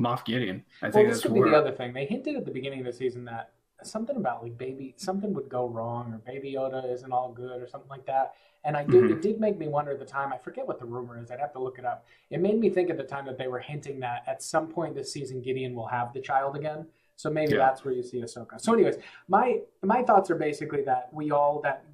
Moff 0.00 0.24
Gideon. 0.24 0.64
I 0.82 0.86
well, 0.86 0.92
think 0.92 1.08
this 1.08 1.18
that's 1.18 1.32
could 1.32 1.34
be 1.34 1.50
the 1.50 1.56
other 1.56 1.72
thing. 1.72 1.92
They 1.92 2.06
hinted 2.06 2.36
at 2.36 2.44
the 2.44 2.50
beginning 2.50 2.80
of 2.80 2.86
the 2.86 2.92
season 2.92 3.24
that 3.26 3.50
something 3.82 4.16
about 4.16 4.42
like 4.42 4.56
baby 4.56 4.94
something 4.96 5.34
would 5.34 5.48
go 5.48 5.68
wrong 5.68 6.12
or 6.14 6.18
baby 6.18 6.54
Yoda 6.54 6.90
isn't 6.92 7.12
all 7.12 7.32
good 7.32 7.60
or 7.60 7.68
something 7.68 7.90
like 7.90 8.06
that. 8.06 8.34
And 8.64 8.78
I 8.78 8.84
did 8.84 9.04
Mhm. 9.04 9.10
it 9.12 9.20
did 9.22 9.38
make 9.40 9.58
me 9.58 9.68
wonder 9.68 9.90
at 9.92 9.98
the 9.98 10.06
time. 10.06 10.32
I 10.32 10.38
forget 10.38 10.66
what 10.66 10.78
the 10.78 10.86
rumor 10.86 11.20
is. 11.20 11.30
I'd 11.30 11.38
have 11.38 11.52
to 11.52 11.58
look 11.58 11.78
it 11.78 11.84
up. 11.84 12.06
It 12.30 12.40
made 12.40 12.58
me 12.58 12.70
think 12.70 12.88
at 12.88 12.96
the 12.96 13.04
time 13.04 13.26
that 13.26 13.36
they 13.36 13.46
were 13.46 13.58
hinting 13.58 14.00
that 14.00 14.22
at 14.26 14.42
some 14.42 14.68
point 14.68 14.94
this 14.94 15.12
season 15.12 15.42
Gideon 15.42 15.74
will 15.74 15.88
have 15.88 16.14
the 16.14 16.20
child 16.20 16.56
again. 16.56 16.86
So 17.16 17.28
maybe 17.30 17.52
Yeah. 17.52 17.58
that's 17.58 17.84
where 17.84 17.92
you 17.92 18.02
see 18.02 18.22
Ahsoka. 18.22 18.58
So, 18.58 18.72
anyways, 18.72 18.96
my 19.28 19.60
my 19.82 20.02
thoughts 20.02 20.30
are 20.30 20.34
basically 20.36 20.82
that 20.84 21.12
we 21.12 21.30
all 21.30 21.60
that 21.60 21.84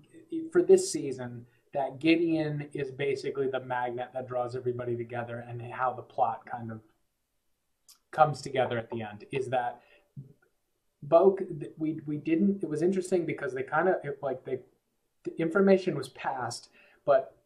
for 0.53 0.63
this 0.63 0.91
season 0.93 1.45
that 1.73 2.01
Gideon 2.01 2.69
is 2.73 2.91
basically 2.91 3.49
the 3.49 3.61
magnet 3.61 4.09
that 4.13 4.29
draws 4.29 4.57
everybody 4.57 4.97
together, 4.97 5.45
and 5.49 5.63
how 5.63 5.93
the 5.93 6.03
plot 6.03 6.45
kind 6.47 6.71
of 6.71 6.81
comes 8.11 8.41
together 8.41 8.77
at 8.77 8.91
the 8.91 9.03
end 9.03 9.25
is 9.31 9.49
that 9.49 9.81
Bo 11.03 11.37
we 11.79 12.01
we 12.07 12.17
didn't. 12.17 12.63
It 12.63 12.69
was 12.69 12.83
interesting 12.83 13.25
because 13.25 13.55
they 13.55 13.63
kind 13.63 13.89
of 13.89 13.97
like 14.23 14.45
they 14.45 14.61
the 15.25 15.39
information 15.41 15.97
was 15.97 16.09
passed, 16.11 16.71
but 17.05 17.37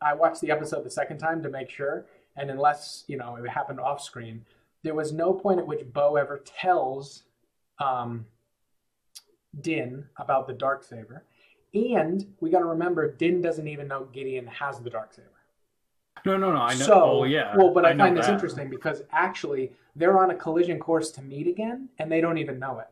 I 0.00 0.14
watched 0.14 0.40
the 0.40 0.50
episode 0.50 0.84
the 0.84 0.90
second 0.90 1.18
time 1.18 1.42
to 1.42 1.48
make 1.48 1.68
sure, 1.68 2.06
and 2.36 2.50
unless 2.50 3.04
you 3.08 3.16
know 3.16 3.36
it 3.36 3.48
happened 3.48 3.80
off 3.80 4.02
screen, 4.02 4.44
there 4.82 4.94
was 4.94 5.12
no 5.12 5.32
point 5.32 5.58
at 5.60 5.66
which 5.66 5.84
Bo 5.92 6.16
ever 6.16 6.42
tells 6.44 7.24
um, 7.78 8.24
Din 9.60 10.06
about 10.16 10.46
the 10.46 10.54
dark 10.54 10.82
saber, 10.82 11.24
and 11.74 12.26
we 12.40 12.50
got 12.50 12.60
to 12.60 12.66
remember 12.66 13.10
Din 13.12 13.40
doesn't 13.40 13.66
even 13.68 13.88
know 13.88 14.04
Gideon 14.12 14.46
has 14.46 14.80
the 14.80 14.90
dark 14.90 15.12
saber. 15.14 15.28
No, 16.24 16.36
no, 16.36 16.52
no. 16.52 16.58
I 16.58 16.74
know. 16.74 16.84
So, 16.86 17.02
oh, 17.02 17.24
yeah. 17.24 17.56
Well, 17.56 17.72
but 17.72 17.84
I, 17.84 17.92
know 17.94 18.04
find 18.04 18.16
this 18.16 18.26
that. 18.26 18.34
interesting 18.34 18.68
because 18.70 19.02
actually 19.10 19.72
they're 19.96 20.18
on 20.18 20.30
a 20.30 20.34
collision 20.34 20.78
course 20.78 21.10
to 21.12 21.22
meet 21.22 21.48
again, 21.48 21.88
and 21.98 22.12
they 22.12 22.20
don't 22.20 22.38
even 22.38 22.58
know 22.58 22.78
it 22.78 22.88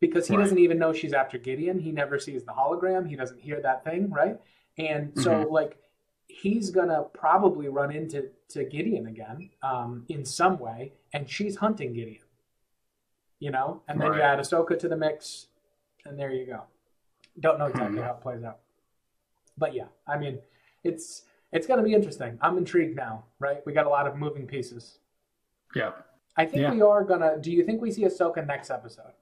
because 0.00 0.26
he 0.28 0.36
Right. 0.36 0.42
doesn't 0.42 0.58
even 0.58 0.78
know 0.78 0.92
she's 0.92 1.12
after 1.12 1.38
Gideon. 1.38 1.78
He 1.78 1.92
never 1.92 2.18
sees 2.18 2.44
the 2.44 2.52
hologram. 2.52 3.08
He 3.08 3.16
doesn't 3.16 3.40
hear 3.40 3.60
that 3.60 3.84
thing, 3.84 4.10
right? 4.10 4.40
And 4.78 5.16
so, 5.18 5.44
Mhm. 5.44 5.50
like, 5.50 5.76
he's 6.28 6.70
gonna 6.70 7.02
probably 7.12 7.68
run 7.68 7.90
into 7.94 8.30
to 8.48 8.64
Gideon 8.64 9.06
again 9.06 9.50
um, 9.62 10.06
in 10.08 10.24
some 10.24 10.58
way, 10.58 10.92
and 11.12 11.28
she's 11.28 11.56
hunting 11.56 11.92
Gideon. 11.92 12.22
You 13.38 13.50
know, 13.50 13.82
and 13.88 14.00
then 14.00 14.14
you 14.14 14.20
add 14.20 14.38
Ahsoka 14.38 14.78
to 14.78 14.88
the 14.88 14.96
mix, 14.96 15.48
and 16.04 16.18
there 16.18 16.30
you 16.30 16.46
go. 16.46 16.62
Don't 17.40 17.58
know 17.58 17.66
exactly 17.66 17.98
Hmm. 17.98 18.04
how 18.04 18.12
it 18.14 18.20
plays 18.20 18.44
out, 18.44 18.58
but 19.56 19.74
yeah, 19.74 19.86
I 20.06 20.18
mean, 20.18 20.38
it's 20.84 21.24
it's 21.52 21.66
going 21.66 21.78
to 21.78 21.84
be 21.84 21.92
interesting. 21.94 22.38
I'm 22.40 22.56
intrigued 22.56 22.96
now, 22.96 23.24
right? 23.38 23.64
We 23.66 23.72
got 23.74 23.84
a 23.84 23.90
lot 23.90 24.06
of 24.06 24.16
moving 24.16 24.46
pieces. 24.46 24.98
Yeah. 25.74 25.92
I 26.36 26.46
think 26.46 26.62
Yeah. 26.62 26.72
we 26.72 26.80
are 26.82 27.04
gonna. 27.04 27.36
Do 27.38 27.52
you 27.52 27.62
think 27.64 27.80
we 27.82 27.90
see 27.90 28.04
Ahsoka 28.04 28.46
next 28.46 28.70
episode? 28.70 29.12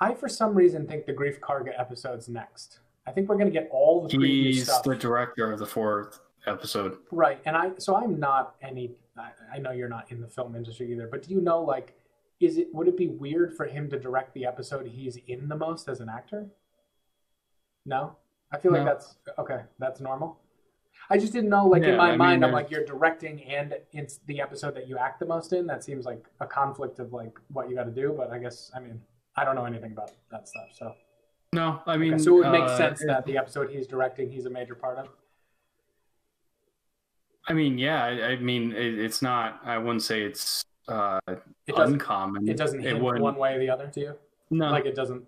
I, 0.00 0.14
for 0.14 0.28
some 0.28 0.54
reason, 0.54 0.86
think 0.86 1.06
the 1.06 1.12
Greef 1.14 1.38
Karga 1.40 1.78
episode's 1.78 2.28
next. 2.28 2.80
I 3.06 3.12
think 3.12 3.28
we're 3.28 3.36
gonna 3.38 3.50
get 3.50 3.68
all 3.70 4.06
the 4.06 4.16
He's 4.18 4.64
stuff, 4.64 4.82
the 4.84 4.96
director 4.96 5.50
of 5.52 5.58
the 5.58 5.66
fourth 5.66 6.20
episode. 6.46 6.98
right? 7.10 7.40
And 7.46 7.56
I, 7.56 7.72
so 7.78 7.94
I'm 7.96 8.18
not 8.18 8.56
any. 8.62 8.92
I, 9.16 9.30
I 9.54 9.58
know 9.58 9.70
you're 9.72 9.88
not 9.88 10.10
in 10.10 10.20
the 10.20 10.28
film 10.28 10.54
industry 10.56 10.90
either, 10.92 11.06
but 11.06 11.22
do 11.22 11.32
you 11.34 11.40
know, 11.40 11.62
like, 11.62 11.94
is 12.40 12.58
it 12.58 12.68
would 12.72 12.88
it 12.88 12.96
be 12.96 13.08
weird 13.08 13.56
for 13.56 13.66
him 13.66 13.88
to 13.90 13.98
direct 13.98 14.34
the 14.34 14.46
episode 14.46 14.86
he's 14.86 15.16
in 15.26 15.48
the 15.48 15.56
most 15.56 15.88
as 15.88 16.00
an 16.00 16.08
actor? 16.08 16.46
No, 17.86 18.16
I 18.52 18.58
feel 18.58 18.72
like 18.72 18.84
that's 18.84 19.16
okay. 19.38 19.62
That's 19.78 20.00
normal. 20.00 20.38
I 21.10 21.18
just 21.18 21.32
didn't 21.32 21.50
know, 21.50 21.66
like 21.66 21.82
in 21.82 21.96
my 21.96 22.08
I 22.08 22.10
mean, 22.10 22.18
mind, 22.18 22.44
I'm 22.44 22.52
like 22.52 22.70
you're 22.70 22.84
directing 22.84 23.42
and 23.44 23.74
it's 23.92 24.20
the 24.26 24.40
episode 24.40 24.74
that 24.76 24.88
you 24.88 24.98
act 24.98 25.20
the 25.20 25.26
most 25.26 25.52
in. 25.52 25.66
That 25.66 25.82
seems 25.82 26.04
like 26.04 26.24
a 26.40 26.46
conflict 26.46 27.00
of 27.00 27.12
like 27.12 27.36
what 27.48 27.68
you 27.68 27.74
got 27.74 27.84
to 27.84 27.90
do. 27.90 28.14
But 28.16 28.30
I 28.30 28.38
guess 28.38 28.70
I 28.74 28.80
mean 28.80 29.00
I 29.36 29.44
don't 29.44 29.54
know 29.54 29.64
anything 29.64 29.92
about 29.92 30.12
that 30.30 30.48
stuff. 30.48 30.68
So, 30.72 30.94
No, 31.52 31.80
I 31.86 31.96
mean, 31.96 32.14
okay, 32.14 32.22
so 32.22 32.36
it 32.36 32.44
would 32.44 32.52
make 32.52 32.62
uh, 32.62 32.76
sense 32.76 33.02
that 33.06 33.24
the 33.26 33.38
episode 33.38 33.70
he's 33.70 33.86
directing, 33.86 34.30
he's 34.30 34.46
a 34.46 34.50
major 34.50 34.74
part 34.74 34.98
of. 34.98 35.08
I 37.48 37.54
mean, 37.54 37.78
yeah. 37.78 38.04
I, 38.04 38.26
I 38.32 38.36
mean, 38.36 38.72
it, 38.72 38.98
it's 38.98 39.22
not. 39.22 39.60
I 39.64 39.78
wouldn't 39.78 40.02
say 40.02 40.22
it's 40.22 40.64
uh, 40.88 41.20
It 41.28 41.76
doesn't. 41.76 41.94
uncommon. 41.94 42.48
It 42.48 42.56
doesn't 42.56 42.80
hint 42.80 43.02
wouldn't- 43.02 43.22
one 43.22 43.36
way 43.36 43.54
or 43.54 43.58
the 43.58 43.70
other 43.70 43.86
to 43.88 44.00
you. 44.00 44.18
No, 44.50 44.70
Like 44.70 44.86
it 44.86 44.94
doesn't. 44.94 45.24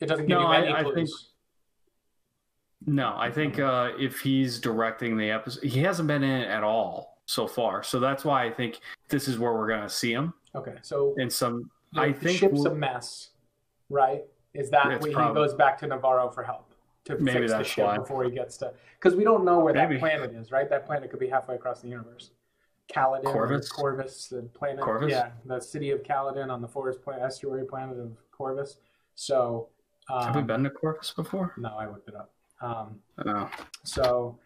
It 0.00 0.06
doesn't 0.06 0.26
give 0.26 0.36
No, 0.36 0.40
you 0.40 0.46
I- 0.46 0.56
any 0.62 0.72
I 0.72 0.82
clues. 0.82 0.94
think- 0.94 1.10
no. 2.96 3.14
I 3.16 3.30
think 3.30 3.58
uh, 3.58 3.92
if 3.98 4.20
he's 4.20 4.58
directing 4.60 5.16
the 5.16 5.30
episode, 5.30 5.64
he 5.64 5.80
hasn't 5.80 6.08
been 6.08 6.22
in 6.24 6.42
it 6.42 6.48
at 6.48 6.64
all 6.64 7.18
so 7.26 7.46
far. 7.46 7.82
So 7.82 8.00
that's 8.00 8.24
why 8.24 8.44
I 8.44 8.50
think 8.50 8.80
this 9.08 9.28
is 9.28 9.38
where 9.38 9.52
we're 9.52 9.68
gonna 9.68 9.88
see 9.88 10.12
him 10.12 10.34
Okay, 10.54 10.74
so 10.82 11.14
in 11.18 11.30
some. 11.30 11.70
the, 11.92 12.00
I 12.00 12.12
the 12.12 12.18
think 12.18 12.38
ship's 12.38 12.64
a 12.64 12.74
mess, 12.74 13.30
right? 13.88 14.24
Is 14.54 14.70
that 14.70 15.00
when 15.00 15.10
he 15.10 15.14
goes 15.14 15.54
back 15.54 15.78
to 15.78 15.86
Nevarro 15.86 16.32
for 16.34 16.42
help 16.42 16.66
to 17.04 17.16
Maybe 17.18 17.40
fix 17.40 17.52
the 17.52 17.64
ship 17.64 17.86
why. 17.86 17.98
before 17.98 18.24
he 18.24 18.30
gets 18.30 18.56
to? 18.58 18.72
Because 18.98 19.16
we 19.16 19.24
don't 19.24 19.44
know 19.44 19.60
where 19.60 19.72
Maybe. 19.72 19.94
that 19.94 20.00
planet 20.00 20.32
is, 20.34 20.50
right? 20.50 20.68
That 20.68 20.84
planet 20.84 21.10
could 21.10 21.20
be 21.20 21.28
halfway 21.28 21.54
across 21.54 21.80
the 21.80 21.88
universe. 21.88 22.30
Calodan, 22.92 23.24
or 23.26 23.32
Corvus? 23.32 23.68
Corvus, 23.70 24.28
the 24.28 24.42
planet, 24.42 24.80
Corvus? 24.84 25.10
yeah, 25.10 25.30
the 25.46 25.60
city 25.60 25.90
of 25.90 26.02
Calodan 26.02 26.50
on 26.50 26.60
the 26.60 26.68
forest 26.68 27.02
planet, 27.02 27.22
estuary 27.24 27.64
planet 27.64 27.98
of 27.98 28.12
Corvus. 28.30 28.78
So, 29.14 29.68
um, 30.10 30.24
have 30.26 30.36
we 30.36 30.42
been 30.42 30.64
to 30.64 30.70
Corvus 30.70 31.12
before? 31.12 31.54
No, 31.56 31.70
I 31.76 31.86
looked 31.86 32.08
it 32.08 32.14
up. 32.14 32.30
Um, 32.60 33.00
No. 33.24 33.48
so, 33.84 34.38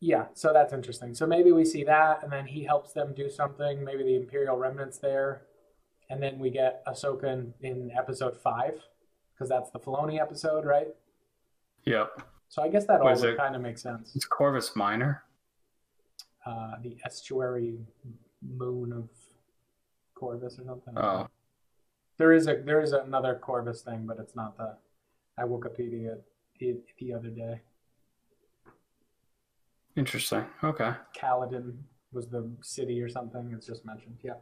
yeah, 0.00 0.26
so 0.34 0.52
that's 0.52 0.72
interesting. 0.72 1.14
So 1.14 1.26
maybe 1.26 1.52
we 1.52 1.64
see 1.64 1.84
that, 1.84 2.22
and 2.22 2.32
then 2.32 2.46
he 2.46 2.64
helps 2.64 2.92
them 2.92 3.12
do 3.14 3.28
something. 3.28 3.84
Maybe 3.84 4.02
the 4.02 4.16
Imperial 4.16 4.56
remnants 4.56 4.98
there, 4.98 5.42
and 6.08 6.22
then 6.22 6.38
we 6.38 6.50
get 6.50 6.84
Ahsoka 6.86 7.24
in, 7.24 7.52
in 7.60 7.90
episode 7.96 8.36
five, 8.36 8.74
because 9.34 9.48
that's 9.48 9.70
the 9.70 9.78
Filoni 9.78 10.18
episode, 10.20 10.64
right? 10.64 10.88
Yep. 11.84 12.22
So 12.48 12.62
I 12.62 12.68
guess 12.68 12.86
that 12.86 13.00
all 13.00 13.06
Was 13.10 13.20
would 13.22 13.30
it- 13.34 13.36
kind 13.38 13.54
of 13.54 13.62
makes 13.62 13.82
sense. 13.82 14.12
It's 14.16 14.24
Corvus 14.24 14.74
Minor. 14.74 15.22
Uh, 16.46 16.76
the 16.82 16.96
estuary 17.04 17.78
moon 18.42 18.92
of 18.92 19.08
Corvus 20.14 20.58
or 20.58 20.64
something. 20.64 20.94
Oh. 20.96 21.28
There 22.16 22.32
is 22.32 22.46
a 22.48 22.56
there 22.56 22.80
is 22.80 22.92
another 22.92 23.34
Corvus 23.34 23.82
thing, 23.82 24.06
but 24.06 24.18
it's 24.18 24.34
not 24.34 24.56
the. 24.56 24.76
I 25.38 25.42
Wikipedia 25.42 26.18
the 26.58 26.76
the 26.98 27.12
other 27.14 27.28
day. 27.28 27.60
Interesting. 29.96 30.44
Okay. 30.62 30.92
Calodan 31.16 31.76
was 32.12 32.26
the 32.28 32.48
city 32.62 33.00
or 33.02 33.08
something. 33.08 33.52
It's 33.54 33.66
just 33.66 33.84
mentioned. 33.84 34.16
Yeah. 34.22 34.34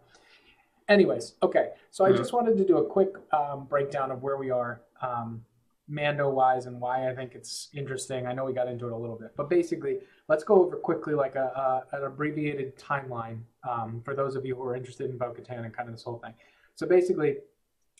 Anyways, 0.89 1.35
okay. 1.43 1.73
So 1.91 2.05
I 2.05 2.11
Mhm. 2.13 2.17
just 2.17 2.33
wanted 2.33 2.57
to 2.59 2.65
do 2.65 2.79
a 2.79 2.85
quick 2.87 3.15
um, 3.33 3.67
breakdown 3.67 4.11
of 4.11 4.23
where 4.23 4.37
we 4.37 4.51
are, 4.51 4.81
um, 5.03 5.45
Mando 5.89 6.29
wise, 6.29 6.67
and 6.67 6.81
why 6.81 7.11
I 7.11 7.15
think 7.15 7.35
it's 7.35 7.69
interesting. 7.75 8.27
I 8.27 8.35
know 8.35 8.45
we 8.45 8.53
got 8.53 8.69
into 8.69 8.87
it 8.87 8.93
a 8.93 8.97
little 8.97 9.17
bit, 9.17 9.33
but 9.37 9.49
basically, 9.49 9.99
let's 10.29 10.45
go 10.45 10.63
over 10.63 10.77
quickly 10.77 11.15
like 11.15 11.35
a, 11.35 11.85
a 11.93 11.97
an 11.97 12.05
abbreviated 12.05 12.79
timeline 12.79 13.41
um, 13.69 14.03
for 14.05 14.15
those 14.15 14.37
of 14.37 14.45
you 14.45 14.55
who 14.55 14.63
are 14.65 14.77
interested 14.77 15.11
in 15.11 15.17
Bo-Katan 15.17 15.65
and 15.65 15.75
kind 15.75 15.89
of 15.89 15.95
this 15.95 16.05
whole 16.05 16.19
thing. 16.19 16.35
So 16.75 16.87
basically, 16.87 17.39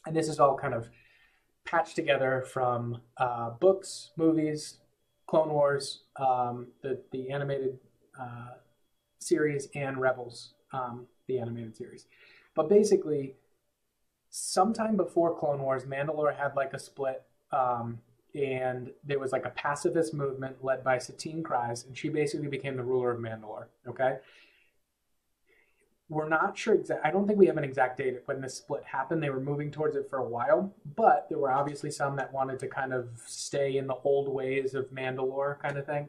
and 0.07 0.15
this 0.15 0.29
is 0.29 0.39
all 0.39 0.57
kind 0.57 0.75
of 0.75 0.89
patched 1.65 1.97
together 1.97 2.45
from 2.53 3.01
uh, 3.17 3.51
books, 3.51 4.11
movies, 4.17 4.79
Clone 5.27 5.51
Wars, 5.51 6.03
um, 6.17 6.69
the 6.83 7.01
the 7.11 7.31
animated 7.31 7.79
uh, 8.21 8.53
series, 9.19 9.69
and 9.75 9.99
Rebels, 9.99 10.55
um, 10.73 11.07
the 11.27 11.39
animated 11.39 11.77
series. 11.77 12.07
But 12.55 12.69
basically, 12.69 13.35
sometime 14.31 14.97
before 14.97 15.39
Clone 15.39 15.61
Wars, 15.61 15.85
Mandalore 15.85 16.37
had 16.37 16.55
like 16.57 16.73
a 16.75 16.79
split, 16.79 17.23
um, 17.53 17.99
and 18.35 18.91
there 19.05 19.19
was 19.19 19.33
like 19.33 19.47
a 19.47 19.51
pacifist 19.51 20.13
movement 20.15 20.63
led 20.63 20.85
by 20.85 20.99
Satine 20.99 21.43
Kryze, 21.43 21.87
and 21.87 21.97
she 21.97 22.09
basically 22.09 22.49
became 22.49 22.77
the 22.77 22.85
ruler 22.85 23.11
of 23.11 23.21
Mandalore. 23.21 23.67
Okay. 23.87 24.19
We're 26.11 26.29
not 26.29 26.57
sure 26.57 26.75
exact. 26.75 27.05
I 27.05 27.11
don't 27.11 27.27
think 27.27 27.39
we 27.39 27.47
have 27.47 27.59
an 27.59 27.65
exact 27.65 27.99
date 27.99 28.23
when 28.25 28.41
this 28.41 28.55
split 28.55 28.83
happened. 28.85 29.23
They 29.23 29.29
were 29.29 29.41
moving 29.41 29.71
towards 29.71 29.95
it 29.95 30.09
for 30.09 30.19
a 30.19 30.27
while, 30.27 30.75
but 30.97 31.27
there 31.29 31.39
were 31.39 31.53
obviously 31.53 31.91
some 31.91 32.17
that 32.17 32.33
wanted 32.33 32.59
to 32.61 32.67
kind 32.67 32.95
of 32.95 33.11
stay 33.27 33.77
in 33.77 33.87
the 33.87 33.97
old 34.05 34.27
ways 34.29 34.73
of 34.75 34.91
Mandalore, 34.91 35.59
kind 35.61 35.77
of 35.77 35.85
thing. 35.85 36.09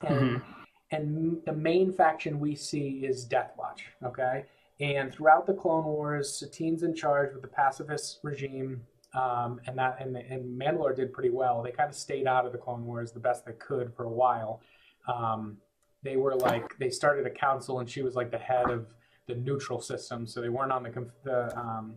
And 0.00 0.18
Mhm. 0.38 0.42
and 0.90 1.44
the 1.44 1.52
main 1.52 1.92
faction 1.92 2.40
we 2.40 2.56
see 2.56 3.06
is 3.06 3.24
Death 3.24 3.52
Watch. 3.56 3.86
Okay, 4.02 4.44
and 4.80 5.12
throughout 5.12 5.46
the 5.46 5.54
Clone 5.54 5.84
Wars, 5.84 6.34
Satine's 6.34 6.82
in 6.82 6.92
charge 6.92 7.32
with 7.32 7.42
the 7.42 7.48
pacifist 7.48 8.18
regime, 8.24 8.84
um, 9.14 9.60
and 9.66 9.76
that 9.78 9.98
and, 10.00 10.16
and 10.16 10.60
Mandalore 10.60 10.96
did 10.96 11.12
pretty 11.12 11.30
well. 11.30 11.62
They 11.62 11.70
kind 11.70 11.90
of 11.90 11.96
stayed 11.96 12.26
out 12.26 12.46
of 12.46 12.52
the 12.52 12.58
Clone 12.58 12.86
Wars 12.86 13.12
the 13.12 13.20
best 13.20 13.44
they 13.44 13.52
could 13.52 13.94
for 13.94 14.04
a 14.04 14.10
while. 14.10 14.60
Um, 15.06 15.58
they 16.02 16.16
were 16.16 16.34
like 16.34 16.76
they 16.78 16.90
started 16.90 17.26
a 17.26 17.30
council, 17.30 17.80
and 17.80 17.88
she 17.88 18.02
was 18.02 18.14
like 18.14 18.30
the 18.30 18.38
head 18.38 18.70
of 18.70 18.86
the 19.26 19.34
neutral 19.34 19.80
system, 19.80 20.26
so 20.26 20.40
they 20.40 20.48
weren't 20.48 20.72
on 20.72 20.82
the 20.82 21.06
the 21.24 21.58
um, 21.58 21.94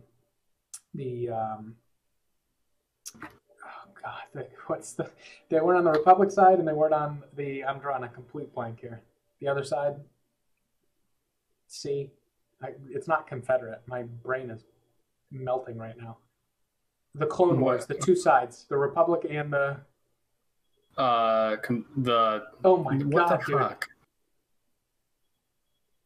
the 0.94 1.30
um, 1.30 1.74
oh 3.14 3.90
god, 4.02 4.22
the, 4.34 4.46
what's 4.66 4.92
the 4.92 5.10
they 5.48 5.60
weren't 5.60 5.78
on 5.78 5.84
the 5.84 5.98
Republic 5.98 6.30
side, 6.30 6.58
and 6.58 6.68
they 6.68 6.72
weren't 6.72 6.94
on 6.94 7.22
the 7.36 7.64
I'm 7.64 7.78
drawing 7.78 8.04
a 8.04 8.08
complete 8.08 8.54
blank 8.54 8.80
here. 8.80 9.00
The 9.40 9.48
other 9.48 9.64
side, 9.64 9.96
I, 12.62 12.68
it's 12.90 13.08
not 13.08 13.26
Confederate. 13.26 13.82
My 13.86 14.02
brain 14.02 14.50
is 14.50 14.64
melting 15.30 15.78
right 15.78 15.96
now. 15.96 16.18
The 17.16 17.26
Clone 17.26 17.60
Wars, 17.60 17.86
the 17.86 17.94
two 17.94 18.14
sides, 18.14 18.66
the 18.68 18.76
Republic 18.76 19.26
and 19.28 19.52
the 19.52 19.78
Uh, 20.98 21.56
com- 21.62 21.86
the 21.96 22.46
oh 22.64 22.76
my 22.78 22.96
what 22.96 23.28
god, 23.28 23.40
the 23.40 23.44
dude. 23.46 23.58
fuck? 23.60 23.88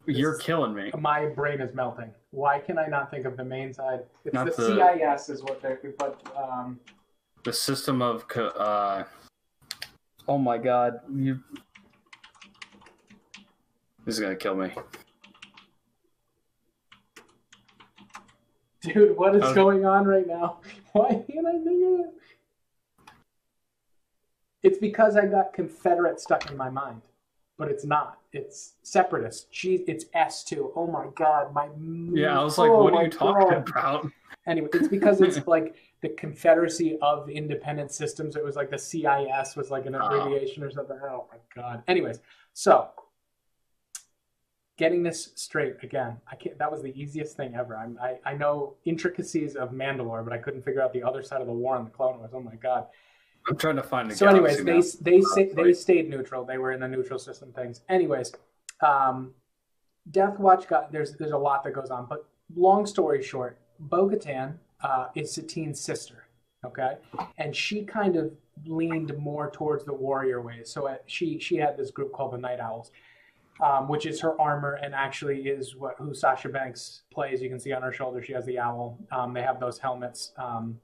You're 0.06 0.34
This- 0.36 0.42
killing 0.42 0.74
me. 0.74 0.90
My 0.98 1.26
brain 1.26 1.60
is 1.60 1.74
melting. 1.74 2.12
Why 2.30 2.58
can 2.60 2.78
I 2.78 2.86
not 2.86 3.10
think 3.10 3.24
of 3.26 3.36
the 3.36 3.44
main 3.44 3.72
side? 3.72 4.04
It's 4.24 4.34
Not 4.34 4.46
the, 4.46 4.52
the- 4.62 4.76
CIS 4.76 5.28
is 5.28 5.42
what 5.42 5.60
they're, 5.60 5.80
but 5.98 6.20
um, 6.36 6.80
The 7.44 7.52
system 7.52 8.02
of 8.02 8.26
co- 8.28 8.48
uh. 8.48 9.04
Oh 10.28 10.38
my 10.38 10.58
god, 10.58 11.00
you. 11.12 11.40
This 14.04 14.14
is 14.16 14.20
gonna 14.20 14.36
kill 14.36 14.54
me. 14.56 14.72
Dude, 18.80 19.16
what 19.16 19.34
is 19.36 19.42
Okay. 19.42 19.54
going 19.54 19.84
on 19.84 20.06
right 20.06 20.26
now? 20.26 20.58
Why 20.92 21.08
can't 21.08 21.46
I 21.46 21.52
think 21.52 21.84
of 21.84 22.00
it? 22.00 22.14
It's 24.62 24.78
because 24.78 25.16
I 25.16 25.26
got 25.26 25.52
Confederate 25.52 26.20
stuck 26.20 26.50
in 26.50 26.56
my 26.56 26.68
mind, 26.68 27.02
but 27.56 27.70
it's 27.70 27.84
not. 27.84 28.18
It's 28.32 28.74
separatist. 28.82 29.50
Gee, 29.50 29.84
it's 29.86 30.04
S 30.12 30.44
two. 30.44 30.72
Oh 30.76 30.86
my 30.86 31.06
god, 31.14 31.54
my 31.54 31.68
Yeah, 32.12 32.38
I 32.38 32.44
was 32.44 32.58
like, 32.58 32.70
oh 32.70 32.82
what 32.82 32.94
are 32.94 33.04
you 33.04 33.10
talking 33.10 33.48
God. 33.48 33.68
about? 33.68 34.12
Anyway, 34.46 34.68
it's 34.72 34.88
because 34.88 35.20
it's 35.20 35.46
like 35.46 35.74
the 36.00 36.08
Confederacy 36.08 36.98
of 37.02 37.28
Independent 37.28 37.92
Systems. 37.92 38.36
It 38.36 38.44
was 38.44 38.56
like 38.56 38.70
the 38.70 38.78
CIS 38.78 39.54
was 39.54 39.70
like 39.70 39.84
an 39.84 39.94
ah. 39.94 40.06
abbreviation 40.06 40.62
oh. 40.62 40.66
or 40.66 40.70
something. 40.70 40.98
Oh 41.02 41.26
my 41.30 41.38
god. 41.54 41.82
Anyways, 41.88 42.20
so 42.54 42.88
getting 44.80 45.02
this 45.02 45.30
straight 45.34 45.76
again. 45.82 46.16
I 46.26 46.36
can't. 46.36 46.58
That 46.58 46.72
was 46.72 46.82
the 46.82 46.98
easiest 46.98 47.36
thing 47.36 47.54
ever. 47.54 47.76
I'm, 47.76 47.98
I 48.02 48.18
I 48.24 48.34
know 48.34 48.76
intricacies 48.86 49.54
of 49.54 49.72
Mandalore, 49.72 50.24
but 50.24 50.32
I 50.32 50.38
couldn't 50.38 50.64
figure 50.64 50.80
out 50.80 50.94
the 50.94 51.02
other 51.02 51.22
side 51.22 51.42
of 51.42 51.46
the 51.46 51.52
war 51.52 51.76
on 51.76 51.84
the 51.84 51.90
Clone 51.90 52.18
Wars. 52.18 52.30
Oh 52.32 52.40
my 52.40 52.56
god. 52.56 52.86
I'm 53.46 53.56
trying 53.56 53.76
to 53.76 53.82
find. 53.82 54.10
The 54.10 54.16
so, 54.16 54.26
anyways, 54.26 54.64
they 54.64 54.78
now. 54.78 54.82
they 55.02 55.20
they, 55.36 55.62
they 55.62 55.72
stayed 55.74 56.08
neutral. 56.08 56.44
They 56.44 56.56
were 56.56 56.72
in 56.72 56.80
the 56.80 56.88
neutral 56.88 57.18
system 57.18 57.52
things. 57.52 57.82
Anyways, 57.90 58.32
um, 58.80 59.34
Death 60.10 60.38
Watch 60.38 60.66
got 60.66 60.92
there's 60.92 61.12
there's 61.18 61.32
a 61.32 61.38
lot 61.38 61.62
that 61.64 61.72
goes 61.72 61.90
on, 61.90 62.06
but 62.06 62.26
long 62.54 62.86
story 62.86 63.22
short, 63.22 63.58
Bo 63.78 64.08
Katan 64.08 64.54
uh, 64.82 65.08
is 65.14 65.34
Satine's 65.34 65.80
sister, 65.80 66.24
okay, 66.64 66.92
and 67.36 67.54
she 67.54 67.84
kind 67.84 68.16
of 68.16 68.32
leaned 68.66 69.16
more 69.18 69.50
towards 69.50 69.84
the 69.84 69.94
warrior 69.94 70.40
ways. 70.40 70.70
So 70.70 70.88
uh, 70.88 70.96
she 71.06 71.38
she 71.38 71.56
had 71.56 71.76
this 71.76 71.90
group 71.90 72.12
called 72.12 72.32
the 72.32 72.38
Night 72.38 72.60
Owls, 72.60 72.90
um, 73.62 73.88
which 73.88 74.06
is 74.06 74.20
her 74.20 74.40
armor 74.40 74.74
and 74.82 74.94
actually 74.94 75.42
is 75.42 75.76
what 75.76 75.94
who 75.98 76.14
Sasha 76.14 76.48
Banks 76.48 77.02
plays. 77.12 77.42
You 77.42 77.48
can 77.48 77.60
see 77.60 77.72
on 77.72 77.82
her 77.82 77.92
shoulder 77.92 78.22
she 78.22 78.32
has 78.32 78.46
the 78.46 78.58
owl. 78.58 78.98
Um, 79.10 79.34
they 79.34 79.42
have 79.42 79.60
those 79.60 79.78
helmets. 79.78 80.32
Um, 80.36 80.80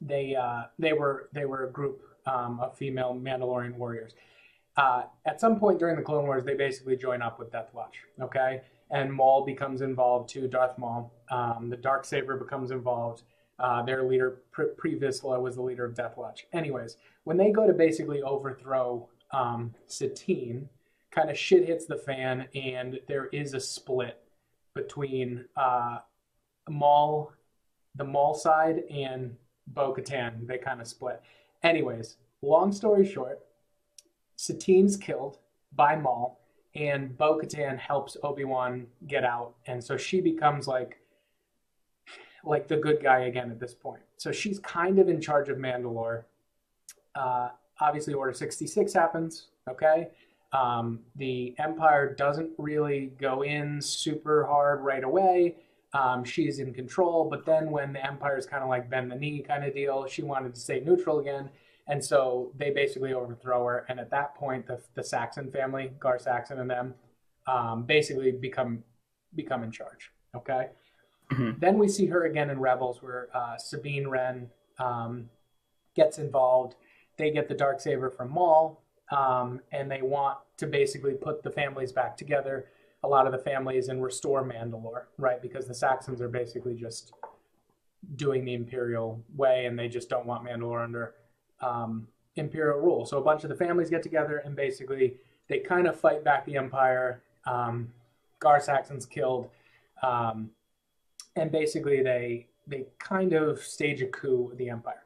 they 0.00 0.34
uh, 0.34 0.64
they 0.78 0.92
were 0.92 1.28
they 1.32 1.44
were 1.44 1.66
a 1.66 1.70
group 1.70 2.02
um, 2.26 2.60
of 2.60 2.76
female 2.76 3.18
Mandalorian 3.20 3.74
warriors. 3.74 4.14
Uh, 4.76 5.02
at 5.26 5.40
some 5.40 5.58
point 5.58 5.78
during 5.78 5.96
the 5.96 6.02
Clone 6.02 6.24
Wars, 6.24 6.44
they 6.44 6.54
basically 6.54 6.96
join 6.96 7.22
up 7.22 7.38
with 7.38 7.52
Death 7.52 7.70
Watch. 7.72 7.98
Okay, 8.20 8.62
and 8.90 9.12
Maul 9.12 9.44
becomes 9.44 9.82
involved 9.82 10.30
too. 10.30 10.48
Darth 10.48 10.78
Maul, 10.78 11.12
um, 11.30 11.68
the 11.68 11.76
dark 11.76 12.04
saber 12.04 12.36
becomes 12.36 12.70
involved. 12.70 13.22
Uh, 13.58 13.82
their 13.82 14.02
leader, 14.04 14.40
Pre 14.52 14.98
Vizsla, 14.98 15.40
was 15.40 15.56
the 15.56 15.62
leader 15.62 15.84
of 15.84 15.94
Death 15.94 16.16
Watch. 16.16 16.46
Anyways, 16.52 16.96
when 17.24 17.36
they 17.36 17.50
go 17.50 17.66
to 17.66 17.74
basically 17.74 18.22
overthrow 18.22 19.06
um, 19.32 19.74
Satine, 19.86 20.68
kind 21.10 21.30
of 21.30 21.38
shit 21.38 21.66
hits 21.66 21.86
the 21.86 21.96
fan, 21.96 22.48
and 22.54 23.00
there 23.08 23.26
is 23.26 23.54
a 23.54 23.60
split 23.60 24.22
between 24.74 25.44
uh, 25.56 25.98
Maul, 26.68 27.32
the 27.96 28.04
Maul 28.04 28.34
side, 28.34 28.84
and 28.90 29.36
Bo 29.66 29.92
Katan. 29.94 30.46
They 30.46 30.58
kind 30.58 30.80
of 30.80 30.86
split. 30.86 31.20
Anyways, 31.62 32.16
long 32.42 32.72
story 32.72 33.06
short, 33.06 33.40
Satine's 34.36 34.96
killed 34.96 35.38
by 35.74 35.96
Maul, 35.96 36.40
and 36.74 37.16
Bo 37.18 37.38
Katan 37.38 37.78
helps 37.78 38.16
Obi 38.22 38.44
Wan 38.44 38.86
get 39.06 39.24
out, 39.24 39.54
and 39.66 39.82
so 39.82 39.96
she 39.96 40.20
becomes 40.20 40.68
like 40.68 40.98
like 42.42 42.68
the 42.68 42.76
good 42.76 43.02
guy 43.02 43.20
again 43.20 43.50
at 43.50 43.60
this 43.60 43.74
point. 43.74 44.00
So 44.16 44.32
she's 44.32 44.58
kind 44.60 44.98
of 44.98 45.08
in 45.08 45.20
charge 45.20 45.50
of 45.50 45.58
Mandalore. 45.58 46.22
Uh, 47.14 47.50
obviously, 47.80 48.14
Order 48.14 48.32
sixty 48.32 48.66
six 48.66 48.92
happens. 48.92 49.48
Okay, 49.68 50.08
um, 50.52 51.00
the 51.16 51.54
Empire 51.58 52.14
doesn't 52.14 52.50
really 52.58 53.12
go 53.20 53.42
in 53.42 53.80
super 53.80 54.46
hard 54.46 54.80
right 54.80 55.04
away. 55.04 55.56
Um, 55.92 56.24
she's 56.24 56.58
in 56.58 56.72
control, 56.72 57.28
but 57.28 57.44
then 57.44 57.70
when 57.70 57.92
the 57.92 58.04
Empire's 58.04 58.46
kind 58.46 58.62
of 58.62 58.68
like 58.68 58.88
bend 58.88 59.10
the 59.10 59.16
knee 59.16 59.44
kind 59.46 59.64
of 59.64 59.74
deal, 59.74 60.06
she 60.06 60.22
wanted 60.22 60.54
to 60.54 60.60
stay 60.60 60.80
neutral 60.80 61.18
again. 61.18 61.50
And 61.88 62.04
so 62.04 62.52
they 62.56 62.70
basically 62.70 63.12
overthrow 63.12 63.66
her. 63.66 63.84
And 63.88 63.98
at 63.98 64.10
that 64.10 64.36
point, 64.36 64.66
the, 64.66 64.80
the 64.94 65.02
Saxon 65.02 65.50
family, 65.50 65.90
Gar 65.98 66.18
Saxon 66.20 66.60
and 66.60 66.70
them, 66.70 66.94
um, 67.46 67.82
basically 67.84 68.30
become 68.30 68.84
become 69.34 69.62
in 69.62 69.70
charge. 69.70 70.12
Okay. 70.36 70.68
Mm-hmm. 71.32 71.58
Then 71.58 71.78
we 71.78 71.88
see 71.88 72.06
her 72.06 72.24
again 72.24 72.50
in 72.50 72.60
Rebels, 72.60 73.02
where 73.02 73.28
uh, 73.34 73.56
Sabine 73.56 74.08
Wren 74.08 74.50
um, 74.78 75.30
gets 75.94 76.18
involved. 76.18 76.76
They 77.16 77.30
get 77.30 77.48
the 77.48 77.54
dark 77.54 77.80
saber 77.80 78.10
from 78.10 78.30
Maul, 78.30 78.82
um, 79.10 79.60
and 79.72 79.90
they 79.90 80.02
want 80.02 80.38
to 80.58 80.66
basically 80.66 81.14
put 81.14 81.42
the 81.42 81.50
families 81.50 81.92
back 81.92 82.16
together. 82.16 82.66
A 83.02 83.08
lot 83.08 83.26
of 83.26 83.32
the 83.32 83.38
families 83.38 83.88
and 83.88 84.02
restore 84.02 84.44
Mandalore, 84.44 85.04
right? 85.16 85.40
Because 85.40 85.66
the 85.66 85.74
Saxons 85.74 86.20
are 86.20 86.28
basically 86.28 86.74
just 86.74 87.12
doing 88.16 88.44
the 88.44 88.54
Imperial 88.54 89.22
way, 89.36 89.66
and 89.66 89.78
they 89.78 89.88
just 89.88 90.08
don't 90.08 90.26
want 90.26 90.44
Mandalore 90.44 90.84
under 90.84 91.14
um, 91.60 92.06
imperial 92.36 92.78
rule. 92.78 93.06
So 93.06 93.18
a 93.18 93.22
bunch 93.22 93.44
of 93.44 93.50
the 93.50 93.56
families 93.56 93.90
get 93.90 94.02
together 94.02 94.38
and 94.38 94.56
basically 94.56 95.16
they 95.48 95.58
kind 95.58 95.86
of 95.86 95.98
fight 95.98 96.24
back 96.24 96.46
the 96.46 96.56
empire. 96.56 97.22
Um, 97.46 97.92
Gar 98.38 98.60
Saxon's 98.60 99.04
killed, 99.04 99.50
um, 100.02 100.50
and 101.36 101.50
basically 101.50 102.02
they 102.02 102.46
they 102.66 102.86
kind 102.98 103.32
of 103.32 103.60
stage 103.60 104.00
a 104.00 104.06
coup 104.06 104.42
with 104.42 104.58
the 104.58 104.70
empire. 104.70 105.02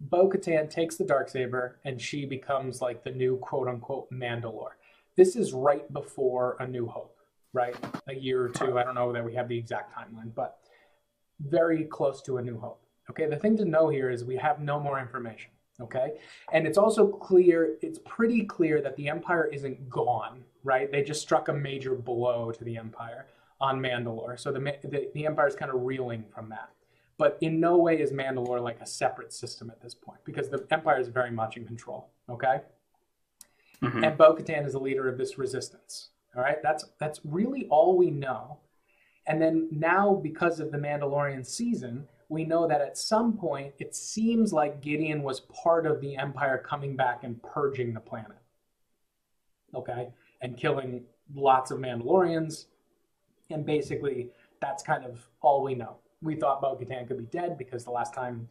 Bo 0.00 0.28
Katan 0.28 0.70
takes 0.70 0.96
the 0.96 1.04
dark 1.04 1.28
saber 1.28 1.78
and 1.84 2.00
she 2.00 2.24
becomes 2.24 2.80
like 2.80 3.04
the 3.04 3.10
new 3.10 3.36
quote 3.38 3.68
unquote 3.68 4.10
Mandalore. 4.10 4.72
This 5.16 5.36
is 5.36 5.52
right 5.52 5.90
before 5.92 6.56
A 6.60 6.66
New 6.66 6.86
Hope, 6.86 7.16
right? 7.52 7.76
A 8.08 8.14
year 8.14 8.44
or 8.44 8.48
two. 8.48 8.78
I 8.78 8.84
don't 8.84 8.94
know 8.94 9.12
that 9.12 9.24
we 9.24 9.34
have 9.34 9.48
the 9.48 9.58
exact 9.58 9.94
timeline, 9.94 10.34
but 10.34 10.58
very 11.40 11.84
close 11.84 12.22
to 12.22 12.38
A 12.38 12.42
New 12.42 12.58
Hope. 12.58 12.82
Okay, 13.10 13.26
the 13.26 13.36
thing 13.36 13.56
to 13.58 13.64
know 13.64 13.88
here 13.88 14.10
is 14.10 14.24
we 14.24 14.36
have 14.36 14.60
no 14.60 14.80
more 14.80 14.98
information. 14.98 15.50
Okay. 15.80 16.12
And 16.52 16.66
it's 16.66 16.78
also 16.78 17.06
clear, 17.06 17.76
it's 17.80 17.98
pretty 18.04 18.44
clear 18.44 18.80
that 18.82 18.96
the 18.96 19.08
Empire 19.08 19.48
isn't 19.52 19.88
gone, 19.88 20.44
right? 20.62 20.90
They 20.90 21.02
just 21.02 21.22
struck 21.22 21.48
a 21.48 21.52
major 21.52 21.94
blow 21.94 22.52
to 22.52 22.64
the 22.64 22.76
Empire 22.76 23.26
on 23.60 23.80
Mandalore. 23.80 24.38
So 24.38 24.52
the, 24.52 24.60
the, 24.60 25.08
the 25.14 25.26
Empire 25.26 25.48
is 25.48 25.54
kind 25.54 25.70
of 25.72 25.82
reeling 25.82 26.24
from 26.34 26.48
that. 26.50 26.70
But 27.20 27.36
in 27.42 27.60
no 27.60 27.76
way 27.76 28.00
is 28.00 28.12
Mandalore 28.12 28.62
like 28.62 28.80
a 28.80 28.86
separate 28.86 29.30
system 29.30 29.68
at 29.68 29.82
this 29.82 29.94
point 29.94 30.20
because 30.24 30.48
the 30.48 30.66
Empire 30.70 30.98
is 30.98 31.08
very 31.08 31.30
much 31.30 31.58
in 31.58 31.66
control. 31.66 32.08
Okay. 32.30 32.62
Mm-hmm. 33.82 34.04
And 34.04 34.16
Bo 34.16 34.34
Katan 34.34 34.64
is 34.64 34.72
the 34.72 34.80
leader 34.80 35.06
of 35.06 35.18
this 35.18 35.36
resistance. 35.36 36.12
All 36.34 36.42
right. 36.42 36.62
That's, 36.62 36.86
that's 36.98 37.20
really 37.22 37.66
all 37.66 37.98
we 37.98 38.10
know. 38.10 38.60
And 39.26 39.40
then 39.40 39.68
now, 39.70 40.14
because 40.14 40.60
of 40.60 40.72
the 40.72 40.78
Mandalorian 40.78 41.44
season, 41.44 42.08
we 42.30 42.46
know 42.46 42.66
that 42.66 42.80
at 42.80 42.96
some 42.96 43.36
point 43.36 43.74
it 43.78 43.94
seems 43.94 44.54
like 44.54 44.80
Gideon 44.80 45.22
was 45.22 45.40
part 45.40 45.84
of 45.84 46.00
the 46.00 46.16
Empire 46.16 46.56
coming 46.56 46.96
back 46.96 47.22
and 47.22 47.42
purging 47.42 47.92
the 47.92 48.00
planet. 48.00 48.38
Okay? 49.74 50.08
And 50.40 50.56
killing 50.56 51.02
lots 51.34 51.70
of 51.70 51.80
Mandalorians. 51.80 52.64
And 53.50 53.66
basically, 53.66 54.30
that's 54.62 54.82
kind 54.82 55.04
of 55.04 55.28
all 55.42 55.62
we 55.62 55.74
know. 55.74 55.99
We 56.22 56.36
thought 56.36 56.60
Bo 56.60 56.76
Katan 56.76 57.06
could 57.06 57.18
be 57.18 57.24
dead 57.24 57.56
because 57.56 57.84
the 57.84 57.90
last 57.90 58.14
time 58.14 58.48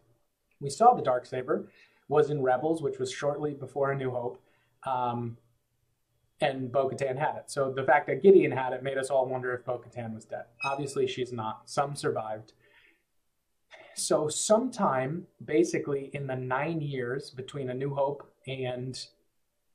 we 0.60 0.70
saw 0.70 0.94
the 0.94 1.02
Dark 1.02 1.26
Saber 1.26 1.70
was 2.08 2.30
in 2.30 2.42
Rebels, 2.42 2.82
which 2.82 3.00
was 3.00 3.12
shortly 3.12 3.54
before 3.54 3.92
A 3.92 3.96
New 3.96 4.12
Hope. 4.12 4.42
Um, 4.86 5.38
and 6.42 6.72
Bo 6.72 6.90
Katan 6.90 7.18
had 7.18 7.36
it. 7.36 7.52
So 7.52 7.72
the 7.72 7.84
fact 7.84 8.08
that 8.08 8.24
Gideon 8.24 8.52
had 8.52 8.74
it 8.74 8.82
made 8.82 8.98
us 8.98 9.10
all 9.10 9.28
wonder 9.28 9.54
if 9.54 9.66
Bo 9.66 9.80
Katan 9.80 10.14
was 10.14 10.26
dead. 10.26 10.46
Obviously, 10.64 11.06
she's 11.06 11.34
not. 11.34 11.70
Some 11.70 11.96
survived. 11.96 12.54
So, 13.96 14.30
sometime 14.30 15.28
basically 15.44 16.10
in 16.14 16.26
the 16.26 16.36
nine 16.36 16.80
years 16.80 17.32
between 17.32 17.70
A 17.70 17.74
New 17.74 17.94
Hope 17.94 18.32
and 18.48 18.98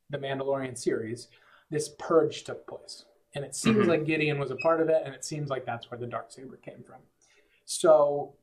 the 0.08 0.16
Mandalorian 0.16 0.78
series, 0.78 1.28
this 1.70 1.90
purge 1.98 2.44
took 2.44 2.66
place. 2.66 3.04
And 3.34 3.44
it 3.44 3.54
seems 3.54 3.78
mm-hmm. 3.78 3.90
like 3.90 4.06
Gideon 4.06 4.38
was 4.38 4.50
a 4.50 4.56
part 4.56 4.80
of 4.80 4.88
it, 4.88 5.02
and 5.04 5.14
it 5.14 5.24
seems 5.24 5.50
like 5.50 5.66
that's 5.66 5.90
where 5.90 5.98
the 5.98 6.06
dark 6.06 6.30
saber 6.30 6.56
came 6.56 6.82
from. 6.86 7.00
So, 7.64 8.34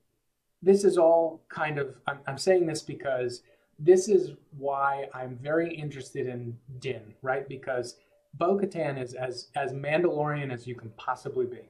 this 0.61 0.83
is 0.83 0.97
all 0.97 1.41
kind 1.49 1.79
of, 1.79 1.95
I'm, 2.07 2.19
I'm 2.27 2.37
saying 2.37 2.67
this 2.67 2.83
because 2.83 3.41
this 3.79 4.07
is 4.07 4.31
why 4.57 5.07
I'm 5.13 5.39
very 5.41 5.73
interested 5.73 6.27
in 6.27 6.55
Din, 6.79 7.01
right? 7.23 7.47
Because 7.49 7.95
Bo 8.35 8.59
Katan 8.59 9.01
is 9.01 9.15
as, 9.15 9.47
as 9.55 9.73
Mandalorian 9.73 10.53
as 10.53 10.67
you 10.67 10.75
can 10.75 10.91
possibly 10.97 11.47
be, 11.47 11.61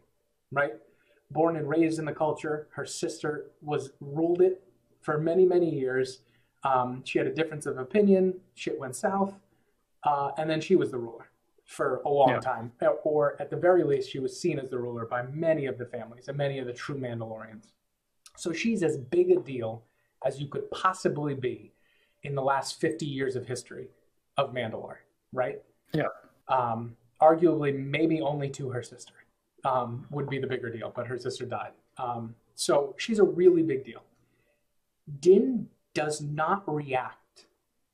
right? 0.52 0.74
born 1.32 1.56
and 1.56 1.68
raised 1.68 2.00
in 2.00 2.06
the 2.06 2.14
culture. 2.14 2.68
Her 2.72 2.86
sister 2.86 3.52
was 3.62 3.92
ruled 4.00 4.42
it 4.42 4.64
for 5.02 5.18
many, 5.18 5.46
many 5.46 5.70
years. 5.70 6.20
Um, 6.64 7.02
she 7.06 7.18
had 7.18 7.28
a 7.28 7.34
difference 7.34 7.66
of 7.66 7.78
opinion. 7.78 8.36
Shit 8.56 8.80
went 8.80 8.96
south. 8.96 9.34
Uh, 10.04 10.32
and 10.38 10.50
then 10.50 10.62
she 10.62 10.76
was 10.76 10.92
the 10.92 10.98
ruler 10.98 11.31
for 11.72 12.02
a 12.06 12.10
long 12.10 12.30
yeah. 12.30 12.40
time. 12.40 12.72
Or 13.04 13.42
at 13.42 13.50
the 13.50 13.56
very 13.56 13.84
least, 13.84 14.10
she 14.10 14.20
was 14.20 14.40
seen 14.40 14.60
as 14.60 14.70
the 14.70 14.78
ruler 14.78 15.06
by 15.06 15.24
many 15.24 15.66
of 15.68 15.78
the 15.78 15.86
families 15.86 16.28
and 16.28 16.38
many 16.38 16.60
of 16.60 16.68
the 16.68 16.74
true 16.74 16.98
Mandalorians. 16.98 17.72
So 18.36 18.52
she's 18.52 18.84
as 18.84 18.98
big 18.98 19.32
a 19.32 19.40
deal 19.40 19.84
as 20.26 20.40
you 20.40 20.48
could 20.48 20.70
possibly 20.72 21.34
be 21.34 21.72
in 22.24 22.36
the 22.36 22.42
last 22.42 22.80
50 22.80 23.06
years 23.06 23.36
of 23.36 23.48
history 23.48 23.88
of 24.38 24.54
Mandalore, 24.54 24.98
right? 25.34 25.62
Yeah. 25.94 26.08
Um, 26.48 26.96
arguably, 27.22 27.74
maybe 27.74 28.22
only 28.22 28.50
to 28.50 28.70
her 28.70 28.84
sister 28.84 29.14
um, 29.64 30.06
would 30.12 30.30
be 30.30 30.40
the 30.40 30.48
bigger 30.48 30.70
deal, 30.70 30.92
but 30.94 31.08
her 31.08 31.18
sister 31.18 31.46
died. 31.46 31.72
Um, 31.98 32.36
so 32.56 32.96
she's 32.98 33.20
a 33.20 33.24
really 33.24 33.64
big 33.64 33.86
deal. 33.86 34.04
Din 35.20 35.68
does 35.94 36.22
not 36.22 36.64
react 36.72 37.21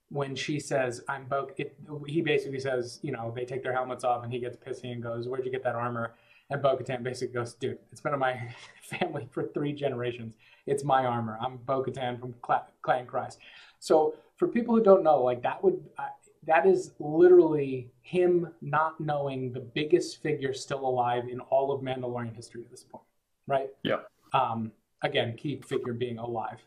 when 0.09 0.35
she 0.35 0.59
says, 0.59 1.01
I'm 1.07 1.25
Bo. 1.25 1.49
It, 1.57 1.77
he 2.05 2.21
basically 2.21 2.59
says, 2.59 2.99
you 3.01 3.11
know, 3.11 3.31
they 3.35 3.45
take 3.45 3.63
their 3.63 3.73
helmets 3.73 4.03
off 4.03 4.23
and 4.23 4.31
he 4.31 4.39
gets 4.39 4.55
pissy 4.55 4.91
and 4.91 5.01
goes, 5.03 5.27
Where'd 5.27 5.45
you 5.45 5.51
get 5.51 5.63
that 5.63 5.75
armor? 5.75 6.13
And 6.49 6.61
Bo 6.61 6.77
Katan 6.77 7.03
basically 7.03 7.33
goes, 7.33 7.53
dude, 7.55 7.77
it's 7.91 7.99
been 7.99 8.13
in 8.13 8.19
my 8.19 8.39
family 8.81 9.27
for 9.31 9.43
three 9.43 9.73
generations. 9.73 10.35
It's 10.65 10.83
my 10.83 11.05
armor. 11.05 11.37
I'm 11.41 11.57
Bo 11.57 11.83
Katan 11.83 12.19
from 12.19 12.35
Clan 12.41 13.05
Kryze. 13.05 13.37
So 13.79 14.15
for 14.37 14.47
people 14.47 14.75
who 14.75 14.83
don't 14.83 15.03
know, 15.03 15.21
like 15.21 15.41
that 15.43 15.61
would, 15.63 15.83
uh, 15.97 16.07
that 16.45 16.65
is 16.65 16.91
literally 16.99 17.89
him 18.01 18.47
not 18.61 18.99
knowing 18.99 19.51
the 19.51 19.59
biggest 19.59 20.21
figure 20.21 20.53
still 20.53 20.87
alive 20.87 21.27
in 21.29 21.41
all 21.41 21.71
of 21.71 21.81
Mandalorian 21.81 22.33
history 22.33 22.61
at 22.61 22.71
this 22.71 22.83
point, 22.83 23.03
right? 23.47 23.69
Yeah. 23.83 23.97
Um, 24.33 24.71
again, 25.01 25.35
key 25.35 25.61
figure 25.65 25.93
being 25.93 26.17
alive. 26.17 26.59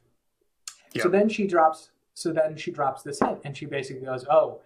Yeah. 0.93 1.05
So 1.05 1.09
then 1.09 1.28
she 1.28 1.47
drops. 1.47 1.91
So 2.20 2.34
then 2.34 2.54
she 2.54 2.70
drops 2.70 3.02
this 3.02 3.18
hint, 3.18 3.38
and 3.44 3.56
she 3.56 3.64
basically 3.64 4.04
goes, 4.04 4.26
"Oh, 4.30 4.60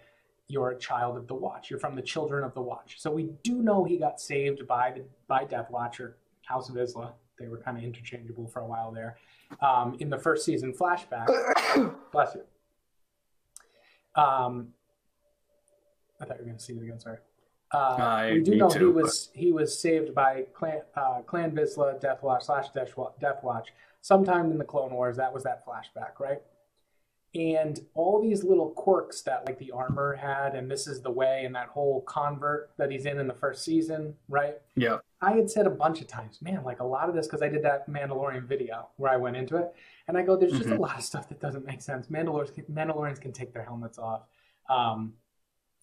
you're 0.48 0.70
a 0.70 0.78
child 0.78 1.16
of 1.16 1.28
the 1.28 1.36
Watch. 1.36 1.70
You're 1.70 1.78
from 1.78 1.94
the 1.94 2.02
Children 2.02 2.42
of 2.42 2.52
the 2.52 2.60
Watch." 2.60 2.96
So 2.98 3.12
we 3.12 3.30
do 3.44 3.62
know 3.62 3.84
he 3.84 3.96
got 3.96 4.20
saved 4.20 4.66
by 4.66 4.90
the 4.90 5.04
by 5.28 5.44
Death 5.44 5.70
Watcher, 5.70 6.16
House 6.42 6.68
Vizsla. 6.68 7.12
They 7.38 7.46
were 7.46 7.58
kind 7.58 7.78
of 7.78 7.84
interchangeable 7.84 8.48
for 8.48 8.60
a 8.60 8.66
while 8.66 8.90
there. 8.90 9.18
Um, 9.60 9.96
in 10.00 10.10
the 10.10 10.18
first 10.18 10.44
season 10.44 10.72
flashback, 10.72 11.28
bless 12.12 12.34
you. 12.34 12.42
Um, 14.20 14.72
I 16.20 16.24
thought 16.24 16.38
you 16.38 16.42
were 16.42 16.46
going 16.46 16.58
to 16.58 16.64
see 16.64 16.72
it 16.72 16.82
again. 16.82 16.98
Sorry. 16.98 17.18
Uh, 17.70 18.30
we 18.32 18.40
do 18.40 18.56
know 18.56 18.68
too, 18.68 18.78
he 18.78 18.92
was 18.92 19.30
but... 19.32 19.40
he 19.40 19.52
was 19.52 19.78
saved 19.78 20.12
by 20.12 20.46
Clan, 20.54 20.80
uh, 20.96 21.20
Clan 21.22 21.52
Vizsla, 21.52 22.00
Death 22.00 22.24
Watch 22.24 22.46
slash 22.46 22.70
Death 22.70 23.44
Watch 23.44 23.68
sometime 24.00 24.50
in 24.50 24.58
the 24.58 24.64
Clone 24.64 24.92
Wars. 24.92 25.16
That 25.16 25.32
was 25.32 25.44
that 25.44 25.64
flashback, 25.64 26.18
right? 26.18 26.42
And 27.34 27.80
all 27.94 28.22
these 28.22 28.44
little 28.44 28.70
quirks 28.70 29.22
that 29.22 29.44
like 29.46 29.58
the 29.58 29.72
armor 29.72 30.14
had, 30.14 30.54
and 30.54 30.70
this 30.70 30.86
is 30.86 31.02
the 31.02 31.10
way, 31.10 31.44
and 31.44 31.54
that 31.56 31.68
whole 31.68 32.02
covert 32.02 32.70
that 32.76 32.92
he's 32.92 33.06
in 33.06 33.18
in 33.18 33.26
the 33.26 33.34
first 33.34 33.64
season, 33.64 34.14
right? 34.28 34.54
Yeah. 34.76 34.98
I 35.20 35.32
had 35.32 35.50
said 35.50 35.66
a 35.66 35.70
bunch 35.70 36.00
of 36.00 36.06
times, 36.06 36.40
man, 36.40 36.62
like 36.62 36.80
a 36.80 36.84
lot 36.84 37.08
of 37.08 37.14
this 37.14 37.26
because 37.26 37.42
I 37.42 37.48
did 37.48 37.64
that 37.64 37.90
Mandalorian 37.90 38.44
video 38.44 38.88
where 38.98 39.10
I 39.10 39.16
went 39.16 39.36
into 39.36 39.56
it, 39.56 39.74
and 40.06 40.16
I 40.16 40.22
go, 40.22 40.36
there's 40.36 40.52
just 40.52 40.66
mm-hmm. 40.66 40.76
a 40.76 40.80
lot 40.80 40.96
of 40.96 41.04
stuff 41.04 41.28
that 41.28 41.40
doesn't 41.40 41.66
make 41.66 41.82
sense. 41.82 42.06
Mandalorians, 42.06 42.70
Mandalorians 42.70 43.20
can 43.20 43.32
take 43.32 43.52
their 43.52 43.64
helmets 43.64 43.98
off. 43.98 44.22
Um, 44.70 45.14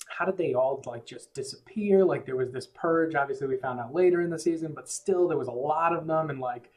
how 0.07 0.25
did 0.25 0.37
they 0.37 0.53
all 0.53 0.81
like 0.85 1.05
just 1.05 1.33
disappear? 1.33 2.05
Like 2.05 2.25
there 2.25 2.35
was 2.35 2.51
this 2.51 2.67
purge. 2.67 3.15
Obviously, 3.15 3.47
we 3.47 3.57
found 3.57 3.79
out 3.79 3.93
later 3.93 4.21
in 4.21 4.29
the 4.29 4.39
season, 4.39 4.73
but 4.73 4.89
still 4.89 5.27
there 5.27 5.37
was 5.37 5.47
a 5.47 5.51
lot 5.51 5.93
of 5.93 6.07
them. 6.07 6.29
And 6.29 6.39
like, 6.39 6.71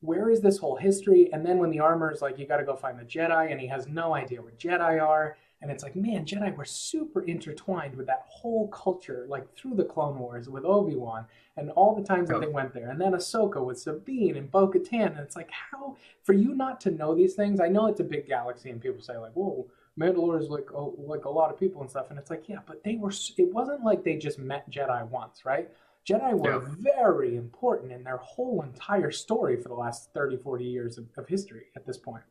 where 0.00 0.30
is 0.30 0.40
this 0.40 0.58
whole 0.58 0.76
history? 0.76 1.28
And 1.32 1.44
then 1.44 1.58
when 1.58 1.70
the 1.70 1.80
armor 1.80 2.12
is 2.12 2.22
like, 2.22 2.38
you 2.38 2.46
got 2.46 2.56
to 2.56 2.64
go 2.64 2.76
find 2.76 2.98
the 2.98 3.04
Jedi, 3.04 3.50
and 3.50 3.60
he 3.60 3.66
has 3.68 3.86
no 3.86 4.14
idea 4.14 4.40
where 4.40 4.52
Jedi 4.52 5.02
are. 5.02 5.36
And 5.62 5.70
it's 5.70 5.82
like, 5.82 5.94
man, 5.94 6.24
Jedi 6.24 6.56
were 6.56 6.64
super 6.64 7.20
intertwined 7.22 7.94
with 7.94 8.06
that 8.06 8.24
whole 8.28 8.68
culture, 8.68 9.26
like 9.28 9.54
through 9.54 9.74
the 9.74 9.84
Clone 9.84 10.18
Wars 10.18 10.48
with 10.48 10.64
Obi 10.64 10.96
Wan 10.96 11.26
and 11.58 11.70
all 11.72 11.94
the 11.94 12.02
times 12.02 12.30
that 12.30 12.36
oh. 12.36 12.40
they 12.40 12.46
went 12.46 12.72
there. 12.72 12.88
And 12.88 12.98
then 12.98 13.12
Ahsoka 13.12 13.62
with 13.62 13.78
Sabine 13.78 14.38
and 14.38 14.50
Bo 14.50 14.68
Katan. 14.68 15.08
And 15.08 15.20
it's 15.20 15.36
like, 15.36 15.50
how, 15.50 15.98
for 16.22 16.32
you 16.32 16.54
not 16.54 16.80
to 16.82 16.90
know 16.90 17.14
these 17.14 17.34
things, 17.34 17.60
I 17.60 17.68
know 17.68 17.88
it's 17.88 18.00
a 18.00 18.04
big 18.04 18.26
galaxy 18.26 18.70
and 18.70 18.80
people 18.80 19.02
say, 19.02 19.18
like, 19.18 19.32
whoa, 19.34 19.66
Mandalore 19.98 20.40
is 20.40 20.48
like 20.48 20.70
a, 20.70 20.76
oh, 20.76 20.94
like 20.98 21.26
a 21.26 21.30
lot 21.30 21.50
of 21.50 21.58
people 21.58 21.82
and 21.82 21.90
stuff, 21.90 22.06
and 22.10 22.18
it's 22.18 22.30
like 22.30 22.44
yeah, 22.48 22.60
but 22.66 22.82
they 22.84 22.96
were. 22.96 23.12
It 23.36 23.52
wasn't 23.52 23.84
like 23.84 24.04
they 24.04 24.16
just 24.16 24.38
met 24.38 24.70
Jedi 24.70 25.06
once, 25.08 25.44
right? 25.44 25.68
Jedi 26.10 26.32
were 26.32 26.62
yeah. 26.62 26.96
very 26.98 27.36
important 27.36 27.92
in 27.92 28.02
their 28.02 28.16
whole 28.16 28.62
entire 28.62 29.10
story 29.10 29.56
for 29.56 29.68
the 29.68 29.74
last 29.74 30.12
30, 30.12 30.38
40 30.38 30.64
years 30.64 30.98
of, 30.98 31.06
of 31.16 31.28
history 31.28 31.66
at 31.76 31.86
this 31.86 31.96
point. 31.96 32.24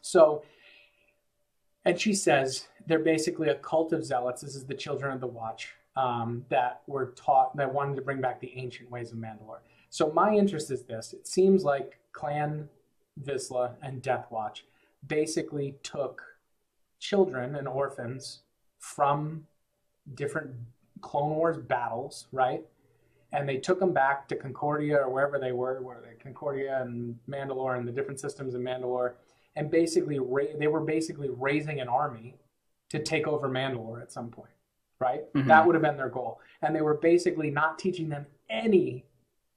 So, 0.00 0.42
and 1.84 2.00
she 2.00 2.14
says 2.14 2.68
they're 2.86 2.98
basically 2.98 3.48
a 3.48 3.56
cult 3.56 3.92
of 3.92 4.04
zealots. 4.04 4.42
This 4.42 4.54
is 4.54 4.64
the 4.64 4.74
children 4.74 5.12
of 5.12 5.20
the 5.20 5.26
Watch 5.26 5.74
um, 5.96 6.44
that 6.48 6.82
were 6.86 7.12
taught 7.16 7.56
that 7.56 7.72
wanted 7.72 7.96
to 7.96 8.02
bring 8.02 8.20
back 8.20 8.40
the 8.40 8.52
ancient 8.56 8.90
ways 8.90 9.12
of 9.12 9.18
Mandalore. 9.18 9.60
So 9.90 10.10
my 10.12 10.34
interest 10.34 10.70
is 10.70 10.82
this: 10.82 11.12
it 11.12 11.26
seems 11.26 11.64
like 11.64 11.98
Clan 12.12 12.68
Vizsla 13.22 13.72
and 13.82 14.00
Death 14.00 14.26
Watch 14.30 14.64
basically 15.06 15.76
took 15.82 16.22
children 16.98 17.56
and 17.56 17.68
orphans 17.68 18.40
from 18.78 19.46
different 20.14 20.50
Clone 21.00 21.30
Wars 21.30 21.58
battles, 21.58 22.26
right? 22.32 22.64
And 23.32 23.48
they 23.48 23.56
took 23.56 23.80
them 23.80 23.92
back 23.92 24.28
to 24.28 24.36
Concordia 24.36 24.98
or 24.98 25.10
wherever 25.10 25.38
they 25.38 25.52
were, 25.52 25.80
where 25.80 26.00
they 26.00 26.22
Concordia 26.22 26.82
and 26.82 27.18
Mandalore 27.28 27.78
and 27.78 27.88
the 27.88 27.92
different 27.92 28.20
systems 28.20 28.54
in 28.54 28.62
Mandalore, 28.62 29.14
and 29.56 29.70
basically 29.70 30.18
ra- 30.18 30.56
they 30.58 30.66
were 30.66 30.80
basically 30.80 31.30
raising 31.30 31.80
an 31.80 31.88
army 31.88 32.36
to 32.90 32.98
take 32.98 33.26
over 33.26 33.48
Mandalore 33.48 34.02
at 34.02 34.12
some 34.12 34.28
point, 34.30 34.52
right? 34.98 35.32
Mm-hmm. 35.32 35.48
That 35.48 35.66
would 35.66 35.74
have 35.74 35.82
been 35.82 35.96
their 35.96 36.10
goal, 36.10 36.40
and 36.60 36.76
they 36.76 36.82
were 36.82 36.98
basically 36.98 37.50
not 37.50 37.78
teaching 37.78 38.08
them 38.08 38.26
any 38.50 39.06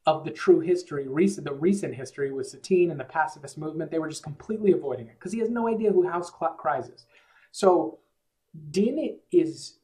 of 0.05 0.23
the 0.23 0.32
true 0.32 0.59
history, 0.59 1.07
recent 1.07 1.45
the 1.45 1.53
recent 1.53 1.93
history 1.95 2.32
with 2.32 2.47
Satine 2.47 2.91
and 2.91 2.99
the 2.99 3.05
pacifist 3.05 3.57
movement. 3.57 3.91
They 3.91 3.99
were 3.99 4.09
just 4.09 4.23
completely 4.23 4.71
avoiding 4.71 5.07
it 5.07 5.15
because 5.19 5.34
he 5.34 5.39
has 5.39 5.49
no 5.49 5.67
idea 5.67 5.91
who 5.91 6.07
House 6.07 6.32
Kryze 6.32 6.93
is. 6.93 7.05
So 7.51 7.99
Din 8.71 9.17
is 9.32 9.80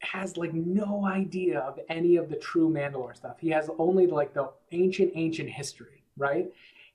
has 0.00 0.36
like 0.36 0.54
no 0.54 1.06
idea 1.06 1.60
of 1.60 1.78
any 1.88 2.16
of 2.16 2.28
the 2.28 2.36
true 2.36 2.68
Mandalore 2.68 3.16
stuff. 3.16 3.36
He 3.38 3.50
has 3.50 3.70
only 3.78 4.06
like 4.06 4.34
the 4.34 4.50
ancient, 4.72 5.12
ancient 5.14 5.48
history, 5.48 6.02
right? 6.16 6.50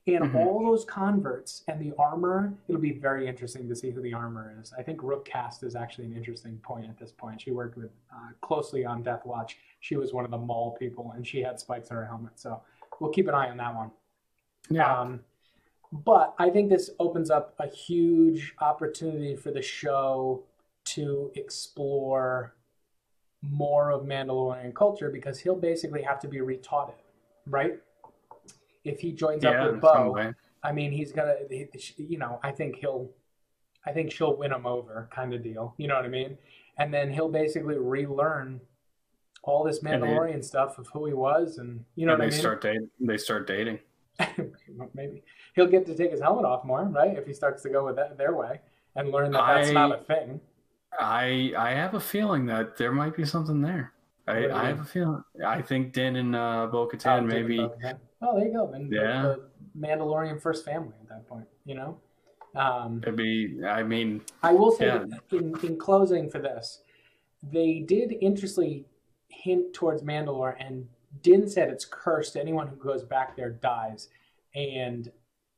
And 0.08 0.24
mm-hmm. 0.24 0.36
all 0.36 0.64
those 0.64 0.84
converts 0.84 1.64
and 1.66 1.80
the 1.80 1.92
armor, 1.98 2.52
it'll 2.68 2.80
be 2.80 2.92
very 2.92 3.26
interesting 3.26 3.68
to 3.68 3.74
see 3.74 3.90
who 3.90 4.00
the 4.00 4.12
armor 4.12 4.56
is. 4.60 4.72
I 4.78 4.82
think 4.82 5.02
Rook 5.02 5.24
Kast 5.24 5.64
is 5.64 5.74
actually 5.74 6.06
an 6.06 6.16
interesting 6.16 6.58
point 6.58 6.86
at 6.86 6.96
this 6.98 7.10
point. 7.10 7.40
She 7.40 7.50
worked 7.50 7.76
with 7.76 7.90
uh, 8.12 8.30
closely 8.40 8.84
on 8.84 9.02
Death 9.02 9.22
Watch. 9.24 9.56
She 9.80 9.96
was 9.96 10.12
one 10.12 10.24
of 10.24 10.30
the 10.30 10.38
Maul 10.38 10.76
people, 10.78 11.12
and 11.16 11.26
she 11.26 11.42
had 11.42 11.58
spikes 11.58 11.90
on 11.90 11.96
her 11.96 12.04
helmet. 12.04 12.32
So 12.36 12.62
we'll 13.00 13.10
keep 13.10 13.26
an 13.26 13.34
eye 13.34 13.50
on 13.50 13.56
that 13.56 13.74
one. 13.74 13.90
Yeah. 14.70 15.00
Um, 15.00 15.20
but 15.92 16.34
I 16.38 16.50
think 16.50 16.70
this 16.70 16.90
opens 17.00 17.30
up 17.30 17.54
a 17.58 17.66
huge 17.66 18.54
opportunity 18.60 19.34
for 19.34 19.50
the 19.50 19.62
show 19.62 20.44
to 20.86 21.32
explore 21.34 22.54
more 23.42 23.90
of 23.90 24.02
Mandalorian 24.02 24.74
culture 24.74 25.10
because 25.10 25.38
he'll 25.38 25.56
basically 25.56 26.02
have 26.02 26.20
to 26.20 26.28
be 26.28 26.38
retaught 26.38 26.90
it, 26.90 27.04
right? 27.46 27.78
If 28.84 29.00
he 29.00 29.12
joins 29.12 29.44
yeah, 29.44 29.64
up 29.64 29.72
with 29.72 29.80
Bo, 29.80 30.32
I 30.62 30.72
mean, 30.72 30.92
he's 30.92 31.12
gonna, 31.12 31.34
you 31.96 32.18
know, 32.18 32.40
I 32.42 32.50
think 32.50 32.76
he'll, 32.76 33.10
I 33.84 33.92
think 33.92 34.12
she'll 34.12 34.36
win 34.36 34.52
him 34.52 34.66
over, 34.66 35.08
kind 35.12 35.34
of 35.34 35.42
deal. 35.42 35.74
You 35.76 35.88
know 35.88 35.94
what 35.94 36.04
I 36.04 36.08
mean? 36.08 36.38
And 36.78 36.92
then 36.92 37.12
he'll 37.12 37.28
basically 37.28 37.78
relearn 37.78 38.60
all 39.42 39.64
this 39.64 39.80
Mandalorian 39.80 40.36
they, 40.36 40.42
stuff 40.42 40.78
of 40.78 40.88
who 40.92 41.06
he 41.06 41.12
was, 41.12 41.58
and 41.58 41.84
you 41.94 42.06
know 42.06 42.14
and 42.14 42.20
what 42.20 42.30
they 42.30 42.34
I 42.34 42.36
mean. 42.36 42.40
Start 42.40 42.60
dating. 42.60 42.90
They 43.00 43.16
start 43.16 43.46
dating. 43.46 43.78
maybe 44.94 45.22
he'll 45.54 45.66
get 45.66 45.84
to 45.86 45.94
take 45.94 46.10
his 46.10 46.20
helmet 46.20 46.44
off 46.44 46.64
more, 46.64 46.84
right? 46.84 47.16
If 47.16 47.26
he 47.26 47.32
starts 47.32 47.62
to 47.62 47.68
go 47.68 47.84
with 47.84 47.96
that 47.96 48.16
their 48.16 48.34
way 48.34 48.60
and 48.94 49.10
learn 49.10 49.32
that 49.32 49.46
that's 49.46 49.70
not 49.70 49.92
a 49.92 50.02
thing. 50.04 50.40
I 51.00 51.52
I 51.56 51.70
have 51.70 51.94
a 51.94 52.00
feeling 52.00 52.46
that 52.46 52.76
there 52.76 52.92
might 52.92 53.16
be 53.16 53.24
something 53.24 53.60
there. 53.60 53.92
I, 54.28 54.48
I 54.48 54.66
have 54.66 54.80
a 54.80 54.84
feeling. 54.84 55.22
I 55.44 55.62
think 55.62 55.92
Din 55.92 56.16
and 56.16 56.34
uh, 56.34 56.66
Bo 56.70 56.88
Katan 56.88 57.18
oh, 57.18 57.26
maybe. 57.26 57.60
Oh, 57.60 58.36
there 58.36 58.48
you 58.48 58.52
go. 58.52 58.68
Then 58.70 58.88
yeah. 58.90 59.22
the, 59.22 59.48
the 59.74 59.86
Mandalorian 59.86 60.42
first 60.42 60.64
family 60.64 60.94
at 61.00 61.08
that 61.08 61.28
point, 61.28 61.46
you 61.64 61.76
know? 61.76 62.00
Um, 62.56 63.00
It'd 63.04 63.14
be, 63.14 63.60
I 63.64 63.84
mean. 63.84 64.22
I 64.42 64.52
will 64.52 64.72
say 64.72 64.86
yeah. 64.86 65.04
in, 65.30 65.54
in 65.62 65.78
closing 65.78 66.28
for 66.28 66.40
this, 66.40 66.82
they 67.52 67.84
did 67.86 68.16
interestingly 68.20 68.86
hint 69.28 69.72
towards 69.74 70.02
Mandalore, 70.02 70.56
and 70.58 70.88
Din 71.22 71.48
said 71.48 71.68
it's 71.68 71.84
cursed. 71.84 72.36
Anyone 72.36 72.66
who 72.66 72.76
goes 72.76 73.04
back 73.04 73.36
there 73.36 73.50
dies. 73.50 74.08
And 74.56 75.12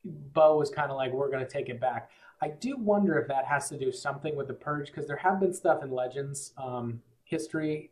Bo 0.05 0.57
was 0.57 0.69
kind 0.69 0.91
of 0.91 0.97
like, 0.97 1.11
we're 1.11 1.31
going 1.31 1.43
to 1.43 1.51
take 1.51 1.69
it 1.69 1.79
back. 1.79 2.11
I 2.41 2.49
do 2.49 2.77
wonder 2.77 3.17
if 3.17 3.27
that 3.27 3.45
has 3.45 3.69
to 3.69 3.77
do 3.77 3.91
something 3.91 4.35
with 4.35 4.47
the 4.47 4.53
purge 4.53 4.87
because 4.87 5.07
there 5.07 5.17
have 5.17 5.39
been 5.39 5.53
stuff 5.53 5.83
in 5.83 5.91
Legends 5.91 6.53
um, 6.57 7.01
history 7.25 7.91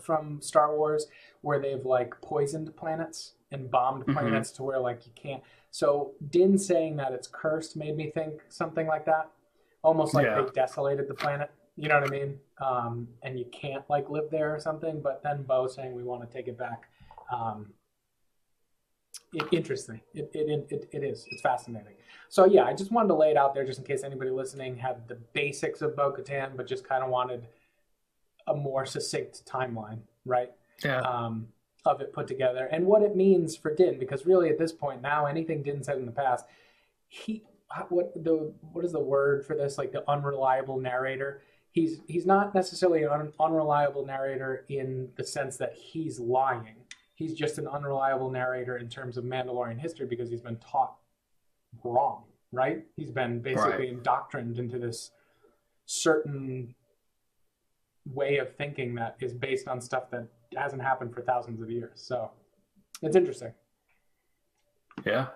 from 0.00 0.40
Star 0.40 0.76
Wars 0.76 1.06
where 1.42 1.60
they've 1.60 1.84
like 1.84 2.14
poisoned 2.22 2.74
planets 2.76 3.34
and 3.50 3.70
bombed 3.70 4.02
mm-hmm. 4.02 4.12
planets 4.12 4.50
to 4.52 4.62
where 4.62 4.78
like 4.78 5.06
you 5.06 5.12
can't. 5.14 5.42
So 5.70 6.12
Din 6.30 6.58
saying 6.58 6.96
that 6.96 7.12
it's 7.12 7.28
cursed 7.28 7.76
made 7.76 7.96
me 7.96 8.10
think 8.10 8.42
something 8.48 8.86
like 8.86 9.04
that, 9.06 9.30
almost 9.82 10.14
like 10.14 10.26
yeah. 10.26 10.40
they 10.40 10.50
desolated 10.54 11.08
the 11.08 11.14
planet. 11.14 11.50
You 11.76 11.88
know 11.88 12.00
what 12.00 12.08
I 12.08 12.10
mean? 12.10 12.38
Um, 12.60 13.08
and 13.22 13.38
you 13.38 13.46
can't 13.46 13.82
like 13.88 14.10
live 14.10 14.30
there 14.30 14.54
or 14.54 14.60
something. 14.60 15.00
But 15.00 15.22
then 15.22 15.42
Bo 15.42 15.66
saying 15.66 15.94
we 15.94 16.02
want 16.02 16.28
to 16.28 16.36
take 16.36 16.46
it 16.46 16.58
back. 16.58 16.84
Um, 17.32 17.72
interesting. 19.50 20.00
It, 20.14 20.30
it, 20.34 20.66
it, 20.70 20.88
it 20.92 21.04
is. 21.04 21.26
It's 21.30 21.42
fascinating. 21.42 21.94
So 22.28 22.44
yeah, 22.44 22.64
I 22.64 22.74
just 22.74 22.92
wanted 22.92 23.08
to 23.08 23.14
lay 23.14 23.30
it 23.30 23.36
out 23.36 23.54
there 23.54 23.64
just 23.64 23.78
in 23.78 23.84
case 23.84 24.04
anybody 24.04 24.30
listening 24.30 24.76
had 24.76 25.08
the 25.08 25.16
basics 25.32 25.82
of 25.82 25.96
Bo-Katan, 25.96 26.56
but 26.56 26.66
just 26.66 26.86
kind 26.88 27.02
of 27.02 27.10
wanted 27.10 27.46
a 28.46 28.54
more 28.54 28.84
succinct 28.86 29.44
timeline, 29.46 30.00
right? 30.24 30.50
Yeah. 30.84 31.00
Um, 31.00 31.48
of 31.84 32.00
it 32.00 32.12
put 32.12 32.28
together 32.28 32.68
and 32.70 32.86
what 32.86 33.02
it 33.02 33.16
means 33.16 33.56
for 33.56 33.74
Din, 33.74 33.98
because 33.98 34.24
really 34.24 34.48
at 34.48 34.56
this 34.56 34.70
point 34.70 35.02
now, 35.02 35.26
anything 35.26 35.64
Din 35.64 35.82
said 35.82 35.98
in 35.98 36.06
the 36.06 36.12
past, 36.12 36.46
he 37.08 37.42
what 37.88 38.12
the 38.14 38.52
what 38.72 38.84
is 38.84 38.92
the 38.92 39.00
word 39.00 39.44
for 39.44 39.56
this? 39.56 39.78
Like 39.78 39.90
the 39.90 40.08
unreliable 40.08 40.78
narrator. 40.78 41.42
he's 41.72 42.00
he's 42.06 42.26
not 42.26 42.54
necessarily 42.54 43.02
an 43.02 43.32
unreliable 43.40 44.06
narrator 44.06 44.64
in 44.68 45.08
the 45.16 45.24
sense 45.24 45.56
that 45.56 45.74
he's 45.74 46.20
lying. 46.20 46.76
He's 47.22 47.34
just 47.34 47.58
an 47.58 47.68
unreliable 47.68 48.30
narrator 48.30 48.78
in 48.78 48.88
terms 48.88 49.16
of 49.16 49.22
Mandalorian 49.22 49.78
history 49.78 50.06
because 50.06 50.28
he's 50.28 50.40
been 50.40 50.56
taught 50.56 50.96
wrong, 51.84 52.24
right? 52.50 52.84
He's 52.96 53.12
been 53.12 53.38
basically 53.40 53.70
right. 53.70 53.88
indoctrined 53.90 54.58
into 54.58 54.80
this 54.80 55.12
certain 55.86 56.74
way 58.12 58.38
of 58.38 58.56
thinking 58.56 58.96
that 58.96 59.16
is 59.20 59.32
based 59.32 59.68
on 59.68 59.80
stuff 59.80 60.10
that 60.10 60.26
hasn't 60.56 60.82
happened 60.82 61.14
for 61.14 61.22
thousands 61.22 61.62
of 61.62 61.70
years. 61.70 61.92
So 61.94 62.32
it's 63.02 63.14
interesting. 63.14 63.52
Yeah. 65.06 65.28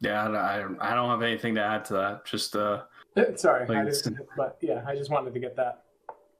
Yeah, 0.00 0.26
I, 0.28 0.64
I 0.80 0.94
don't 0.96 1.10
have 1.10 1.22
anything 1.22 1.54
to 1.54 1.62
add 1.62 1.84
to 1.84 1.92
that. 1.92 2.24
Just 2.24 2.56
uh, 2.56 2.82
sorry, 3.36 3.66
like 3.68 3.86
just, 3.86 4.08
but 4.36 4.58
yeah, 4.60 4.82
I 4.86 4.96
just 4.96 5.10
wanted 5.10 5.34
to 5.34 5.40
get 5.40 5.54
that 5.56 5.84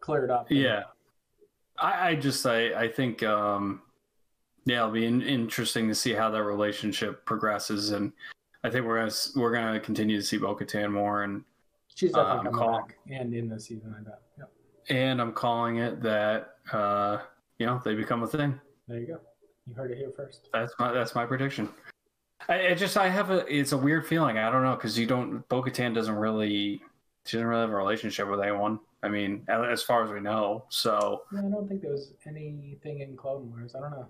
cleared 0.00 0.30
up. 0.30 0.46
Yeah, 0.50 0.84
I, 1.80 2.10
I 2.10 2.14
just 2.14 2.46
I 2.46 2.82
I 2.82 2.88
think 2.88 3.22
um, 3.22 3.82
yeah, 4.66 4.78
it'll 4.78 4.90
be 4.90 5.06
in, 5.06 5.22
interesting 5.22 5.88
to 5.88 5.94
see 5.94 6.12
how 6.12 6.30
that 6.30 6.42
relationship 6.42 7.24
progresses, 7.24 7.90
and 7.90 8.12
I 8.62 8.70
think 8.70 8.86
we're 8.86 8.98
gonna 8.98 9.12
we're 9.36 9.52
gonna 9.52 9.80
continue 9.80 10.18
to 10.18 10.24
see 10.24 10.36
Bo-Katan 10.36 10.92
more, 10.92 11.22
and 11.22 11.42
she's 11.94 12.12
definitely 12.12 12.48
um, 12.48 12.54
coming 12.54 12.80
back 12.80 12.96
and 13.10 13.34
in 13.34 13.48
the 13.48 13.58
season. 13.58 13.94
I 13.98 14.02
bet. 14.02 14.20
Yep. 14.38 14.50
And 14.90 15.20
I'm 15.20 15.32
calling 15.32 15.78
it 15.78 16.02
that 16.02 16.56
uh, 16.72 17.18
you 17.58 17.66
know 17.66 17.80
they 17.84 17.94
become 17.94 18.22
a 18.22 18.26
thing. 18.26 18.60
There 18.86 18.98
you 18.98 19.06
go. 19.06 19.20
You 19.66 19.74
heard 19.74 19.90
it 19.90 19.98
here 19.98 20.12
first. 20.14 20.48
That's 20.52 20.74
my 20.78 20.92
that's 20.92 21.14
my 21.14 21.24
prediction. 21.24 21.68
I, 22.48 22.74
just 22.74 22.96
I 22.96 23.08
have 23.08 23.30
a 23.30 23.46
it's 23.54 23.72
a 23.72 23.76
weird 23.76 24.06
feeling. 24.06 24.38
I 24.38 24.50
don't 24.50 24.62
know 24.62 24.74
because 24.74 24.98
you 24.98 25.06
don't 25.06 25.46
Bo 25.48 25.62
Katan 25.62 25.94
doesn't 25.94 26.14
really 26.14 26.82
she 27.26 27.36
doesn't 27.36 27.46
really 27.46 27.62
have 27.62 27.70
a 27.70 27.76
relationship 27.76 28.28
with 28.28 28.40
anyone. 28.40 28.80
I 29.02 29.08
mean, 29.08 29.44
as 29.48 29.82
far 29.82 30.04
as 30.04 30.10
we 30.10 30.20
know. 30.20 30.64
So 30.68 31.22
yeah, 31.32 31.40
I 31.40 31.42
don't 31.50 31.68
think 31.68 31.82
there 31.82 31.90
was 31.90 32.12
anything 32.26 33.00
in 33.00 33.16
Clone 33.16 33.50
Wars. 33.50 33.74
I 33.74 33.80
don't 33.80 33.92
know. 33.92 34.06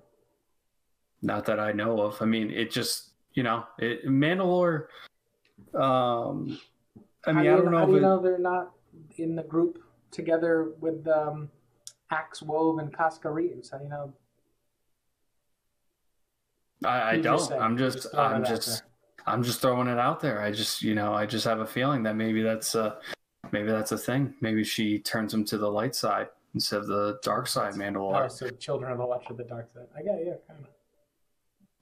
Not 1.22 1.44
that 1.46 1.60
I 1.60 1.72
know 1.72 2.00
of. 2.00 2.20
I 2.20 2.24
mean, 2.24 2.50
it 2.50 2.70
just 2.70 3.10
you 3.34 3.42
know, 3.42 3.64
it 3.78 4.06
Mandalore. 4.06 4.86
Um, 5.74 6.58
I 7.26 7.32
mean, 7.32 7.46
I 7.46 7.56
don't 7.56 7.70
know. 7.70 7.78
How 7.78 7.86
do 7.86 7.92
you 7.92 7.98
it, 7.98 8.02
know 8.02 8.20
they're 8.20 8.38
not 8.38 8.72
in 9.16 9.36
the 9.36 9.42
group 9.42 9.82
together 10.10 10.72
with 10.80 11.06
um, 11.06 11.50
Axe 12.10 12.42
Wove 12.42 12.78
and 12.78 12.92
Koska 12.92 13.30
Reeves? 13.30 13.70
How 13.70 13.78
do 13.78 13.84
you 13.84 13.90
know 13.90 14.12
I, 16.84 17.12
I 17.12 17.20
don't. 17.20 17.52
I'm 17.52 17.76
just, 17.76 18.06
I'm 18.14 18.44
just, 18.44 18.82
I'm 19.26 19.42
just 19.42 19.60
throwing 19.60 19.88
it 19.88 19.98
out 19.98 20.20
there. 20.20 20.40
I 20.40 20.50
just, 20.50 20.82
you 20.82 20.94
know, 20.94 21.12
I 21.12 21.26
just 21.26 21.44
have 21.44 21.60
a 21.60 21.66
feeling 21.66 22.02
that 22.04 22.16
maybe 22.16 22.42
that's 22.42 22.74
a, 22.74 22.98
maybe 23.52 23.70
that's 23.70 23.92
a 23.92 23.98
thing. 23.98 24.34
Maybe 24.40 24.64
she 24.64 24.98
turns 24.98 25.32
him 25.32 25.44
to 25.46 25.58
the 25.58 25.70
light 25.70 25.94
side 25.94 26.28
instead 26.54 26.80
of 26.80 26.86
the 26.86 27.18
dark 27.22 27.46
side, 27.46 27.74
Mandalore. 27.74 28.24
Oh, 28.24 28.28
so 28.28 28.48
children 28.50 28.92
of 28.92 28.98
the 28.98 29.04
light 29.04 29.30
of 29.30 29.36
the 29.36 29.44
dark 29.44 29.70
side. 29.72 29.86
I 29.96 30.02
got 30.02 30.18
yeah, 30.24 30.34
kind 30.46 30.60
of. 30.60 30.66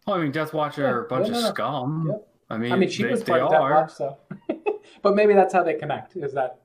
Well, 0.07 0.17
I 0.17 0.23
mean, 0.23 0.33
Death 0.33 0.53
Watch 0.53 0.79
are 0.79 1.05
a 1.05 1.09
bunch 1.09 1.27
yeah, 1.27 1.33
no, 1.35 1.49
of 1.49 1.55
scum. 1.55 2.07
Yep. 2.11 2.29
I 2.51 2.57
mean, 2.57 2.73
I 2.73 2.77
mean, 2.77 2.89
she 2.89 3.03
they, 3.03 3.11
was 3.11 3.23
part 3.23 3.43
of 3.43 3.51
Death 3.51 3.61
Watch, 3.61 3.93
so. 3.93 4.17
but 5.03 5.15
maybe 5.15 5.35
that's 5.35 5.53
how 5.53 5.63
they 5.63 5.75
connect. 5.75 6.17
Is 6.17 6.33
that 6.35 6.61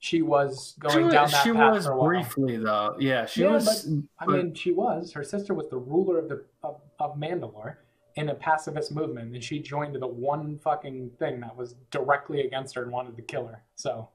she 0.00 0.22
was 0.22 0.74
going 0.80 0.94
she 0.94 1.02
was, 1.02 1.12
down 1.12 1.30
that 1.30 1.42
she 1.44 1.52
path 1.52 1.74
was 1.74 1.86
for 1.86 1.92
a 1.92 1.96
while. 1.96 2.06
briefly 2.06 2.56
though 2.56 2.96
yeah 2.98 3.26
she 3.26 3.42
yeah, 3.42 3.50
was 3.50 3.84
but, 3.84 4.04
i 4.18 4.26
mean 4.26 4.54
she 4.54 4.72
was 4.72 5.12
her 5.12 5.22
sister 5.22 5.52
was 5.52 5.68
the 5.68 5.76
ruler 5.76 6.18
of 6.18 6.28
the 6.28 6.42
of, 6.62 6.80
of 6.98 7.16
mandalore 7.16 7.76
in 8.16 8.30
a 8.30 8.34
pacifist 8.34 8.92
movement 8.92 9.32
and 9.34 9.44
she 9.44 9.60
joined 9.60 9.94
the 9.94 10.06
one 10.06 10.58
fucking 10.58 11.10
thing 11.18 11.38
that 11.38 11.54
was 11.54 11.74
directly 11.90 12.40
against 12.40 12.74
her 12.74 12.82
and 12.82 12.90
wanted 12.90 13.14
to 13.14 13.22
kill 13.22 13.46
her 13.46 13.62
so 13.76 14.08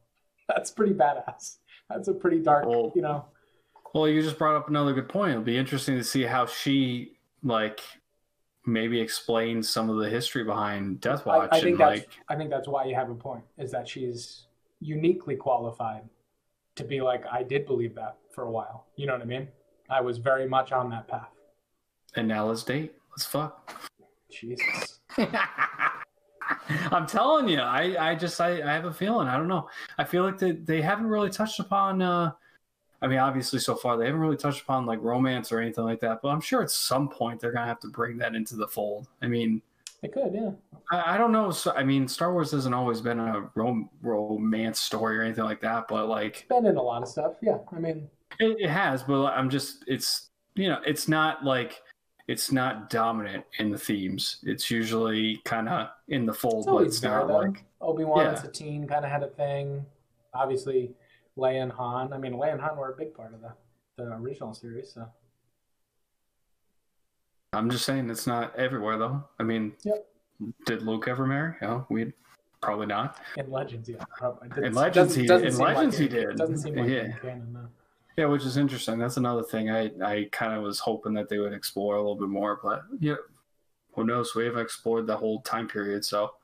that's 0.55 0.71
pretty 0.71 0.93
badass 0.93 1.57
that's 1.89 2.07
a 2.07 2.13
pretty 2.13 2.39
dark 2.39 2.65
well, 2.65 2.91
you 2.95 3.01
know 3.01 3.25
well 3.93 4.07
you 4.07 4.21
just 4.21 4.37
brought 4.37 4.55
up 4.55 4.69
another 4.69 4.93
good 4.93 5.09
point 5.09 5.31
it'll 5.31 5.43
be 5.43 5.57
interesting 5.57 5.97
to 5.97 6.03
see 6.03 6.23
how 6.23 6.45
she 6.45 7.17
like 7.43 7.81
maybe 8.65 8.99
explain 8.99 9.61
some 9.61 9.89
of 9.89 9.97
the 9.97 10.09
history 10.09 10.43
behind 10.43 10.99
death 10.99 11.25
watch 11.25 11.49
I, 11.51 11.57
I 11.57 11.61
think 11.61 11.77
that's 11.77 11.99
like... 11.99 12.09
i 12.29 12.35
think 12.35 12.49
that's 12.49 12.67
why 12.67 12.85
you 12.85 12.95
have 12.95 13.09
a 13.09 13.15
point 13.15 13.43
is 13.57 13.71
that 13.71 13.87
she's 13.87 14.47
uniquely 14.79 15.35
qualified 15.35 16.03
to 16.75 16.83
be 16.83 17.01
like, 17.01 17.23
I 17.31 17.43
did 17.43 17.65
believe 17.65 17.95
that 17.95 18.17
for 18.31 18.43
a 18.43 18.51
while. 18.51 18.87
You 18.95 19.07
know 19.07 19.13
what 19.13 19.21
I 19.21 19.25
mean? 19.25 19.47
I 19.89 20.01
was 20.01 20.17
very 20.17 20.47
much 20.47 20.71
on 20.71 20.89
that 20.89 21.07
path. 21.07 21.29
And 22.15 22.27
now 22.27 22.45
let's 22.45 22.63
date. 22.63 22.93
Let's 23.11 23.25
fuck. 23.25 23.71
Jesus. 24.29 24.99
I'm 26.91 27.07
telling 27.07 27.47
you, 27.47 27.59
I, 27.59 28.11
I 28.11 28.15
just 28.15 28.39
I, 28.41 28.61
I 28.61 28.73
have 28.73 28.85
a 28.85 28.93
feeling. 28.93 29.27
I 29.27 29.37
don't 29.37 29.47
know. 29.47 29.69
I 29.97 30.03
feel 30.03 30.23
like 30.23 30.37
they, 30.37 30.51
they 30.51 30.81
haven't 30.81 31.07
really 31.07 31.29
touched 31.29 31.59
upon 31.59 32.01
uh 32.01 32.31
I 33.01 33.07
mean 33.07 33.19
obviously 33.19 33.59
so 33.59 33.75
far 33.75 33.97
they 33.97 34.05
haven't 34.05 34.21
really 34.21 34.37
touched 34.37 34.61
upon 34.61 34.85
like 34.85 35.01
romance 35.01 35.51
or 35.51 35.59
anything 35.59 35.83
like 35.83 35.99
that, 36.01 36.21
but 36.21 36.29
I'm 36.29 36.41
sure 36.41 36.61
at 36.61 36.71
some 36.71 37.09
point 37.09 37.39
they're 37.39 37.51
gonna 37.51 37.67
have 37.67 37.79
to 37.81 37.87
bring 37.87 38.17
that 38.17 38.35
into 38.35 38.55
the 38.55 38.67
fold. 38.67 39.07
I 39.21 39.27
mean 39.27 39.61
it 40.05 40.13
could, 40.13 40.33
yeah. 40.33 40.51
I, 40.91 41.15
I 41.15 41.17
don't 41.17 41.31
know. 41.31 41.49
So, 41.49 41.71
I 41.71 41.83
mean, 41.83 42.07
Star 42.07 42.31
Wars 42.31 42.51
hasn't 42.51 42.75
always 42.75 43.01
been 43.01 43.19
a 43.19 43.49
rom- 43.55 43.89
romance 44.03 44.79
story 44.79 45.17
or 45.17 45.23
anything 45.23 45.45
like 45.45 45.61
that, 45.61 45.87
but 45.87 46.07
like, 46.07 46.41
it's 46.41 46.47
been 46.47 46.67
in 46.67 46.77
a 46.77 46.81
lot 46.81 47.01
of 47.01 47.07
stuff. 47.07 47.33
Yeah, 47.41 47.57
I 47.75 47.79
mean, 47.79 48.07
it, 48.39 48.57
it 48.59 48.69
has, 48.69 49.01
but 49.01 49.25
I'm 49.27 49.49
just, 49.49 49.83
it's 49.87 50.29
you 50.53 50.69
know, 50.69 50.79
it's 50.85 51.07
not 51.07 51.43
like 51.43 51.81
it's 52.27 52.51
not 52.51 52.89
dominant 52.89 53.45
in 53.59 53.69
the 53.71 53.77
themes. 53.77 54.37
It's 54.43 54.71
usually 54.71 55.37
kind 55.45 55.69
of 55.69 55.89
in 56.07 56.25
the 56.25 56.33
fold, 56.33 56.65
but 56.65 56.83
it's 56.83 57.03
not 57.03 57.27
though. 57.27 57.37
like 57.37 57.63
Obi 57.81 58.03
Wan 58.03 58.25
yeah. 58.25 58.49
teen 58.51 58.87
kind 58.87 59.05
of 59.05 59.11
had 59.11 59.23
a 59.23 59.27
thing. 59.27 59.85
Obviously, 60.33 60.91
Leia 61.37 61.63
and 61.63 61.71
Han. 61.71 62.13
I 62.13 62.17
mean, 62.17 62.33
Leia 62.33 62.53
and 62.53 62.61
Han 62.61 62.77
were 62.77 62.91
a 62.91 62.95
big 62.97 63.13
part 63.13 63.33
of 63.33 63.41
the 63.41 63.53
the 63.97 64.11
original 64.13 64.53
series. 64.53 64.91
So 64.93 65.07
I'm 67.53 67.69
just 67.69 67.85
saying 67.85 68.09
it's 68.09 68.27
not 68.27 68.55
everywhere 68.57 68.97
though. 68.97 69.23
I 69.39 69.43
mean, 69.43 69.73
yep. 69.83 70.07
did 70.65 70.81
Luke 70.81 71.07
ever 71.07 71.25
marry? 71.25 71.55
Yeah, 71.61 71.83
we 71.89 72.11
probably 72.61 72.87
not. 72.87 73.19
In 73.37 73.51
Legends, 73.51 73.87
yeah. 73.87 74.03
In 74.57 74.73
Legends, 74.73 75.15
he 75.15 75.27
doesn't 75.27 75.47
in 75.47 75.57
Legends 75.57 75.99
like 75.99 76.09
he 76.09 76.15
did. 76.15 76.29
It 76.31 76.37
doesn't 76.37 76.57
seem 76.57 76.75
like 76.75 76.89
yeah. 76.89 77.11
canon 77.21 77.53
though. 77.53 77.69
Yeah, 78.17 78.25
which 78.25 78.45
is 78.45 78.57
interesting. 78.57 78.97
That's 78.97 79.17
another 79.17 79.43
thing. 79.43 79.69
I 79.69 79.91
I 80.03 80.29
kind 80.31 80.53
of 80.53 80.63
was 80.63 80.79
hoping 80.79 81.13
that 81.13 81.27
they 81.27 81.37
would 81.37 81.53
explore 81.53 81.95
a 81.95 81.99
little 81.99 82.15
bit 82.15 82.29
more, 82.29 82.59
but 82.63 82.83
yeah, 82.99 83.15
who 83.93 84.05
knows? 84.05 84.35
We 84.35 84.45
haven't 84.45 84.61
explored 84.61 85.07
the 85.07 85.17
whole 85.17 85.41
time 85.41 85.67
period, 85.67 86.05
so. 86.05 86.35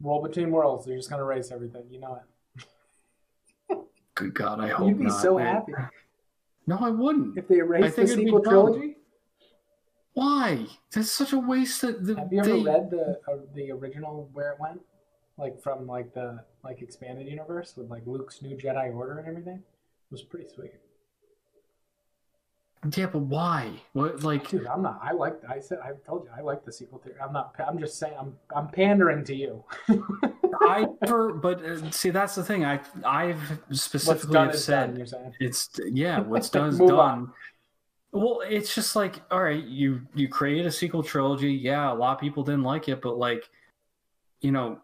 World 0.00 0.24
between 0.24 0.50
worlds. 0.50 0.86
They're 0.86 0.96
just 0.96 1.10
gonna 1.10 1.22
erase 1.22 1.50
everything. 1.52 1.84
You 1.90 2.00
know 2.00 2.20
it. 2.58 3.78
Good 4.14 4.34
God, 4.34 4.60
I 4.60 4.68
hope 4.68 4.88
You'd 4.88 4.98
be 4.98 5.04
not, 5.04 5.22
so 5.22 5.38
man. 5.38 5.46
happy. 5.46 5.72
No, 6.66 6.78
I 6.78 6.90
wouldn't. 6.90 7.36
If 7.36 7.48
they 7.48 7.58
erased 7.58 7.96
the 7.96 8.06
sequel 8.06 8.40
trilogy. 8.40 8.96
Why? 10.14 10.66
That's 10.92 11.12
such 11.12 11.32
a 11.32 11.38
waste. 11.38 11.82
That 11.82 12.04
the, 12.04 12.16
Have 12.16 12.32
you 12.32 12.40
ever 12.40 12.48
they... 12.48 12.62
read 12.62 12.90
the 12.90 13.20
uh, 13.28 13.36
the 13.54 13.70
original 13.70 14.28
where 14.32 14.52
it 14.52 14.60
went, 14.60 14.80
like 15.38 15.60
from 15.62 15.86
like 15.86 16.12
the 16.12 16.42
like 16.64 16.82
expanded 16.82 17.28
universe 17.28 17.74
with 17.76 17.88
like 17.88 18.02
Luke's 18.06 18.42
new 18.42 18.56
Jedi 18.56 18.94
Order 18.94 19.18
and 19.18 19.28
everything? 19.28 19.56
It 19.58 20.12
was 20.12 20.22
pretty 20.22 20.48
sweet. 20.52 20.72
Yeah, 22.96 23.06
but 23.06 23.20
why? 23.20 23.72
What 23.92 24.22
like? 24.22 24.48
Dude, 24.48 24.66
I'm 24.66 24.82
not. 24.82 25.00
I 25.02 25.12
like. 25.12 25.38
I 25.46 25.60
said. 25.60 25.80
I 25.84 25.90
told 26.06 26.24
you. 26.24 26.30
I 26.36 26.40
like 26.40 26.64
the 26.64 26.72
sequel 26.72 26.98
theory. 26.98 27.16
I'm 27.22 27.32
not. 27.32 27.54
I'm 27.58 27.78
just 27.78 27.98
saying. 27.98 28.14
I'm. 28.18 28.34
I'm 28.56 28.68
pandering 28.68 29.22
to 29.24 29.34
you. 29.34 29.64
I 30.62 30.86
for, 31.06 31.34
but 31.34 31.62
uh, 31.62 31.90
see 31.90 32.08
that's 32.08 32.34
the 32.34 32.42
thing. 32.42 32.64
I 32.64 32.80
I've 33.04 33.60
specifically 33.70 34.38
have 34.38 34.58
said 34.58 34.96
done, 34.96 35.34
it's 35.40 35.68
yeah. 35.90 36.20
What's 36.20 36.48
done 36.50 36.70
is 36.70 36.78
done. 36.78 36.90
On. 36.90 37.32
Well, 38.12 38.42
it's 38.48 38.74
just 38.74 38.96
like, 38.96 39.20
all 39.30 39.42
right, 39.42 39.62
you 39.62 40.00
you 40.14 40.28
create 40.28 40.64
a 40.64 40.70
sequel 40.70 41.02
trilogy. 41.02 41.52
Yeah, 41.52 41.92
a 41.92 41.94
lot 41.94 42.14
of 42.14 42.20
people 42.20 42.44
didn't 42.44 42.64
like 42.64 42.88
it, 42.88 43.02
but 43.02 43.18
like, 43.18 43.48
you 44.40 44.52
know, 44.52 44.80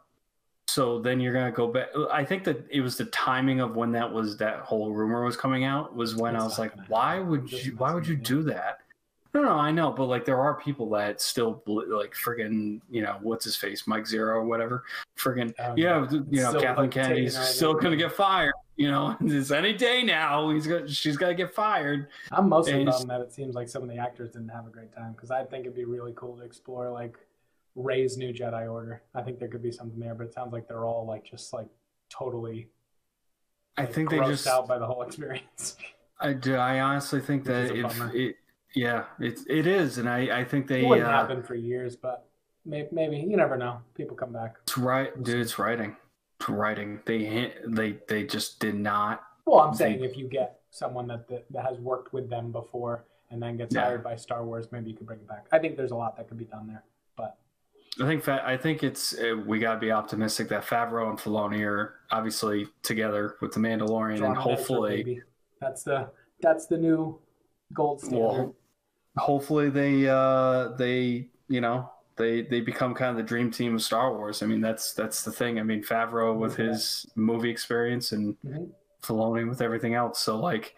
so 0.68 1.00
then 1.00 1.20
you're 1.20 1.32
gonna 1.32 1.52
go 1.52 1.68
back. 1.68 1.88
I 2.10 2.24
think 2.24 2.44
that 2.44 2.64
it 2.70 2.80
was 2.80 2.96
the 2.96 3.06
timing 3.06 3.60
of 3.60 3.76
when 3.76 3.92
that 3.92 4.12
was 4.12 4.36
that 4.38 4.60
whole 4.60 4.92
rumor 4.92 5.24
was 5.24 5.36
coming 5.36 5.64
out 5.64 5.94
was 5.94 6.16
when 6.16 6.36
I 6.36 6.42
was 6.42 6.58
like, 6.58 6.72
why 6.88 7.18
would 7.20 7.50
you 7.50 7.72
why 7.76 7.94
would 7.94 8.06
you 8.06 8.16
do 8.16 8.42
that? 8.44 8.80
No, 9.32 9.42
no, 9.42 9.52
I 9.52 9.70
know, 9.70 9.92
but 9.92 10.06
like 10.06 10.24
there 10.24 10.40
are 10.40 10.54
people 10.54 10.88
that 10.90 11.20
still 11.20 11.62
like 11.66 12.14
friggin' 12.14 12.80
you 12.90 13.02
know 13.02 13.18
what's 13.20 13.44
his 13.44 13.54
face, 13.54 13.86
Mike 13.86 14.04
Zeroh 14.04 14.36
or 14.36 14.44
whatever, 14.44 14.84
friggin' 15.16 15.52
oh, 15.58 15.74
yeah, 15.76 16.06
you 16.10 16.42
know, 16.42 16.58
Kathleen 16.60 16.90
Kennedy's 16.90 17.38
still 17.38 17.74
gonna 17.74 17.96
get 17.96 18.12
fired. 18.12 18.54
You 18.76 18.90
know, 18.90 19.16
it's 19.22 19.50
any 19.50 19.72
day 19.72 20.02
now. 20.02 20.50
He's 20.50 20.66
got, 20.66 20.88
she's 20.88 21.16
got 21.16 21.28
to 21.28 21.34
get 21.34 21.54
fired. 21.54 22.08
I'm 22.30 22.50
mostly 22.50 22.84
bummed 22.84 23.08
that 23.08 23.22
it 23.22 23.32
seems 23.32 23.54
like 23.54 23.68
some 23.68 23.82
of 23.82 23.88
the 23.88 23.96
actors 23.96 24.32
didn't 24.32 24.50
have 24.50 24.66
a 24.66 24.70
great 24.70 24.94
time 24.94 25.12
because 25.12 25.30
I 25.30 25.44
think 25.44 25.64
it'd 25.64 25.74
be 25.74 25.86
really 25.86 26.12
cool 26.14 26.36
to 26.36 26.42
explore 26.42 26.90
like 26.90 27.16
Rey's 27.76 28.16
new 28.16 28.32
Jedi 28.32 28.70
Order. 28.70 29.02
I 29.14 29.22
think 29.22 29.38
there 29.38 29.48
could 29.48 29.62
be 29.62 29.70
something 29.70 30.00
there, 30.00 30.14
but 30.14 30.26
it 30.26 30.34
sounds 30.34 30.52
like 30.52 30.66
they're 30.66 30.86
all 30.86 31.06
like 31.06 31.24
just 31.24 31.52
like 31.52 31.68
totally. 32.08 32.68
Like, 33.76 33.88
I 33.88 33.92
think 33.92 34.10
they 34.10 34.18
just 34.20 34.46
out 34.46 34.66
by 34.66 34.78
the 34.78 34.86
whole 34.86 35.02
experience. 35.06 35.76
I 36.18 36.32
do. 36.32 36.56
I 36.56 36.80
honestly 36.80 37.20
think 37.20 37.44
that 37.44 37.76
if 37.76 38.14
it, 38.14 38.36
yeah, 38.74 39.04
it 39.20 39.40
it 39.48 39.66
is, 39.66 39.98
and 39.98 40.08
I 40.08 40.40
I 40.40 40.44
think 40.44 40.66
they 40.66 40.80
it 40.80 40.88
wouldn't 40.88 41.06
uh, 41.06 41.10
happen 41.10 41.42
for 41.42 41.54
years, 41.54 41.94
but 41.94 42.26
maybe 42.64 42.88
maybe 42.90 43.18
you 43.18 43.36
never 43.36 43.58
know. 43.58 43.80
People 43.94 44.16
come 44.16 44.32
back. 44.32 44.56
It's 44.62 44.78
right, 44.78 45.22
dude. 45.22 45.40
It's 45.40 45.58
writing. 45.58 45.96
writing. 46.48 47.00
They 47.04 47.52
they 47.66 47.98
they 48.08 48.24
just 48.24 48.58
did 48.58 48.74
not. 48.74 49.22
Well, 49.44 49.60
I'm 49.60 49.74
saying 49.74 50.02
if 50.02 50.16
you 50.16 50.26
get 50.26 50.60
someone 50.70 51.06
that, 51.08 51.28
that 51.28 51.44
that 51.50 51.66
has 51.66 51.78
worked 51.78 52.14
with 52.14 52.30
them 52.30 52.52
before 52.52 53.04
and 53.30 53.42
then 53.42 53.56
gets 53.56 53.74
Yeah. 53.74 53.82
hired 53.82 54.02
by 54.02 54.16
Star 54.16 54.44
Wars, 54.44 54.68
maybe 54.72 54.90
you 54.90 54.96
could 54.96 55.06
bring 55.06 55.20
it 55.20 55.28
back. 55.28 55.46
I 55.52 55.58
think 55.58 55.76
there's 55.76 55.90
a 55.90 55.96
lot 55.96 56.16
that 56.16 56.28
could 56.28 56.38
be 56.38 56.44
done 56.44 56.66
there. 56.66 56.82
I 58.00 58.06
think 58.06 58.22
Fa- 58.22 58.42
I 58.44 58.56
think 58.56 58.82
it's 58.82 59.14
uh, 59.18 59.36
we 59.46 59.58
gotta 59.58 59.80
be 59.80 59.90
optimistic 59.90 60.48
that 60.48 60.64
Favreau 60.64 61.08
and 61.10 61.18
Filoni 61.18 61.64
are 61.66 61.94
obviously 62.10 62.68
together 62.82 63.36
with 63.40 63.52
the 63.52 63.60
Mandalorian, 63.60 64.18
Drawn 64.18 64.32
and 64.32 64.38
hopefully, 64.40 65.22
that's 65.60 65.82
the 65.82 66.10
that's 66.42 66.66
the 66.66 66.76
new 66.76 67.18
gold 67.72 68.00
standard. 68.00 68.20
well, 68.20 68.54
hopefully 69.16 69.70
they 69.70 70.06
uh 70.08 70.68
they 70.76 71.28
you 71.48 71.60
know 71.62 71.90
they 72.16 72.42
they 72.42 72.60
become 72.60 72.92
kind 72.94 73.10
of 73.10 73.16
the 73.16 73.22
dream 73.22 73.50
team 73.50 73.74
of 73.74 73.82
Star 73.82 74.12
Wars. 74.14 74.42
I 74.42 74.46
mean 74.46 74.60
that's 74.60 74.92
that's 74.92 75.22
the 75.22 75.32
thing. 75.32 75.58
I 75.58 75.62
mean 75.62 75.82
Favreau 75.82 76.36
with 76.36 76.58
Yeah. 76.58 76.66
his 76.66 77.06
movie 77.14 77.50
experience 77.50 78.12
and 78.12 78.36
Mhm. 78.44 78.70
Filoni 79.02 79.48
with 79.48 79.62
everything 79.62 79.94
else. 79.94 80.18
So 80.18 80.38
like 80.38 80.74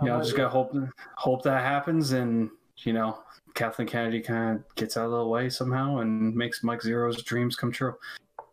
you 0.00 0.06
know, 0.06 0.18
just 0.20 0.36
gotta 0.36 0.48
hope 0.50 0.74
hope 1.16 1.42
that 1.42 1.62
happens, 1.62 2.12
and 2.12 2.50
you 2.84 2.92
know, 2.92 3.18
Kathleen 3.54 3.88
Kennedy 3.88 4.20
kind 4.20 4.56
of 4.56 4.74
gets 4.74 4.96
out 4.96 5.06
of 5.06 5.12
the 5.12 5.26
way 5.26 5.48
somehow 5.48 5.98
and 5.98 6.34
makes 6.34 6.62
Mike 6.62 6.80
Zeroh's 6.80 7.22
dreams 7.22 7.56
come 7.56 7.72
true. 7.72 7.94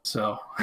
So 0.04 0.38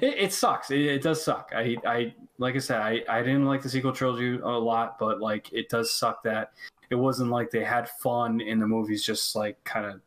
it, 0.00 0.14
it 0.18 0.32
sucks. 0.32 0.70
It, 0.70 0.80
it 0.80 1.02
does 1.02 1.22
suck. 1.22 1.52
I, 1.54 1.76
I, 1.86 2.14
like 2.38 2.54
I 2.54 2.58
said, 2.58 2.80
I, 2.80 3.02
I 3.08 3.22
didn't 3.22 3.46
like 3.46 3.62
the 3.62 3.68
sequel 3.68 3.92
trilogy 3.92 4.38
a 4.42 4.48
lot, 4.48 4.98
but 4.98 5.20
like 5.20 5.52
it 5.52 5.68
does 5.68 5.92
suck 5.92 6.22
that 6.24 6.52
it 6.90 6.96
wasn't 6.96 7.30
like 7.30 7.50
they 7.50 7.64
had 7.64 7.88
fun 7.88 8.40
in 8.40 8.58
the 8.58 8.66
movies, 8.66 9.04
just 9.04 9.34
like 9.34 9.62
kind 9.64 9.86
of, 9.86 10.00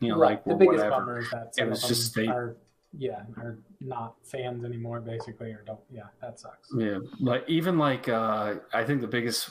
you 0.00 0.08
know, 0.08 0.18
right. 0.18 0.30
like 0.30 0.44
the 0.44 0.54
biggest 0.54 0.78
whatever. 0.78 0.90
bummer 0.90 1.18
is 1.18 1.30
that 1.30 1.52
It 1.58 1.68
was 1.68 1.82
just 1.82 2.14
they- 2.14 2.28
are 2.28 2.56
yeah 2.98 3.22
are 3.36 3.56
not 3.80 4.14
fans 4.24 4.64
anymore, 4.64 5.00
basically, 5.00 5.52
or 5.52 5.62
don't. 5.64 5.78
Yeah, 5.92 6.04
that 6.20 6.40
sucks. 6.40 6.68
Yeah, 6.76 6.98
like 7.20 7.44
even 7.48 7.78
like 7.78 8.08
uh 8.08 8.56
I 8.72 8.84
think 8.84 9.00
the 9.00 9.06
biggest, 9.06 9.50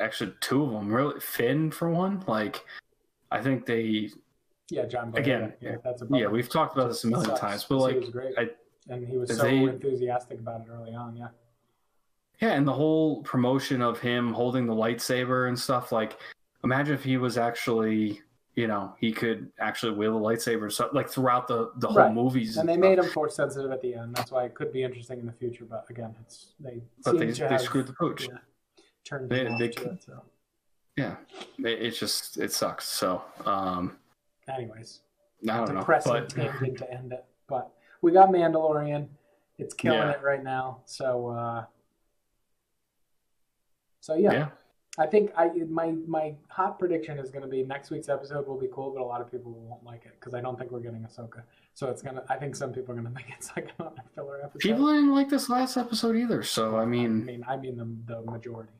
actually 0.00 0.34
two 0.40 0.62
of 0.64 0.70
them 0.72 0.92
really 0.92 1.18
Finn 1.20 1.70
for 1.70 1.90
one. 1.90 2.22
Like 2.26 2.64
I 3.30 3.40
think 3.40 3.66
they 3.66 4.10
Yeah, 4.68 4.84
John. 4.86 5.12
Again, 5.16 5.54
yeah, 5.60 5.76
that's 5.82 6.02
a 6.02 6.06
yeah 6.10 6.26
we've 6.28 6.48
talked 6.48 6.76
about 6.76 6.88
this 6.88 7.02
a 7.04 7.08
million 7.08 7.30
Sucks, 7.30 7.40
times, 7.40 7.64
but 7.64 7.78
'cause 7.78 7.88
he 7.88 7.94
like 7.94 8.00
was 8.00 8.10
great, 8.10 8.38
I- 8.38 8.50
and 8.88 9.06
he 9.06 9.16
was 9.16 9.34
so 9.36 9.42
they- 9.42 9.58
enthusiastic 9.64 10.38
about 10.38 10.62
it 10.62 10.68
early 10.70 10.94
on. 10.94 11.16
Yeah, 11.16 11.28
yeah, 12.40 12.50
and 12.52 12.66
the 12.66 12.72
whole 12.72 13.22
promotion 13.22 13.82
of 13.82 13.98
him 14.00 14.32
holding 14.32 14.66
the 14.66 14.74
lightsaber 14.74 15.48
and 15.48 15.58
stuff. 15.58 15.90
Like 15.92 16.18
imagine 16.64 16.94
if 16.94 17.04
he 17.04 17.16
was 17.16 17.38
actually. 17.38 18.22
You 18.56 18.66
know, 18.66 18.94
he 18.98 19.12
could 19.12 19.50
actually 19.60 19.92
wield 19.92 20.16
a 20.20 20.24
lightsaber, 20.24 20.70
so 20.72 20.90
like 20.92 21.08
throughout 21.08 21.46
the 21.46 21.70
the 21.76 21.86
whole 21.86 21.96
Right. 21.98 22.12
movies. 22.12 22.56
and 22.56 22.68
they 22.68 22.72
stuff. 22.74 22.80
made 22.80 22.98
him 22.98 23.04
force 23.06 23.36
sensitive 23.36 23.70
at 23.70 23.80
the 23.80 23.94
end. 23.94 24.14
That's 24.14 24.32
why 24.32 24.44
it 24.44 24.54
could 24.54 24.72
be 24.72 24.82
interesting 24.82 25.20
in 25.20 25.24
the 25.26 25.32
future. 25.32 25.64
But 25.64 25.86
again, 25.88 26.14
it's 26.20 26.52
they 26.58 26.82
but 27.04 27.16
they, 27.16 27.30
they 27.30 27.48
have 27.48 27.60
screwed 27.60 27.86
the 27.86 27.92
pooch. 27.92 28.28
yeah, 28.28 28.38
turned 29.04 29.30
They- 29.30 29.44
they 29.58 29.68
to 29.68 29.90
it. 29.90 30.02
So, 30.02 30.22
Yeah, 30.96 31.16
it, 31.58 31.66
it 31.82 31.90
just 31.92 32.36
it 32.38 32.52
sucks. 32.52 32.86
So 32.86 33.22
um, 33.44 33.96
anyways, 34.48 35.00
I 35.48 35.56
don't 35.58 35.74
know, 35.74 35.80
depressing 35.80 36.12
but 36.12 36.28
tangent 36.30 36.78
to 36.78 36.92
end 36.92 37.12
it. 37.12 37.24
But 37.48 37.70
we 38.02 38.12
got 38.12 38.28
Mandalorian. 38.30 39.08
It's 39.58 39.74
killing 39.74 39.98
Yeah. 39.98 40.10
it 40.12 40.22
right 40.22 40.42
now. 40.42 40.80
So 40.86 41.28
uh 41.28 41.64
so 44.00 44.14
yeah, 44.14 44.32
yeah, 44.32 44.48
I 44.98 45.06
think 45.06 45.30
I 45.36 45.48
my 45.68 45.92
my 46.06 46.34
hot 46.48 46.78
prediction 46.78 47.18
is 47.18 47.30
going 47.30 47.42
to 47.42 47.48
be 47.48 47.62
next 47.62 47.90
week's 47.90 48.08
episode 48.08 48.46
will 48.46 48.58
be 48.58 48.68
cool, 48.72 48.90
but 48.90 49.02
a 49.02 49.04
lot 49.04 49.20
of 49.20 49.30
people 49.30 49.52
won't 49.52 49.84
like 49.84 50.06
it 50.06 50.12
because 50.18 50.32
I 50.34 50.40
don't 50.40 50.58
think 50.58 50.70
we're 50.70 50.80
getting 50.80 51.02
Ahsoka. 51.02 51.42
So 51.74 51.88
it's 51.90 52.00
gonna. 52.02 52.24
I 52.30 52.36
think 52.36 52.56
some 52.56 52.72
people 52.72 52.92
are 52.92 52.96
gonna 52.96 53.10
think 53.14 53.28
it's 53.36 53.50
like 53.54 53.68
another 53.78 54.02
filler 54.14 54.40
episode. 54.42 54.60
people 54.60 54.86
didn't 54.86 55.12
like 55.12 55.28
this 55.28 55.48
last 55.50 55.76
episode 55.76 56.16
either. 56.16 56.42
So 56.42 56.78
I 56.78 56.86
mean, 56.86 57.04
I 57.04 57.08
mean, 57.08 57.26
mean, 57.26 57.44
I 57.46 57.56
mean 57.58 57.76
the 57.76 58.14
the 58.14 58.30
majority. 58.30 58.72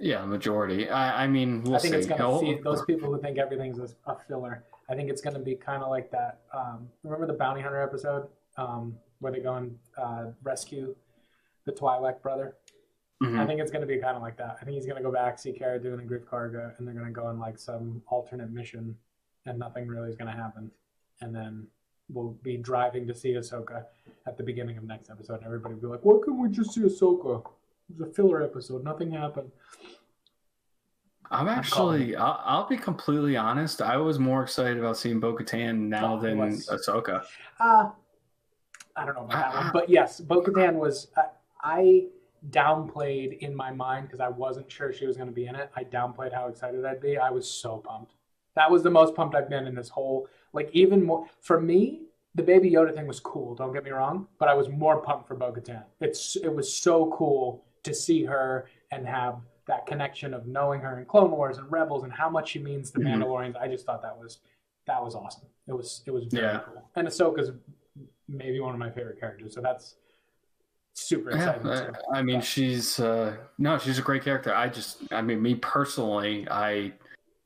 Yeah, 0.00 0.24
majority. 0.24 0.88
I, 0.90 1.24
I 1.24 1.26
mean, 1.26 1.62
we'll 1.62 1.76
I 1.76 1.78
think 1.78 1.94
see. 1.94 1.98
it's 1.98 2.06
gonna 2.08 2.28
Oh, 2.28 2.40
see 2.40 2.54
those 2.62 2.84
people 2.84 3.12
who 3.12 3.20
think 3.20 3.38
everything's 3.38 3.78
a, 3.78 4.16
filler. 4.28 4.64
I 4.88 4.94
think 4.94 5.08
it's 5.08 5.20
gonna 5.22 5.38
be 5.38 5.54
kind 5.54 5.82
of 5.82 5.88
like 5.90 6.10
that. 6.10 6.40
Um, 6.52 6.88
remember 7.02 7.26
the 7.26 7.32
bounty 7.38 7.60
hunter 7.62 7.80
episode 7.80 8.26
um, 8.56 8.96
where 9.20 9.32
they 9.32 9.40
go 9.40 9.54
and 9.54 9.78
uh, 9.96 10.26
rescue 10.42 10.94
the 11.64 11.72
Twi'lek 11.72 12.20
brother? 12.22 12.56
mhm. 13.22 13.38
I 13.38 13.46
think 13.46 13.60
it's 13.60 13.70
gonna 13.70 13.86
be 13.86 13.98
kind 13.98 14.16
of 14.16 14.22
like 14.22 14.36
that. 14.38 14.58
I 14.60 14.64
think 14.64 14.74
he's 14.74 14.86
gonna 14.86 15.00
go 15.02 15.12
back, 15.12 15.38
see 15.38 15.52
Cara 15.52 15.78
Dune 15.80 16.00
and 16.00 16.10
Greef 16.10 16.24
Karga, 16.24 16.76
and 16.78 16.86
they're 16.86 16.94
gonna 16.94 17.10
go 17.12 17.26
on 17.26 17.38
like 17.38 17.58
some 17.58 18.02
alternate 18.08 18.50
mission, 18.50 18.96
and 19.46 19.58
nothing 19.58 19.86
really 19.86 20.08
is 20.10 20.16
gonna 20.16 20.32
happen. 20.36 20.70
And 21.20 21.34
then 21.34 21.66
we'll 22.12 22.36
be 22.42 22.56
driving 22.56 23.06
to 23.06 23.14
see 23.14 23.32
Ahsoka 23.34 23.84
at 24.26 24.36
the 24.36 24.42
beginning 24.42 24.76
of 24.76 24.84
next 24.84 25.08
episode, 25.08 25.36
and 25.36 25.44
everybody 25.44 25.74
will 25.74 25.80
be 25.82 25.86
like, 25.86 26.04
"Why 26.04 26.18
couldn't 26.22 26.40
we 26.40 26.48
just 26.48 26.72
see 26.74 26.82
Ahsoka? 26.82 27.44
It 27.90 27.98
was 27.98 28.08
a 28.08 28.12
filler 28.12 28.42
episode. 28.42 28.84
Nothing 28.84 29.10
happened." 29.12 29.50
I'm 31.30 31.48
actually, 31.48 32.14
I'll, 32.16 32.40
I'll 32.44 32.68
be 32.68 32.76
completely 32.76 33.36
honest. 33.36 33.80
I 33.80 33.96
was 33.96 34.18
more 34.18 34.42
excited 34.42 34.78
about 34.78 34.96
seeing 34.98 35.20
Bo 35.20 35.34
Katan 35.34 35.88
now 35.88 36.16
Oh, 36.16 36.20
than 36.20 36.38
was- 36.38 36.68
Ahsoka. 36.68 37.24
Uh, 37.58 37.90
I 38.94 39.04
don't 39.06 39.14
know 39.16 39.22
about 39.24 39.30
that 39.30 39.54
Uh, 39.54 39.62
one, 39.64 39.70
but 39.72 39.88
yes, 39.88 40.20
Bo 40.20 40.42
Katan 40.42 40.74
was. 40.74 41.08
I, 41.16 41.24
I 41.62 42.06
downplayed 42.50 43.38
in 43.38 43.54
my 43.56 43.72
mind 43.72 44.06
because 44.06 44.20
I 44.20 44.28
wasn't 44.28 44.70
sure 44.70 44.92
she 44.92 45.06
was 45.06 45.16
going 45.16 45.28
to 45.28 45.34
be 45.34 45.46
in 45.46 45.54
it. 45.56 45.70
I 45.74 45.82
downplayed 45.84 46.32
how 46.34 46.46
excited 46.48 46.84
I'd 46.84 47.00
be. 47.00 47.16
I 47.16 47.30
was 47.30 47.50
so 47.50 47.78
pumped. 47.78 48.12
That 48.54 48.70
was 48.70 48.82
the 48.82 48.90
most 48.90 49.14
pumped 49.14 49.34
I've 49.34 49.48
been 49.48 49.66
in 49.66 49.74
this 49.74 49.88
whole. 49.88 50.28
Like 50.52 50.68
even 50.72 51.02
more 51.02 51.26
for 51.40 51.58
me, 51.58 52.02
the 52.34 52.42
Baby 52.42 52.70
Yoda 52.70 52.94
thing 52.94 53.06
was 53.08 53.18
cool. 53.18 53.54
Don't 53.54 53.72
get 53.72 53.82
me 53.82 53.90
wrong, 53.90 54.28
but 54.38 54.48
I 54.48 54.54
was 54.54 54.68
more 54.68 55.00
pumped 55.00 55.26
for 55.26 55.34
Bo 55.34 55.52
Katan. 55.52 55.84
It's 56.00 56.36
it 56.36 56.54
was 56.54 56.72
so 56.72 57.10
cool 57.16 57.64
to 57.84 57.94
see 57.94 58.24
her 58.24 58.66
and 58.90 59.06
have 59.06 59.36
that 59.66 59.86
connection 59.86 60.34
of 60.34 60.46
knowing 60.46 60.80
her 60.80 60.98
in 60.98 61.04
Clone 61.06 61.30
Wars 61.30 61.58
and 61.58 61.70
Rebels 61.70 62.02
and 62.02 62.12
how 62.12 62.28
much 62.28 62.50
she 62.50 62.58
means 62.58 62.90
to 62.90 62.98
Mhm. 62.98 63.04
Mandalorians. 63.22 63.56
I 63.56 63.68
just 63.68 63.86
thought 63.86 64.02
that 64.02 64.18
was 64.18 64.40
that 64.86 65.02
was 65.02 65.14
awesome. 65.14 65.48
It 65.66 65.72
was 65.72 66.02
it 66.04 66.10
was 66.10 66.24
very 66.26 66.44
Yeah. 66.44 66.60
cool. 66.60 66.90
And 66.96 67.08
Ahsoka's 67.08 67.52
maybe 68.28 68.60
one 68.60 68.74
of 68.74 68.78
my 68.78 68.90
favorite 68.90 69.18
characters, 69.18 69.54
so 69.54 69.62
that's 69.62 69.96
super 70.92 71.30
Yeah, 71.30 71.52
exciting. 71.56 71.94
I. 72.12 72.18
I 72.18 72.22
mean, 72.22 72.36
Yeah. 72.36 72.40
she's 72.42 73.00
uh, 73.00 73.36
no, 73.56 73.78
she's 73.78 73.98
a 73.98 74.02
great 74.02 74.22
character. 74.22 74.54
I 74.54 74.68
just, 74.68 75.10
I 75.12 75.22
mean, 75.22 75.40
me 75.40 75.54
personally, 75.54 76.46
I, 76.50 76.92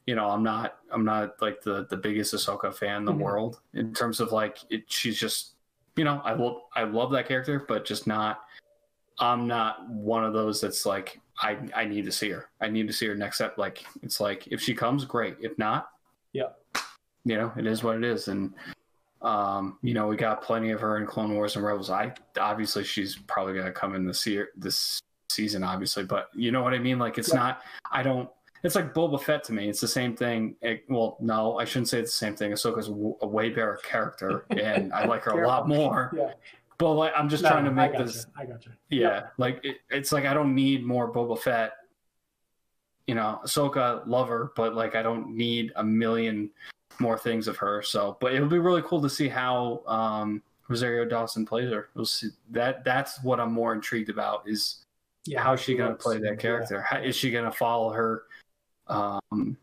you 0.06 0.16
know, 0.16 0.28
I'm 0.28 0.42
not, 0.42 0.78
I'm 0.90 1.04
not 1.04 1.40
like 1.40 1.62
the 1.62 1.86
the 1.86 1.96
biggest 1.96 2.34
Ahsoka 2.34 2.74
fan 2.74 2.96
in 2.98 3.04
the 3.04 3.12
Mhm. 3.12 3.18
world 3.20 3.60
in 3.74 3.94
terms 3.94 4.18
of 4.18 4.32
like, 4.32 4.58
it, 4.70 4.90
she's 4.90 5.16
just, 5.18 5.54
you 5.94 6.02
know, 6.04 6.20
I 6.24 6.32
love, 6.32 6.56
I 6.74 6.82
love 6.82 7.12
that 7.12 7.28
character, 7.28 7.64
but 7.68 7.84
just 7.84 8.06
not. 8.08 8.42
I'm 9.20 9.46
not 9.46 9.88
one 9.90 10.24
of 10.24 10.32
those 10.32 10.60
that's 10.60 10.86
like, 10.86 11.20
I, 11.40 11.58
I 11.74 11.84
need 11.84 12.04
to 12.04 12.12
see 12.12 12.30
her. 12.30 12.48
I 12.60 12.68
need 12.68 12.86
to 12.86 12.92
see 12.92 13.06
her 13.06 13.14
next 13.14 13.40
up. 13.40 13.58
Like, 13.58 13.84
it's 14.02 14.20
like 14.20 14.46
if 14.48 14.60
she 14.60 14.74
comes, 14.74 15.04
great. 15.04 15.36
If 15.40 15.56
not, 15.58 15.88
Yeah. 16.32 16.50
you 17.24 17.36
know, 17.36 17.52
it 17.56 17.66
is 17.66 17.82
what 17.82 17.96
it 17.96 18.04
is, 18.04 18.28
and. 18.28 18.54
Um, 19.20 19.78
you 19.82 19.94
know, 19.94 20.06
we 20.06 20.14
got 20.14 20.42
plenty 20.42 20.70
of 20.70 20.80
her 20.80 20.96
in 20.98 21.04
Clone 21.04 21.34
Wars 21.34 21.56
and 21.56 21.64
Rebels. 21.64 21.90
I 21.90 22.14
obviously 22.38 22.84
she's 22.84 23.16
probably 23.26 23.54
gonna 23.54 23.72
come 23.72 23.96
in 23.96 24.06
this 24.06 24.24
year, 24.24 24.50
this 24.56 25.00
season, 25.28 25.64
obviously, 25.64 26.04
but 26.04 26.28
you 26.36 26.52
know 26.52 26.62
what 26.62 26.72
I 26.72 26.78
mean. 26.78 27.00
Like, 27.00 27.18
it's 27.18 27.30
Yeah. 27.30 27.40
not. 27.40 27.62
I 27.90 28.04
don't. 28.04 28.30
It's 28.62 28.76
like 28.76 28.94
Boba 28.94 29.20
Fett 29.20 29.42
to 29.44 29.52
me. 29.52 29.68
It's 29.68 29.80
the 29.80 29.88
same 29.88 30.14
thing. 30.14 30.54
It- 30.62 30.84
well, 30.88 31.16
no, 31.20 31.58
I 31.58 31.64
shouldn't 31.64 31.88
say 31.88 31.98
it's 31.98 32.12
the 32.12 32.16
same 32.26 32.36
thing. 32.36 32.52
Ahsoka's 32.52 32.86
a 32.86 33.26
way 33.26 33.48
better 33.50 33.80
character, 33.82 34.46
and 34.50 34.92
I 34.92 35.04
like 35.06 35.24
her 35.24 35.42
a 35.42 35.48
lot 35.48 35.66
more. 35.66 36.12
Yeah, 36.16 36.32
But 36.78 36.94
like, 36.94 37.12
I'm 37.16 37.28
just 37.28 37.42
No, 37.42 37.50
trying 37.50 37.64
to 37.64 37.72
make 37.72 37.90
I 37.90 37.92
gotcha. 37.92 38.04
this. 38.04 38.26
I 38.36 38.46
got 38.46 38.64
you. 38.64 38.72
Yeah, 38.88 39.26
like 39.36 39.60
it, 39.64 39.78
it's 39.90 40.12
like 40.12 40.24
I 40.24 40.34
don't 40.34 40.54
need 40.54 40.84
more 40.84 41.12
Boba 41.12 41.38
Fett. 41.38 41.72
You 43.06 43.14
know, 43.14 43.40
Ahsoka, 43.44 44.06
love 44.06 44.28
her, 44.28 44.52
but 44.54 44.74
like 44.74 44.94
I 44.94 45.02
don't 45.02 45.34
need 45.34 45.72
a 45.76 45.82
million 45.82 46.50
more 47.00 47.18
things 47.18 47.48
of 47.48 47.56
her. 47.56 47.82
So, 47.82 48.16
but 48.20 48.34
it'll 48.34 48.48
be 48.48 48.58
really 48.58 48.82
cool 48.82 49.00
to 49.02 49.08
see 49.10 49.28
how 49.28 49.82
um, 49.86 50.42
Rosario 50.68 51.04
Dawson 51.04 51.46
plays 51.46 51.70
her. 51.72 51.88
We'll 51.94 52.04
see 52.04 52.28
that. 52.50 52.84
That's 52.84 53.22
what 53.22 53.40
I'm 53.40 53.52
more 53.52 53.72
intrigued 53.72 54.10
about 54.10 54.46
is 54.46 54.84
Yeah, 55.24 55.42
how 55.42 55.54
is 55.54 55.60
she 55.60 55.74
going 55.74 55.90
to 55.90 55.96
play 55.96 56.18
that 56.18 56.38
character? 56.38 56.82
How, 56.82 56.98
is 56.98 57.16
she 57.16 57.30
going 57.30 57.44
to 57.44 57.52
follow 57.52 57.90
her, 57.92 58.24
um, 58.88 59.56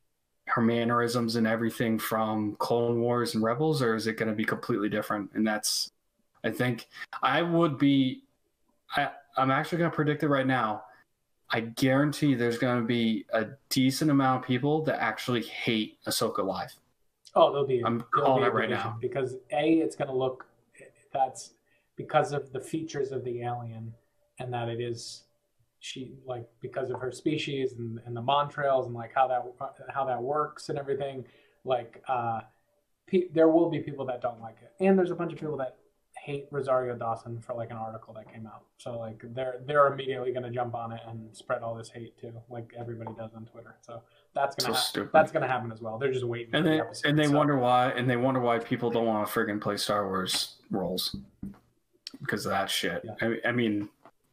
her 0.48 0.62
mannerisms 0.62 1.36
and 1.36 1.46
everything 1.46 2.00
from 2.00 2.56
Clone 2.58 3.00
Wars 3.00 3.36
and 3.36 3.44
Rebels, 3.44 3.82
or 3.82 3.96
is 3.96 4.08
it 4.08 4.18
going 4.18 4.30
to 4.30 4.36
be 4.36 4.46
completely 4.46 4.90
different? 4.90 5.30
And 5.34 5.46
that's, 5.46 5.92
I 6.46 6.52
think, 6.52 6.88
I 7.22 7.42
would 7.42 7.78
be, 7.78 8.24
I, 8.96 9.10
I'm 9.38 9.52
actually 9.52 9.80
going 9.80 9.92
to 9.92 9.96
predict 9.96 10.24
it 10.24 10.30
right 10.30 10.48
now. 10.48 10.84
I 11.50 11.62
guarantee 11.62 12.34
there's 12.36 12.58
going 12.58 12.82
to 12.82 12.88
be 12.88 13.26
a 13.34 13.48
decent 13.70 14.10
amount 14.12 14.44
of 14.44 14.48
people 14.48 14.84
that 14.86 15.02
actually 15.02 15.44
hate 15.44 15.98
Ahsoka 16.06 16.44
Live. 16.44 16.74
Oh, 17.36 17.52
there'll 17.52 17.68
be. 17.68 17.84
I'm 17.86 18.04
there'll 18.14 18.28
calling 18.28 18.44
be 18.44 18.48
it 18.48 18.54
right 18.54 18.70
now. 18.70 18.98
because 19.02 19.36
a 19.52 19.74
it's 19.74 19.96
going 19.96 20.08
to 20.08 20.16
look 20.16 20.46
that's 21.14 21.54
because 21.96 22.32
of 22.32 22.52
the 22.52 22.60
features 22.60 23.12
of 23.12 23.24
the 23.24 23.42
alien 23.42 23.94
and 24.40 24.54
that 24.54 24.70
it 24.70 24.82
is 24.82 25.24
she 25.80 26.14
like 26.26 26.48
because 26.62 26.90
of 26.90 27.00
her 27.00 27.12
species 27.12 27.74
and, 27.74 28.00
and 28.06 28.16
the 28.16 28.22
Montrals 28.22 28.86
and 28.86 28.94
like 28.94 29.12
how 29.14 29.28
that 29.28 29.44
how 29.94 30.04
that 30.06 30.22
works 30.22 30.70
and 30.70 30.80
everything 30.80 31.26
like 31.64 32.02
uh 32.08 32.42
pe- 33.08 33.28
there 33.34 33.50
will 33.50 33.70
be 33.70 33.80
people 33.80 34.06
that 34.06 34.22
don't 34.22 34.42
like 34.42 34.58
it, 34.62 34.72
and 34.84 34.98
there's 34.98 35.12
a 35.12 35.16
bunch 35.16 35.32
of 35.32 35.40
people 35.40 35.58
that 35.58 35.78
hate 36.26 36.48
Rosario 36.50 36.96
Dawson 36.96 37.40
for 37.40 37.54
like 37.54 37.70
an 37.70 37.78
article 37.78 38.12
that 38.16 38.32
came 38.34 38.48
out. 38.48 38.64
So 38.78 38.98
like 38.98 39.22
they're 39.36 39.58
they're 39.68 39.88
immediately 39.94 40.32
going 40.32 40.44
to 40.44 40.50
jump 40.50 40.74
on 40.74 40.92
it 40.92 41.02
and 41.08 41.30
spread 41.38 41.62
all 41.62 41.76
this 41.76 41.90
hate 41.90 42.18
too, 42.20 42.34
like 42.50 42.74
everybody 42.78 43.12
does 43.16 43.32
on 43.36 43.46
Twitter. 43.46 43.76
So 43.82 44.02
that's 44.34 44.56
gonna 44.56 44.76
So 44.76 45.04
ha- 45.04 45.10
that's 45.14 45.32
gonna 45.32 45.48
happen 45.48 45.72
as 45.72 45.82
well. 45.82 46.00
They're 46.00 46.12
just 46.12 46.26
waiting. 46.26 46.56
and 46.56 46.66
for 46.66 46.70
they 46.72 46.78
the 46.78 46.84
episode, 46.84 47.10
and 47.10 47.20
they 47.20 47.28
so- 47.28 47.38
wonder 47.38 47.58
why 47.58 47.92
and 47.92 48.10
they 48.10 48.18
wonder 48.18 48.40
why 48.40 48.58
people 48.58 48.90
don't 48.90 49.06
want 49.06 49.28
to 49.28 49.32
friggin' 49.32 49.62
play 49.62 49.78
Star 49.78 50.08
Wars 50.08 50.56
roles 50.72 51.16
because 52.22 52.46
of 52.48 52.52
that 52.52 52.70
shit. 52.72 53.04
Yeah. 53.06 53.14
I, 53.46 53.50
I 53.50 53.52
mean, 53.52 53.88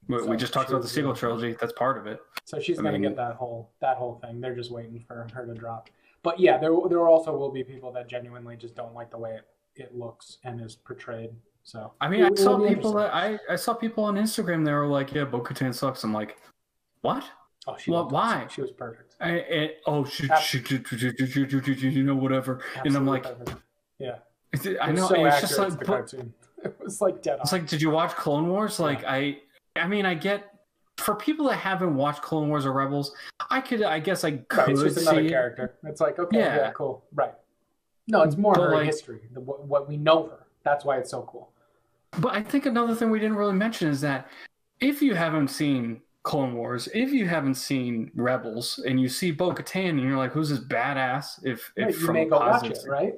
we, 0.08 0.18
So 0.18 0.26
we 0.26 0.36
just 0.38 0.54
talked 0.54 0.70
about 0.70 0.80
the 0.82 0.88
sequel 0.88 1.14
trilogy. 1.14 1.54
That's 1.60 1.74
part 1.74 1.98
of 1.98 2.06
it. 2.06 2.20
So 2.46 2.58
she's 2.58 2.78
I 2.78 2.82
gonna 2.82 2.92
mean- 2.98 3.02
get 3.02 3.16
that 3.16 3.34
whole 3.34 3.70
that 3.82 3.98
whole 3.98 4.14
thing. 4.14 4.40
They're 4.40 4.54
just 4.56 4.70
waiting 4.72 5.04
for 5.06 5.26
her 5.34 5.44
to 5.46 5.52
drop. 5.52 5.90
But 6.22 6.40
yeah, 6.40 6.56
there 6.56 6.72
there 6.88 7.06
also 7.06 7.36
will 7.36 7.50
be 7.52 7.62
people 7.64 7.92
that 7.92 8.08
genuinely 8.08 8.56
just 8.56 8.74
don't 8.74 8.94
like 8.94 9.10
the 9.10 9.18
way 9.18 9.32
it, 9.36 9.46
it 9.74 9.94
looks 9.94 10.38
and 10.44 10.58
is 10.60 10.74
portrayed. 10.74 11.30
So 11.64 11.92
I 12.00 12.08
mean, 12.08 12.24
it- 12.24 12.38
I 12.38 12.42
saw 12.42 12.58
people 12.66 12.92
that 12.94 13.14
I, 13.14 13.38
I 13.48 13.56
saw 13.56 13.74
people 13.74 14.04
on 14.04 14.16
Instagram. 14.16 14.64
They 14.64 14.72
were 14.72 14.86
like, 14.86 15.12
"Yeah, 15.14 15.24
Bo-Katan 15.24 15.74
sucks." 15.74 16.02
I'm 16.04 16.12
like, 16.12 16.36
"What?" 17.02 17.24
Oh, 17.66 17.76
she 17.78 17.90
Well, 17.92 18.08
why? 18.08 18.46
She 18.50 18.60
was 18.60 18.72
perfect. 18.72 19.14
I, 19.20 19.30
I, 19.38 19.70
oh, 19.86 20.04
she, 20.04 20.26
she, 20.42 20.58
she, 20.58 20.82
she, 20.84 20.96
she, 20.96 21.26
she, 21.26 21.60
she, 21.62 21.74
she, 21.76 21.88
you 21.90 22.02
know, 22.02 22.16
whatever. 22.16 22.60
And 22.84 22.96
I'm 22.96 23.06
like, 23.06 23.22
perfect. 23.22 23.54
yeah, 24.00 24.16
I 24.80 24.90
know. 24.90 25.06
so 25.06 25.24
it's 25.24 25.40
just 25.42 25.58
like, 25.58 25.84
but-. 25.86 26.12
It 26.64 26.76
was 26.80 27.00
like 27.00 27.22
dead 27.22 27.34
on. 27.34 27.40
It's 27.40 27.52
like, 27.52 27.66
did 27.66 27.82
you 27.82 27.90
watch 27.90 28.14
Clone 28.14 28.48
Wars? 28.48 28.78
Like, 28.78 29.04
I, 29.04 29.38
I 29.74 29.88
mean, 29.88 30.06
I 30.06 30.14
get 30.14 30.52
for 30.96 31.14
people 31.16 31.48
that 31.48 31.56
haven't 31.56 31.94
watched 31.96 32.22
Clone 32.22 32.48
Wars 32.48 32.64
or 32.66 32.72
Rebels, 32.72 33.12
I 33.50 33.60
could, 33.60 33.82
I 33.82 33.98
guess, 33.98 34.22
I 34.22 34.32
could 34.36 34.58
right, 34.58 34.68
it's 34.68 34.82
just 34.82 34.98
another 34.98 35.20
see. 35.22 35.26
it. 35.26 35.30
character. 35.30 35.74
It's 35.84 36.00
like 36.00 36.18
okay, 36.20 36.38
yeah. 36.38 36.56
Yeah. 36.56 36.70
cool, 36.72 37.04
right. 37.14 37.34
No, 38.06 38.22
it's 38.22 38.36
more 38.36 38.54
But, 38.54 38.62
her 38.62 38.70
like- 38.74 38.86
history, 38.86 39.20
the, 39.32 39.40
what 39.40 39.88
we 39.88 39.96
know 39.96 40.28
her. 40.28 40.46
That's 40.64 40.84
why 40.84 40.98
it's 40.98 41.10
so 41.10 41.22
cool. 41.22 41.51
But 42.18 42.34
I 42.34 42.42
think 42.42 42.66
another 42.66 42.94
thing 42.94 43.10
we 43.10 43.18
didn't 43.18 43.36
really 43.36 43.54
mention 43.54 43.88
is 43.88 44.00
that 44.02 44.28
if 44.80 45.00
you 45.00 45.14
haven't 45.14 45.48
seen 45.48 46.00
Clone 46.24 46.54
Wars, 46.54 46.88
if 46.94 47.10
you 47.12 47.26
haven't 47.26 47.54
seen 47.54 48.10
Rebels, 48.14 48.78
and 48.86 49.00
you 49.00 49.08
see 49.08 49.30
Bo 49.30 49.52
Katan, 49.52 49.90
and 49.90 50.00
you're 50.00 50.16
like, 50.16 50.32
who's 50.32 50.50
this 50.50 50.60
badass? 50.60 51.40
If, 51.44 51.72
if 51.76 51.84
Right, 51.86 51.94
you 51.94 52.06
from 52.06 52.14
may 52.14 52.26
watch 52.26 52.40
positive, 52.62 52.84
it, 52.84 52.88
right? 52.88 53.14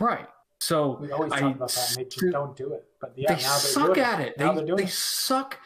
right? 0.00 0.28
So 0.60 0.98
We 1.00 1.10
always 1.10 1.32
I- 1.32 1.40
talk 1.40 1.56
about 1.56 1.72
that, 1.72 1.94
they 1.96 2.04
just 2.04 2.30
don't 2.30 2.56
do 2.56 2.72
it. 2.72 2.86
But 3.00 3.12
yeah, 3.16 3.34
they 3.34 3.40
suck 3.42 3.98
at 3.98 4.20
it. 4.20 4.38
Now 4.38 4.54
They 4.54 4.64
they 4.64 4.84
it. 4.84 4.90
suck. 4.90 5.58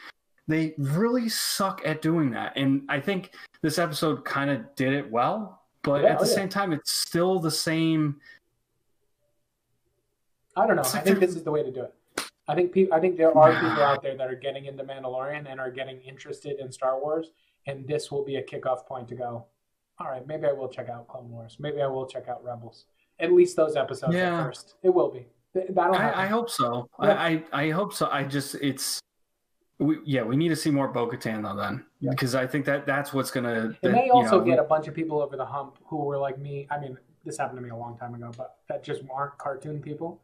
They 0.47 0.73
really 0.77 1.29
suck 1.29 1.81
at 1.85 2.01
doing 2.01 2.31
that. 2.31 2.53
And 2.57 2.81
I 2.89 2.99
think 2.99 3.31
this 3.61 3.77
episode 3.77 4.25
kind 4.25 4.49
of 4.49 4.75
did 4.75 4.93
it 4.93 5.09
well, 5.09 5.61
but 5.83 6.01
Yeah, 6.03 6.13
at 6.13 6.19
the 6.19 6.25
oh, 6.25 6.27
yeah. 6.27 6.35
same 6.35 6.49
time, 6.49 6.73
it's 6.73 6.91
still 6.91 7.39
the 7.39 7.51
same. 7.51 8.19
I 10.57 10.65
don't 10.67 10.75
know. 10.75 10.81
I 10.81 10.99
think 10.99 11.19
this 11.19 11.35
is 11.35 11.43
the 11.43 11.51
way 11.51 11.63
to 11.63 11.71
do 11.71 11.83
it. 11.83 11.93
I 12.49 12.55
think 12.55 12.71
pe- 12.73 12.89
I 12.91 12.99
think 12.99 13.15
there 13.15 13.35
are 13.37 13.51
people 13.53 13.83
out 13.83 14.01
there 14.01 14.17
that 14.17 14.27
are 14.27 14.35
getting 14.35 14.65
into 14.65 14.83
Mandalorian 14.83 15.49
and 15.49 15.59
are 15.59 15.69
getting 15.69 16.01
interested 16.01 16.59
in 16.59 16.71
Star 16.71 16.99
Wars, 16.99 17.31
and 17.67 17.87
this 17.87 18.11
will 18.11 18.25
be 18.25 18.37
a 18.37 18.43
kickoff 18.43 18.85
point 18.87 19.07
to 19.09 19.15
go. 19.15 19.45
All 19.99 20.07
right, 20.09 20.25
maybe 20.25 20.47
I 20.47 20.51
will 20.51 20.67
check 20.67 20.89
out 20.89 21.07
Clone 21.07 21.29
Wars. 21.29 21.57
Maybe 21.59 21.81
I 21.81 21.87
will 21.87 22.07
check 22.07 22.27
out 22.27 22.43
Rebels. 22.43 22.85
At 23.19 23.31
least 23.33 23.55
those 23.55 23.75
episodes 23.75 24.15
Yeah. 24.15 24.39
at 24.39 24.45
first. 24.45 24.75
It 24.81 24.89
will 24.89 25.11
be. 25.11 25.27
That'll 25.53 25.93
happen. 25.93 26.19
I, 26.19 26.23
I 26.23 26.27
hope 26.27 26.49
so. 26.49 26.89
Yeah. 27.01 27.13
I, 27.21 27.43
I 27.51 27.69
hope 27.69 27.93
so. 27.93 28.09
I 28.11 28.23
just 28.23 28.55
it's. 28.55 28.99
We, 29.77 29.99
yeah, 30.03 30.23
we 30.23 30.35
need 30.35 30.49
to 30.49 30.55
see 30.57 30.71
more 30.71 30.87
Bo-Katan 30.89 31.43
though, 31.43 31.55
then, 31.55 31.85
Yeah. 32.01 32.09
because 32.11 32.35
I 32.35 32.45
think 32.47 32.65
that 32.65 32.85
that's 32.85 33.13
what's 33.13 33.31
gonna. 33.31 33.69
It 33.69 33.81
that, 33.81 33.91
may 33.91 34.07
you 34.07 34.11
also 34.13 34.39
know, 34.39 34.45
get 34.45 34.59
a 34.59 34.63
bunch 34.63 34.87
of 34.87 34.95
people 34.95 35.21
over 35.21 35.37
the 35.37 35.45
hump 35.45 35.77
who 35.85 35.97
were 35.97 36.17
like 36.17 36.39
me. 36.39 36.67
I 36.71 36.79
mean, 36.79 36.97
this 37.25 37.37
happened 37.37 37.59
to 37.59 37.61
me 37.63 37.69
a 37.69 37.75
long 37.75 37.97
time 37.97 38.15
ago, 38.15 38.31
but 38.35 38.57
that 38.67 38.83
just 38.83 39.01
aren't 39.13 39.37
cartoon 39.37 39.81
people. 39.81 40.19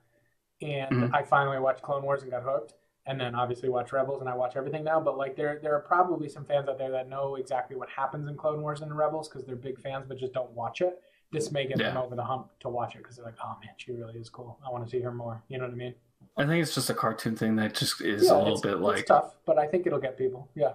And 0.62 0.92
Mhm. 0.92 1.14
I 1.14 1.24
finally 1.24 1.60
watched 1.60 1.82
Clone 1.82 2.04
Wars 2.04 2.22
and 2.22 2.32
got 2.32 2.44
hooked, 2.44 2.76
and 3.06 3.20
then 3.20 3.36
obviously 3.36 3.70
watch 3.70 3.92
Rebels, 3.92 4.22
and 4.22 4.30
I 4.30 4.36
watch 4.36 4.56
everything 4.56 4.84
now. 4.84 5.00
But 5.00 5.18
like, 5.18 5.36
there 5.36 5.60
there 5.62 5.76
are 5.76 5.82
probably 5.82 6.30
some 6.30 6.46
fans 6.46 6.70
out 6.70 6.78
there 6.78 6.92
that 6.92 7.10
know 7.10 7.36
exactly 7.36 7.76
what 7.76 7.90
happens 7.90 8.28
in 8.30 8.36
Clone 8.38 8.62
Wars 8.62 8.82
and 8.82 8.96
Rebels 8.96 9.28
because 9.28 9.46
they're 9.46 9.56
big 9.56 9.80
fans, 9.80 10.06
but 10.08 10.18
just 10.18 10.34
don't 10.34 10.52
watch 10.52 10.82
it. 10.82 11.02
This 11.32 11.52
may 11.52 11.66
get 11.68 11.78
them 11.78 11.96
Yeah. 11.96 12.02
over 12.02 12.16
the 12.16 12.24
hump 12.24 12.52
to 12.62 12.70
watch 12.70 12.96
it 12.96 13.00
because 13.00 13.18
they're 13.18 13.26
like, 13.26 13.36
oh 13.44 13.58
man, 13.60 13.74
she 13.78 13.92
really 13.92 14.18
is 14.18 14.30
cool. 14.30 14.58
I 14.66 14.70
want 14.70 14.86
to 14.86 14.90
see 14.90 15.02
her 15.02 15.12
more. 15.12 15.44
You 15.50 15.58
know 15.58 15.66
what 15.66 15.74
I 15.74 15.76
mean? 15.76 15.96
I 16.38 16.46
think 16.46 16.62
it's 16.62 16.74
just 16.76 16.90
a 16.90 16.94
cartoon 16.94 17.36
thing 17.36 17.56
that 17.58 17.74
just 17.74 18.00
is 18.02 18.26
yeah, 18.26 18.36
a 18.36 18.38
little 18.38 18.60
bit 18.62 18.74
it's 18.74 18.82
like. 18.82 19.06
tough, 19.06 19.36
but 19.46 19.58
I 19.58 19.68
think 19.68 19.86
it'll 19.88 20.00
get 20.00 20.18
people. 20.18 20.48
Yeah. 20.56 20.74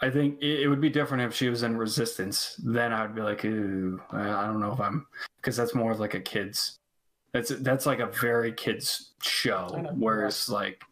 I 0.00 0.10
think 0.10 0.40
it, 0.40 0.68
would 0.68 0.80
be 0.80 0.90
different 0.90 1.24
if 1.24 1.34
she 1.34 1.48
was 1.48 1.64
in 1.64 1.76
Resistance. 1.76 2.54
Then 2.64 2.92
I 2.92 3.02
would 3.02 3.14
be 3.16 3.20
like, 3.20 3.44
ooh, 3.44 4.00
I 4.12 4.30
I 4.30 4.46
don't 4.46 4.60
know 4.60 4.72
if 4.72 4.80
I'm, 4.80 5.06
because 5.36 5.56
that's 5.56 5.74
more 5.74 5.90
of 5.90 5.98
like 6.00 6.14
a 6.14 6.20
kids. 6.20 6.78
That's 7.32 7.50
that's 7.50 7.86
like 7.86 8.00
a 8.00 8.06
very 8.06 8.52
kids 8.52 9.10
show. 9.22 9.70
I. 9.74 9.80
Whereas 9.92 10.48
like, 10.48 10.82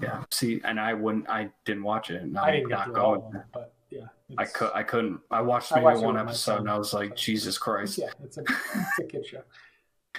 yeah, 0.00 0.24
see, 0.30 0.60
and 0.64 0.78
I 0.78 0.94
wouldn't, 0.94 1.28
I 1.28 1.50
didn't 1.64 1.82
watch 1.82 2.10
it. 2.10 2.22
And 2.22 2.38
I'm 2.38 2.44
I 2.44 2.50
didn't 2.52 2.68
not 2.68 2.92
going. 2.92 3.22
but 3.52 3.72
yeah. 3.90 4.06
I 4.38 4.44
could, 4.44 4.70
I 4.74 4.82
couldn't. 4.82 5.20
I 5.30 5.40
watched 5.40 5.72
I 5.72 5.76
maybe 5.76 5.84
watched 5.84 6.02
one 6.02 6.18
episode, 6.18 6.60
and 6.60 6.70
I 6.70 6.78
was 6.78 6.92
like, 6.92 7.14
Jesus 7.16 7.58
Christ. 7.58 7.98
Yeah, 7.98 8.10
it's 8.22 8.38
a 8.38 8.40
it's 8.40 8.98
a 9.00 9.04
kid 9.04 9.26
show. 9.26 9.42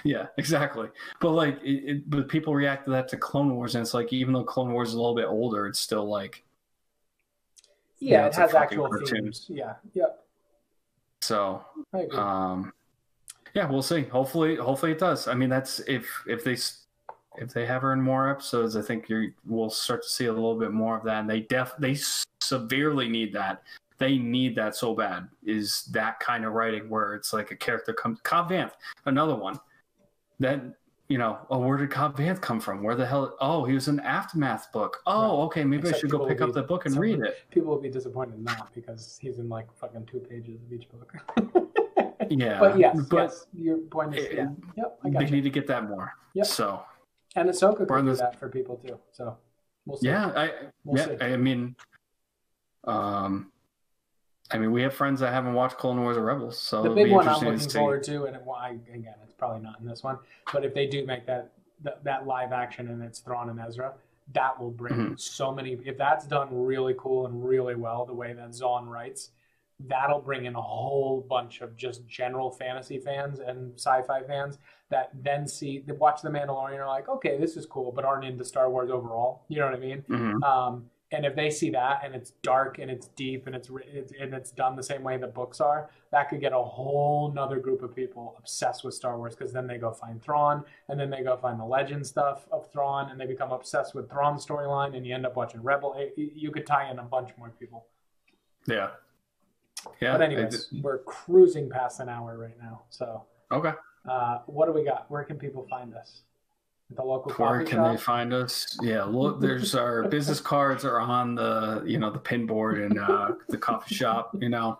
Yeah, 0.02 0.26
exactly. 0.36 0.88
But 1.20 1.30
like, 1.30 1.62
it, 1.62 1.70
it, 1.88 2.10
but 2.10 2.28
people 2.28 2.52
react 2.52 2.84
to 2.84 2.90
that 2.90 3.08
to 3.08 3.16
Clone 3.16 3.54
Wars, 3.54 3.74
and 3.74 3.80
it's 3.80 3.94
like, 3.94 4.12
even 4.12 4.34
though 4.34 4.44
Clone 4.44 4.72
Wars 4.72 4.88
is 4.88 4.94
a 4.94 4.98
little 4.98 5.14
bit 5.14 5.24
older, 5.26 5.66
it's 5.66 5.78
still 5.78 6.04
like, 6.04 6.42
Yeah, 8.00 8.22
Yeah, 8.22 8.26
it 8.26 8.34
has 8.34 8.54
actual 8.54 8.88
cartoon. 8.88 9.22
themes. 9.22 9.46
Yeah, 9.48 9.74
yep. 9.94 10.24
so. 11.22 11.64
I 11.94 12.00
agree. 12.00 12.18
Um, 12.18 12.72
yeah, 13.54 13.70
we'll 13.70 13.82
see. 13.82 14.02
Hopefully, 14.02 14.56
hopefully 14.56 14.92
it 14.92 14.98
does. 14.98 15.28
I 15.28 15.34
mean, 15.34 15.48
that's 15.48 15.78
if 15.80 16.08
if 16.26 16.42
they 16.42 16.56
if 17.36 17.52
they 17.52 17.66
have 17.66 17.82
her 17.82 17.92
in 17.92 18.00
more 18.00 18.28
episodes, 18.28 18.76
I 18.76 18.82
think 18.82 19.08
you 19.08 19.32
we'll 19.46 19.70
start 19.70 20.02
to 20.02 20.08
see 20.08 20.26
a 20.26 20.32
little 20.32 20.58
bit 20.58 20.72
more 20.72 20.96
of 20.96 21.04
that. 21.04 21.20
And 21.20 21.30
they 21.30 21.40
def 21.40 21.72
they 21.78 21.96
severely 22.40 23.08
need 23.08 23.32
that. 23.34 23.62
They 23.98 24.18
need 24.18 24.56
that 24.56 24.74
so 24.74 24.92
bad. 24.92 25.28
Is 25.44 25.84
that 25.92 26.18
kind 26.18 26.44
of 26.44 26.52
writing 26.52 26.88
where 26.88 27.14
it's 27.14 27.32
like 27.32 27.52
a 27.52 27.56
character 27.56 27.92
comes 27.92 28.18
Cobb 28.22 28.50
Vanth, 28.50 28.72
another 29.06 29.36
one 29.36 29.60
that 30.40 30.60
you 31.06 31.18
know. 31.18 31.38
Oh, 31.48 31.60
where 31.60 31.76
did 31.76 31.92
Cobb 31.92 32.16
Vanth 32.16 32.40
come 32.40 32.58
from? 32.58 32.82
Where 32.82 32.96
the 32.96 33.06
hell? 33.06 33.36
Oh, 33.40 33.64
he 33.64 33.74
was 33.74 33.86
an 33.86 34.00
Aftermath 34.00 34.72
book. 34.72 35.00
Oh, 35.06 35.42
okay, 35.42 35.62
maybe 35.62 35.82
Except 35.82 35.96
I 35.96 36.00
should 36.00 36.10
go 36.10 36.26
pick 36.26 36.40
will 36.40 36.48
up 36.48 36.54
the 36.54 36.62
book 36.62 36.86
and 36.86 36.96
read 36.96 37.20
it. 37.20 37.38
People 37.50 37.70
will 37.70 37.80
be 37.80 37.90
disappointed 37.90 38.42
not 38.42 38.74
because 38.74 39.16
he's 39.22 39.38
in 39.38 39.48
like 39.48 39.68
fucking 39.76 40.06
two 40.06 40.18
pages 40.18 40.60
of 40.60 40.72
each 40.72 40.88
book. 40.88 41.68
Yeah, 42.30 42.58
but 42.60 42.78
yes, 42.78 42.96
but 43.08 43.16
yes, 43.30 43.46
your 43.54 43.78
point 43.78 44.14
is 44.16 44.24
it- 44.24 44.32
yeah. 44.34 44.48
Yep, 44.76 44.98
I 45.04 45.08
they 45.08 45.12
got 45.12 45.22
you. 45.28 45.36
need 45.36 45.42
to 45.44 45.50
get 45.50 45.66
that 45.68 45.88
more. 45.88 46.12
Yep. 46.34 46.46
So 46.46 46.82
And 47.36 47.48
Ahsoka 47.48 47.86
could 47.88 48.04
do 48.04 48.14
that 48.16 48.38
for 48.38 48.48
people 48.48 48.76
too. 48.76 48.98
So 49.12 49.36
we'll 49.86 49.98
see. 49.98 50.08
Yeah, 50.08 50.26
I 50.34 50.52
We'll 50.84 50.98
yeah, 50.98 51.18
see. 51.18 51.24
I 51.24 51.36
mean, 51.36 51.76
um, 52.84 53.50
I 54.50 54.58
mean, 54.58 54.72
we 54.72 54.82
have 54.82 54.94
friends 54.94 55.20
that 55.20 55.32
haven't 55.32 55.54
watched 55.54 55.78
Clone 55.78 56.00
Wars 56.02 56.16
or 56.16 56.22
Rebels, 56.24 56.58
so 56.58 56.78
the 56.82 56.84
it'll 56.86 56.94
big 56.96 57.04
be 57.06 57.10
one 57.12 57.26
I'm 57.26 57.34
interesting 57.34 57.48
looking 57.52 57.64
to 57.66 57.70
see. 57.70 57.78
forward 57.78 58.02
to, 58.04 58.24
and 58.26 58.36
it, 58.36 58.42
well, 58.44 58.56
I, 58.56 58.70
again, 58.92 59.14
it's 59.24 59.32
probably 59.32 59.62
not 59.62 59.80
in 59.80 59.86
this 59.86 60.02
one, 60.02 60.18
but 60.52 60.64
if 60.64 60.74
they 60.74 60.86
do 60.86 61.06
make 61.06 61.26
that 61.26 61.50
that, 61.82 62.04
that 62.04 62.26
live 62.26 62.52
action 62.52 62.88
and 62.88 63.02
it's 63.02 63.18
Thrawn 63.18 63.50
and 63.50 63.58
Ezra, 63.60 63.92
that 64.32 64.58
will 64.58 64.70
bring 64.70 64.94
Mhm. 64.94 65.20
so 65.20 65.52
many. 65.52 65.72
If 65.84 65.98
that's 65.98 66.26
done 66.26 66.48
really 66.50 66.94
cool 66.96 67.26
and 67.26 67.44
really 67.44 67.74
well, 67.74 68.06
the 68.06 68.14
way 68.14 68.32
that 68.32 68.54
Zahn 68.54 68.86
writes, 68.88 69.30
that'll 69.80 70.20
bring 70.20 70.44
in 70.44 70.54
a 70.54 70.62
whole 70.62 71.26
bunch 71.28 71.60
of 71.60 71.76
just 71.76 72.06
general 72.06 72.50
fantasy 72.50 72.98
fans 72.98 73.40
and 73.40 73.74
sci-fi 73.78 74.22
fans 74.22 74.58
that 74.90 75.10
then 75.22 75.48
see, 75.48 75.82
they 75.86 75.92
watch 75.92 76.22
The 76.22 76.30
Mandalorian, 76.30 76.74
and 76.74 76.82
are 76.82 76.88
like, 76.88 77.08
okay, 77.08 77.38
this 77.38 77.56
is 77.56 77.66
cool, 77.66 77.90
but 77.90 78.04
aren't 78.04 78.24
into 78.24 78.44
Star 78.44 78.70
Wars 78.70 78.90
overall. 78.90 79.44
You 79.48 79.58
know 79.58 79.66
what 79.66 79.74
I 79.74 79.78
mean? 79.78 80.02
Mhm. 80.08 80.42
Um, 80.42 80.90
and 81.10 81.24
if 81.24 81.36
they 81.36 81.48
see 81.48 81.70
that 81.70 82.00
and 82.04 82.14
it's 82.14 82.30
dark 82.42 82.78
and 82.78 82.90
it's 82.90 83.08
deep 83.08 83.46
and 83.46 83.54
it's, 83.54 83.70
it's 83.86 84.12
and 84.18 84.34
it's 84.34 84.50
done 84.50 84.74
the 84.74 84.82
same 84.82 85.02
way 85.04 85.16
the 85.16 85.28
books 85.28 85.60
are, 85.60 85.90
that 86.10 86.28
could 86.28 86.40
get 86.40 86.52
a 86.52 86.58
whole 86.62 87.30
nother 87.32 87.60
group 87.60 87.82
of 87.82 87.94
people 87.94 88.34
obsessed 88.38 88.84
with 88.84 88.94
Star 88.94 89.16
Wars 89.16 89.36
because 89.36 89.52
then 89.52 89.66
they 89.66 89.78
go 89.78 89.92
find 89.92 90.20
Thrawn 90.20 90.64
and 90.88 90.98
then 90.98 91.10
they 91.10 91.22
go 91.22 91.36
find 91.36 91.60
the 91.60 91.64
legend 91.64 92.04
stuff 92.06 92.46
of 92.50 92.70
Thrawn 92.72 93.10
and 93.10 93.20
they 93.20 93.26
become 93.26 93.52
obsessed 93.52 93.94
with 93.94 94.10
Thrawn's 94.10 94.44
storyline 94.44 94.96
and 94.96 95.06
you 95.06 95.14
end 95.14 95.24
up 95.26 95.36
watching 95.36 95.62
Rebel. 95.62 95.96
You 96.16 96.50
could 96.50 96.66
tie 96.66 96.90
in 96.90 96.98
a 96.98 97.04
bunch 97.04 97.30
more 97.38 97.50
people. 97.50 97.86
Yeah, 98.66 98.90
yeah. 100.00 100.12
but 100.12 100.22
anyways, 100.22 100.68
we're 100.82 100.98
cruising 100.98 101.68
past 101.68 102.00
an 102.00 102.08
hour 102.08 102.38
right 102.38 102.56
now. 102.60 102.82
So 102.90 103.24
okay. 103.52 103.72
uh, 104.08 104.38
what 104.46 104.66
do 104.66 104.72
we 104.72 104.84
got? 104.84 105.10
Where 105.10 105.24
can 105.24 105.38
people 105.38 105.66
find 105.68 105.94
us? 105.94 106.22
At 106.90 106.96
the 106.96 107.02
local 107.02 107.32
Where 107.32 107.64
can 107.64 107.78
shop? 107.78 107.92
they 107.92 107.96
find 107.96 108.34
us? 108.34 108.78
Yeah, 108.82 109.04
look, 109.04 109.40
there's 109.40 109.74
our 109.74 110.06
business 110.08 110.40
cards 110.40 110.84
are 110.84 111.00
on 111.00 111.34
the 111.34 111.82
you 111.86 111.98
know 111.98 112.10
the 112.10 112.18
pin 112.18 112.46
board 112.46 112.78
and 112.78 112.98
uh, 112.98 113.32
the 113.48 113.56
coffee 113.56 113.94
shop. 113.94 114.36
You 114.38 114.50
know, 114.50 114.78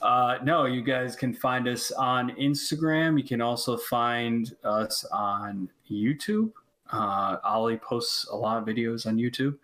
uh, 0.00 0.38
no, 0.44 0.66
you 0.66 0.82
guys 0.82 1.16
can 1.16 1.34
find 1.34 1.66
us 1.66 1.90
on 1.92 2.30
Instagram. 2.36 3.18
You 3.18 3.24
can 3.24 3.40
also 3.40 3.76
find 3.76 4.54
us 4.62 5.04
on 5.06 5.68
YouTube. 5.90 6.52
Uh, 6.92 7.38
Ollie 7.42 7.78
posts 7.78 8.28
a 8.30 8.36
lot 8.36 8.58
of 8.58 8.64
videos 8.64 9.06
on 9.06 9.16
YouTube. 9.16 9.56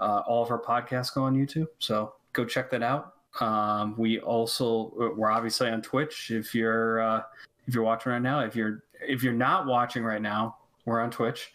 Uh, 0.00 0.22
all 0.26 0.42
of 0.42 0.50
our 0.50 0.60
podcasts 0.60 1.14
go 1.14 1.24
on 1.24 1.36
YouTube, 1.36 1.68
so 1.78 2.14
go 2.32 2.44
check 2.44 2.70
that 2.70 2.82
out. 2.82 3.11
Um, 3.40 3.94
we 3.96 4.20
also 4.20 4.92
we're 5.16 5.30
obviously 5.30 5.68
on 5.68 5.82
Twitch. 5.82 6.30
If 6.30 6.54
you're 6.54 7.00
uh, 7.00 7.22
if 7.66 7.74
you're 7.74 7.84
watching 7.84 8.12
right 8.12 8.22
now, 8.22 8.40
if 8.40 8.54
you're 8.54 8.84
if 9.00 9.22
you're 9.22 9.32
not 9.32 9.66
watching 9.66 10.04
right 10.04 10.22
now, 10.22 10.56
we're 10.84 11.00
on 11.00 11.10
Twitch 11.10 11.52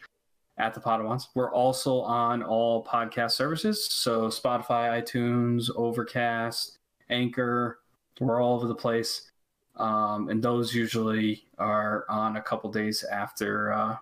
at 0.57 0.73
the 0.73 0.80
Podawans. 0.80 1.28
We're 1.36 1.51
also 1.51 1.99
on 2.01 2.41
all 2.43 2.84
podcast 2.84 3.32
services, 3.32 3.86
so 3.86 4.28
Spotify, 4.28 5.01
iTunes, 5.01 5.69
Overcast, 5.75 6.80
Anchor. 7.09 7.80
We're 8.19 8.41
all 8.41 8.55
over 8.55 8.67
the 8.67 8.75
place, 8.75 9.32
um, 9.75 10.30
and 10.30 10.41
those 10.41 10.73
usually 10.73 11.45
are 11.59 12.05
on 12.09 12.38
a 12.38 12.41
couple 12.41 12.71
days 12.71 13.03
after 13.03 13.71
uh, 13.71 13.97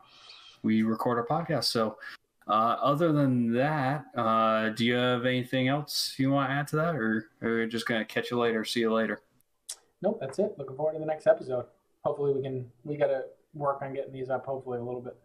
we 0.63 0.83
record 0.83 1.17
our 1.17 1.25
podcast. 1.25 1.65
So, 1.65 1.97
uh, 2.47 2.77
other 2.81 3.11
than 3.11 3.53
that, 3.53 4.05
uh, 4.15 4.69
do 4.69 4.85
you 4.85 4.93
have 4.93 5.25
anything 5.25 5.67
else 5.67 6.15
you 6.17 6.31
want 6.31 6.49
to 6.49 6.53
add 6.53 6.67
to 6.69 6.75
that, 6.75 6.95
or, 6.95 7.29
or 7.41 7.65
just 7.65 7.87
gonna 7.87 8.05
catch 8.05 8.31
you 8.31 8.39
later? 8.39 8.63
See 8.63 8.81
you 8.81 8.93
later. 8.93 9.21
Nope, 10.01 10.19
that's 10.21 10.37
it. 10.39 10.53
Looking 10.57 10.75
forward 10.75 10.93
to 10.93 10.99
the 10.99 11.05
next 11.05 11.25
episode. 11.25 11.65
Hopefully, 12.03 12.33
we 12.33 12.41
can. 12.43 12.69
We 12.83 12.97
got 12.97 13.07
to 13.07 13.23
work 13.53 13.81
on 13.81 13.93
getting 13.93 14.13
these 14.13 14.29
up. 14.29 14.45
Hopefully, 14.45 14.77
a 14.77 14.83
little 14.83 15.01
bit 15.01 15.17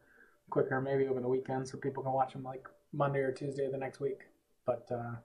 quicker, 0.48 0.80
maybe 0.80 1.06
over 1.08 1.20
the 1.20 1.28
weekend, 1.28 1.68
so 1.68 1.76
people 1.76 2.02
can 2.02 2.12
watch 2.12 2.32
them 2.32 2.42
like 2.42 2.66
Monday 2.92 3.20
or 3.20 3.32
Tuesday 3.32 3.66
of 3.66 3.72
the 3.72 3.78
next 3.78 4.00
week. 4.00 4.20
But 4.64 4.88
uh, 4.90 5.16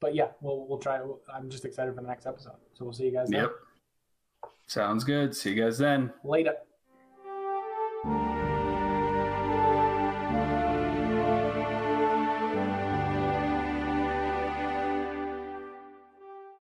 but 0.00 0.14
yeah, 0.14 0.28
we'll 0.40 0.66
we'll 0.66 0.78
try. 0.78 1.00
I'm 1.32 1.50
just 1.50 1.64
excited 1.64 1.94
for 1.94 2.00
the 2.00 2.08
next 2.08 2.26
episode. 2.26 2.56
So 2.72 2.84
we'll 2.84 2.94
see 2.94 3.04
you 3.04 3.12
guys. 3.12 3.28
Then. 3.28 3.42
Yep. 3.42 3.52
Sounds 4.66 5.04
good. 5.04 5.36
See 5.36 5.50
you 5.52 5.62
guys 5.62 5.78
then. 5.78 6.12
Later. 6.24 6.54